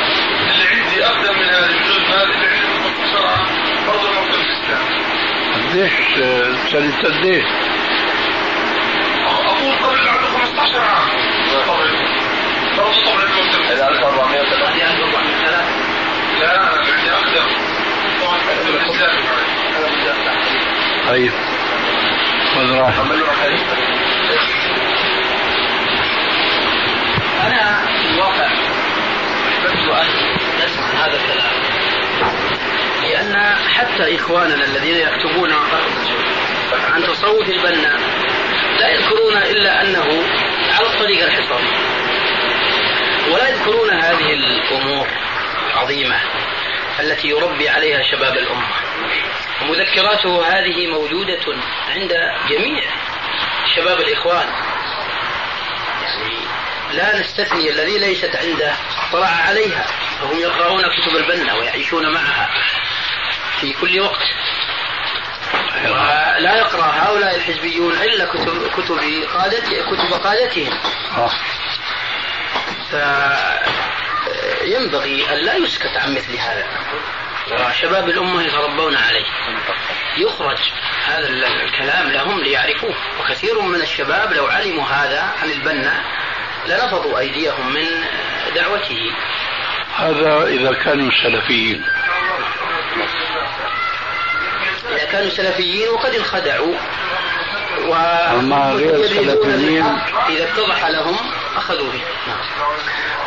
اللي 0.51 0.67
عندي 0.69 1.05
أقدم 1.07 1.39
من 1.39 1.45
هذه 1.49 1.73
بجزء 1.79 2.07
هذه 2.09 2.35
اللي 2.35 2.47
عندي 2.47 2.73
قديش 5.55 5.93
سنة 6.73 6.97
قديش؟ 7.03 7.45
أبوه 9.27 9.77
قبل 9.77 10.09
عنده 10.09 10.29
15 10.29 10.81
عام. 10.81 11.09
قبل 11.69 11.97
فرض 12.77 12.95
قبل 13.07 13.23
الموت 13.23 13.55
إلى 13.55 13.89
1403 13.89 14.57
لا 16.41 16.57
أنا 16.57 16.69
عندي 16.71 17.11
أقدم. 17.11 17.49
طيب. 21.09 21.33
خذ 22.55 22.71
راحتك. 22.71 23.03
أنا 27.47 27.87
في 27.99 28.11
الواقع 28.15 28.47
أحببت 29.49 29.89
أن 29.89 30.09
نسمع 30.65 31.07
هذا 31.07 31.17
الكلام 31.17 31.53
لأن 33.03 33.57
حتى 33.69 34.17
إخواننا 34.17 34.65
الذين 34.65 34.97
يكتبون 34.97 35.53
عن 36.73 37.03
تصوف 37.03 37.49
البنا 37.49 37.99
لا 38.81 38.89
يذكرون 38.89 39.37
إلا 39.37 39.83
أنه 39.83 40.25
على 40.73 40.87
الطريقة 40.95 41.27
الحصانية 41.27 41.79
ولا 43.33 43.49
يذكرون 43.49 43.91
هذه 43.91 44.33
الأمور 44.33 45.07
العظيمة 45.73 46.21
التي 47.01 47.29
يربي 47.29 47.69
عليها 47.69 48.03
شباب 48.03 48.37
الأمة. 48.37 48.67
ومذكراته 49.63 50.47
هذه 50.47 50.87
موجودة 50.87 51.41
عند 51.89 52.13
جميع 52.49 52.83
شباب 53.77 54.01
الإخوان. 54.01 54.49
لا 56.93 57.21
نستثني 57.21 57.71
الذي 57.71 57.99
ليست 57.99 58.37
عنده 58.37 58.73
طلع 59.13 59.29
عليها. 59.29 59.87
فهم 60.21 60.39
يقرؤون 60.39 60.83
كتب 60.83 61.17
البنا 61.17 61.55
ويعيشون 61.55 62.13
معها 62.15 62.51
في 63.61 63.73
كل 63.73 64.01
وقت. 64.01 64.27
ولا 65.85 66.57
يقرأ 66.57 66.85
هؤلاء 66.85 67.37
الحزبيون 67.37 67.93
إلا 67.93 68.25
كتب 68.25 68.71
كتب 68.77 68.99
قادة 69.35 69.61
كتب 69.61 70.13
قادتهم. 70.13 70.79
فينبغي 74.61 75.31
أن 75.31 75.37
لا 75.37 75.55
يسكت 75.55 75.97
عن 75.97 76.15
مثل 76.15 76.37
هذا. 76.37 76.67
وشباب 77.51 78.09
الأمة 78.09 78.43
يتربون 78.43 78.97
عليه. 78.97 79.27
يخرج 80.17 80.59
هذا 81.07 81.29
الكلام 81.29 82.09
لهم 82.09 82.41
ليعرفوه. 82.41 82.95
وكثير 83.21 83.61
من 83.61 83.81
الشباب 83.81 84.33
لو 84.33 84.47
علموا 84.47 84.85
هذا 84.85 85.23
عن 85.43 85.51
البنا 85.51 86.05
لنفضوا 86.67 87.19
أيديهم 87.19 87.73
من 87.75 87.87
دعوته. 88.55 89.11
هذا 89.97 90.47
إذا 90.47 90.73
كانوا 90.73 91.11
سلفيين. 91.23 91.85
إذا 94.91 95.05
كانوا 95.13 95.31
سلفيين 95.31 95.89
وقد 95.89 96.15
انخدعوا. 96.15 96.75
و 97.89 97.95
أما 98.41 98.73
غير 98.73 98.95
السلفيين 98.95 99.85
إذا 100.29 100.45
اتضح 100.45 100.87
لهم 100.87 101.17
أخذوا 101.57 101.93
به. 101.93 102.03
نعم. 102.27 102.39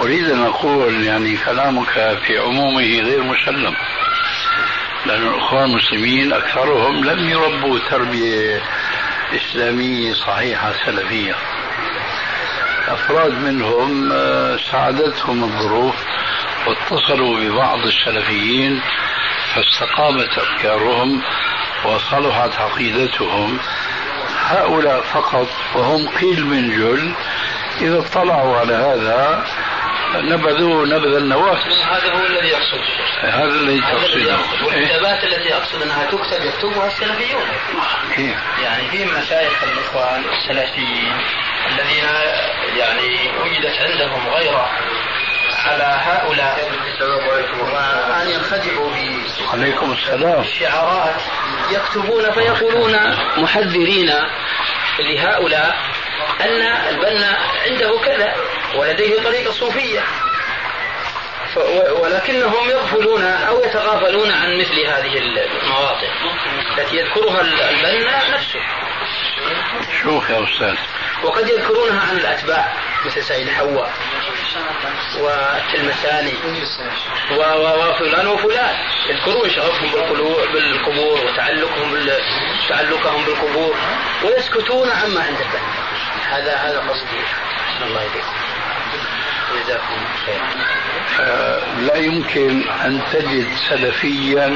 أريد 0.01 0.29
أن 0.29 0.43
أقول 0.45 1.03
يعني 1.03 1.37
كلامك 1.37 2.17
في 2.27 2.37
عمومه 2.37 2.99
غير 2.99 3.23
مسلم. 3.23 3.75
لأن 5.05 5.27
الأخوان 5.27 5.63
المسلمين 5.63 6.33
أكثرهم 6.33 7.05
لم 7.05 7.29
يربوا 7.29 7.79
تربية 7.89 8.61
إسلامية 9.35 10.13
صحيحة 10.13 10.73
سلفية. 10.85 11.35
أفراد 12.87 13.31
منهم 13.31 14.11
آه، 14.11 14.57
ساعدتهم 14.71 15.43
الظروف 15.43 15.95
واتصلوا 16.67 17.39
ببعض 17.39 17.79
السلفيين 17.79 18.81
فاستقامت 19.55 20.37
أفكارهم 20.37 21.21
وصلحت 21.85 22.55
عقيدتهم. 22.59 23.59
هؤلاء 24.45 25.01
فقط 25.01 25.47
وهم 25.75 26.07
قيل 26.07 26.45
من 26.45 26.69
جل 26.69 27.13
إذا 27.81 27.99
اطلعوا 27.99 28.57
على 28.57 28.73
هذا 28.73 29.45
نبذوه 30.15 30.85
نبذ 30.85 31.15
النواة 31.15 31.57
هذا 31.91 32.13
هو 32.13 32.25
الذي 32.25 32.47
يقصد. 32.47 32.79
هذا 33.21 33.43
الذي 33.43 33.81
تقصده. 33.81 34.37
والكتابات 34.65 35.23
التي 35.23 35.55
أقصد 35.55 35.81
أنها 35.81 36.05
تكتب 36.05 36.45
يكتبها 36.45 36.87
السلفيون. 36.87 37.43
كيف؟ 38.15 38.37
يعني 38.63 38.87
في 38.87 39.05
مشايخ 39.05 39.63
الإخوان 39.63 40.23
السلفيين. 40.37 41.13
الذين 41.67 42.05
يعني 42.77 43.31
وجدت 43.41 43.77
عندهم 43.81 44.29
غيرة 44.29 44.69
على 45.65 45.99
هؤلاء. 46.03 46.71
وأن 47.61 48.29
ينخدعوا 48.29 48.91
عليكم 49.53 49.91
السلام. 49.91 50.41
بالشعارات 50.41 51.21
يكتبون 51.71 52.31
فيقولون 52.31 52.95
محذرين 53.37 54.13
لهؤلاء 54.99 55.77
أن 56.41 56.61
البنا 56.89 57.37
عنده 57.65 57.99
كذا 58.05 58.35
ولديه 58.75 59.23
طريقة 59.23 59.51
صوفية. 59.51 60.03
ولكنهم 61.91 62.69
يغفلون 62.69 63.23
أو 63.23 63.63
يتغافلون 63.63 64.31
عن 64.31 64.59
مثل 64.59 64.79
هذه 64.79 65.17
المواطن 65.17 66.07
التي 66.77 66.97
يذكرها 66.97 67.41
البنا 67.41 68.29
نفسه. 68.29 68.59
شوف 70.03 70.29
يا 70.29 70.43
أستاذ 70.43 70.75
وقد 71.23 71.47
يذكرونها 71.49 72.01
عن 72.09 72.17
الأتباع 72.17 72.73
مثل 73.05 73.23
سيد 73.23 73.49
حواء 73.49 73.93
والتلمساني 75.19 76.33
وفلان 77.31 78.27
وفلان. 78.27 78.75
يذكرون 79.09 79.49
شغفهم 79.49 79.91
بالقبور 80.53 81.25
وتعلقهم. 81.25 82.09
تعلقهم 82.69 83.25
بالقبور 83.25 83.75
ويسكتون 84.23 84.89
عما 84.89 85.21
عند 85.21 85.37
البنا 85.41 85.69
هذا 86.29 86.55
هذا 86.55 86.79
قصدي. 86.79 87.21
الله 87.81 88.01
إليكم 88.01 88.33
جزاكم 89.63 90.05
خير. 90.25 90.41
آه، 91.19 91.79
لا 91.79 91.95
يمكن 91.95 92.69
أن 92.69 93.01
تجد 93.13 93.47
سلفيا 93.69 94.47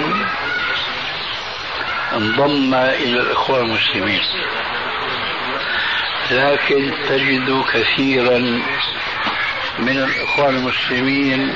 انضم 2.13 2.73
إلى 2.73 3.19
الإخوان 3.19 3.61
المسلمين. 3.61 4.21
لكن 6.31 6.93
تجد 7.09 7.63
كثيرا 7.73 8.37
من 9.79 9.97
الإخوان 9.97 10.55
المسلمين 10.55 11.53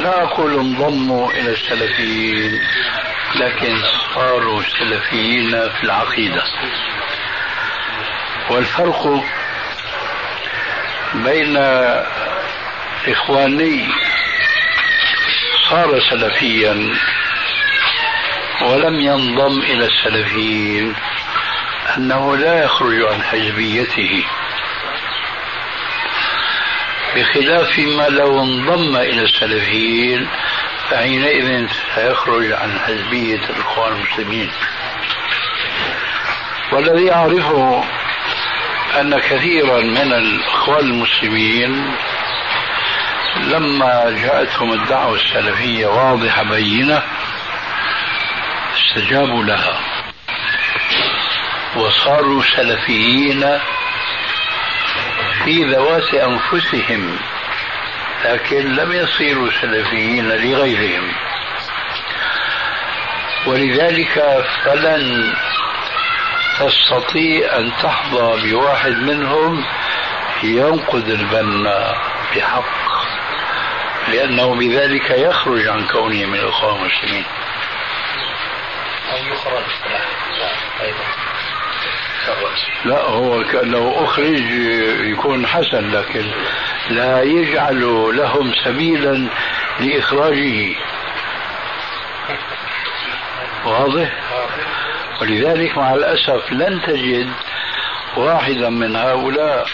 لا 0.00 0.22
أقول 0.22 0.54
انضموا 0.54 1.30
إلى 1.32 1.52
السلفيين 1.52 2.60
لكن 3.34 3.82
صاروا 4.14 4.62
سلفيين 4.62 5.50
في 5.50 5.84
العقيدة. 5.84 6.42
والفرق 8.50 9.24
بين 11.14 11.56
إخواني 13.08 13.88
صار 15.70 16.00
سلفيا 16.10 16.94
ولم 18.62 19.00
ينضم 19.00 19.60
إلى 19.60 19.86
السلفيين. 19.86 20.94
أنه 21.96 22.36
لا 22.36 22.64
يخرج 22.64 23.02
عن 23.02 23.22
حزبيته. 23.22 24.24
بخلاف 27.16 27.78
ما 27.78 28.08
لو 28.08 28.42
انضم 28.42 28.96
إلى 28.96 29.22
السلفيين 29.22 30.28
فحينئذ 30.90 31.68
سيخرج 31.94 32.52
عن 32.52 32.78
حزبية 32.78 33.40
الإخوان 33.50 33.92
المسلمين. 33.92 34.50
والذي 36.72 37.12
أعرفه 37.12 37.84
أن 39.00 39.18
كثيرا 39.18 39.80
من 39.80 40.12
الإخوان 40.12 40.84
المسلمين 40.84 41.94
لما 43.36 44.10
جاءتهم 44.22 44.72
الدعوة 44.72 45.14
السلفية 45.14 45.86
واضحة 45.86 46.42
بينة 46.42 47.02
استجابوا 48.76 49.44
لها. 49.44 49.89
وصاروا 51.76 52.42
سلفيين 52.56 53.58
في 55.44 55.64
ذوات 55.64 56.14
أنفسهم 56.14 57.18
لكن 58.24 58.74
لم 58.74 58.92
يصيروا 58.92 59.50
سلفيين 59.60 60.28
لغيرهم. 60.28 61.12
ولذلك 63.46 64.44
فلن 64.64 65.34
تستطيع 66.58 67.56
أن 67.56 67.72
تحظى 67.82 68.50
بواحد 68.50 68.92
منهم 68.92 69.64
ينقذ 70.42 71.10
البنا 71.10 71.94
بحق 72.36 72.80
لأنه 74.08 74.54
بذلك 74.54 75.10
يخرج 75.10 75.68
عن 75.68 75.86
كونه 75.86 76.26
من 76.26 76.38
الأخوة 76.38 76.76
المسلمين. 76.76 77.24
أو 79.12 79.32
يخرج. 79.32 79.64
أيضا. 80.80 81.29
لا 82.84 83.00
هو 83.00 83.42
لو 83.62 84.04
أخرج 84.04 84.50
يكون 85.00 85.46
حسن 85.46 85.90
لكن 85.90 86.30
لا 86.90 87.22
يجعل 87.22 87.80
لهم 88.16 88.52
سبيلا 88.64 89.28
لإخراجه. 89.80 90.76
واضح؟ 93.64 94.12
ولذلك 95.20 95.78
مع 95.78 95.94
الأسف 95.94 96.52
لن 96.52 96.82
تجد 96.82 97.30
واحدا 98.16 98.68
من 98.68 98.96
هؤلاء 98.96 99.68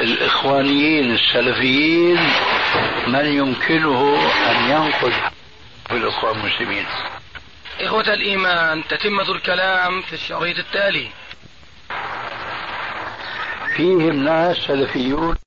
الإخوانيين 0.00 1.14
السلفيين 1.14 2.18
من 3.06 3.26
يمكنه 3.26 4.30
أن 4.50 4.70
ينقذ 4.70 5.12
الإخوان 5.90 6.40
المسلمين. 6.40 6.86
إخوة 7.80 8.14
الإيمان 8.14 8.82
تتمة 8.88 9.32
الكلام 9.32 10.02
في 10.02 10.12
الشريط 10.12 10.58
التالي. 10.58 11.08
فيهم 13.76 14.24
ناس 14.24 14.56
سلفيون. 14.56 15.36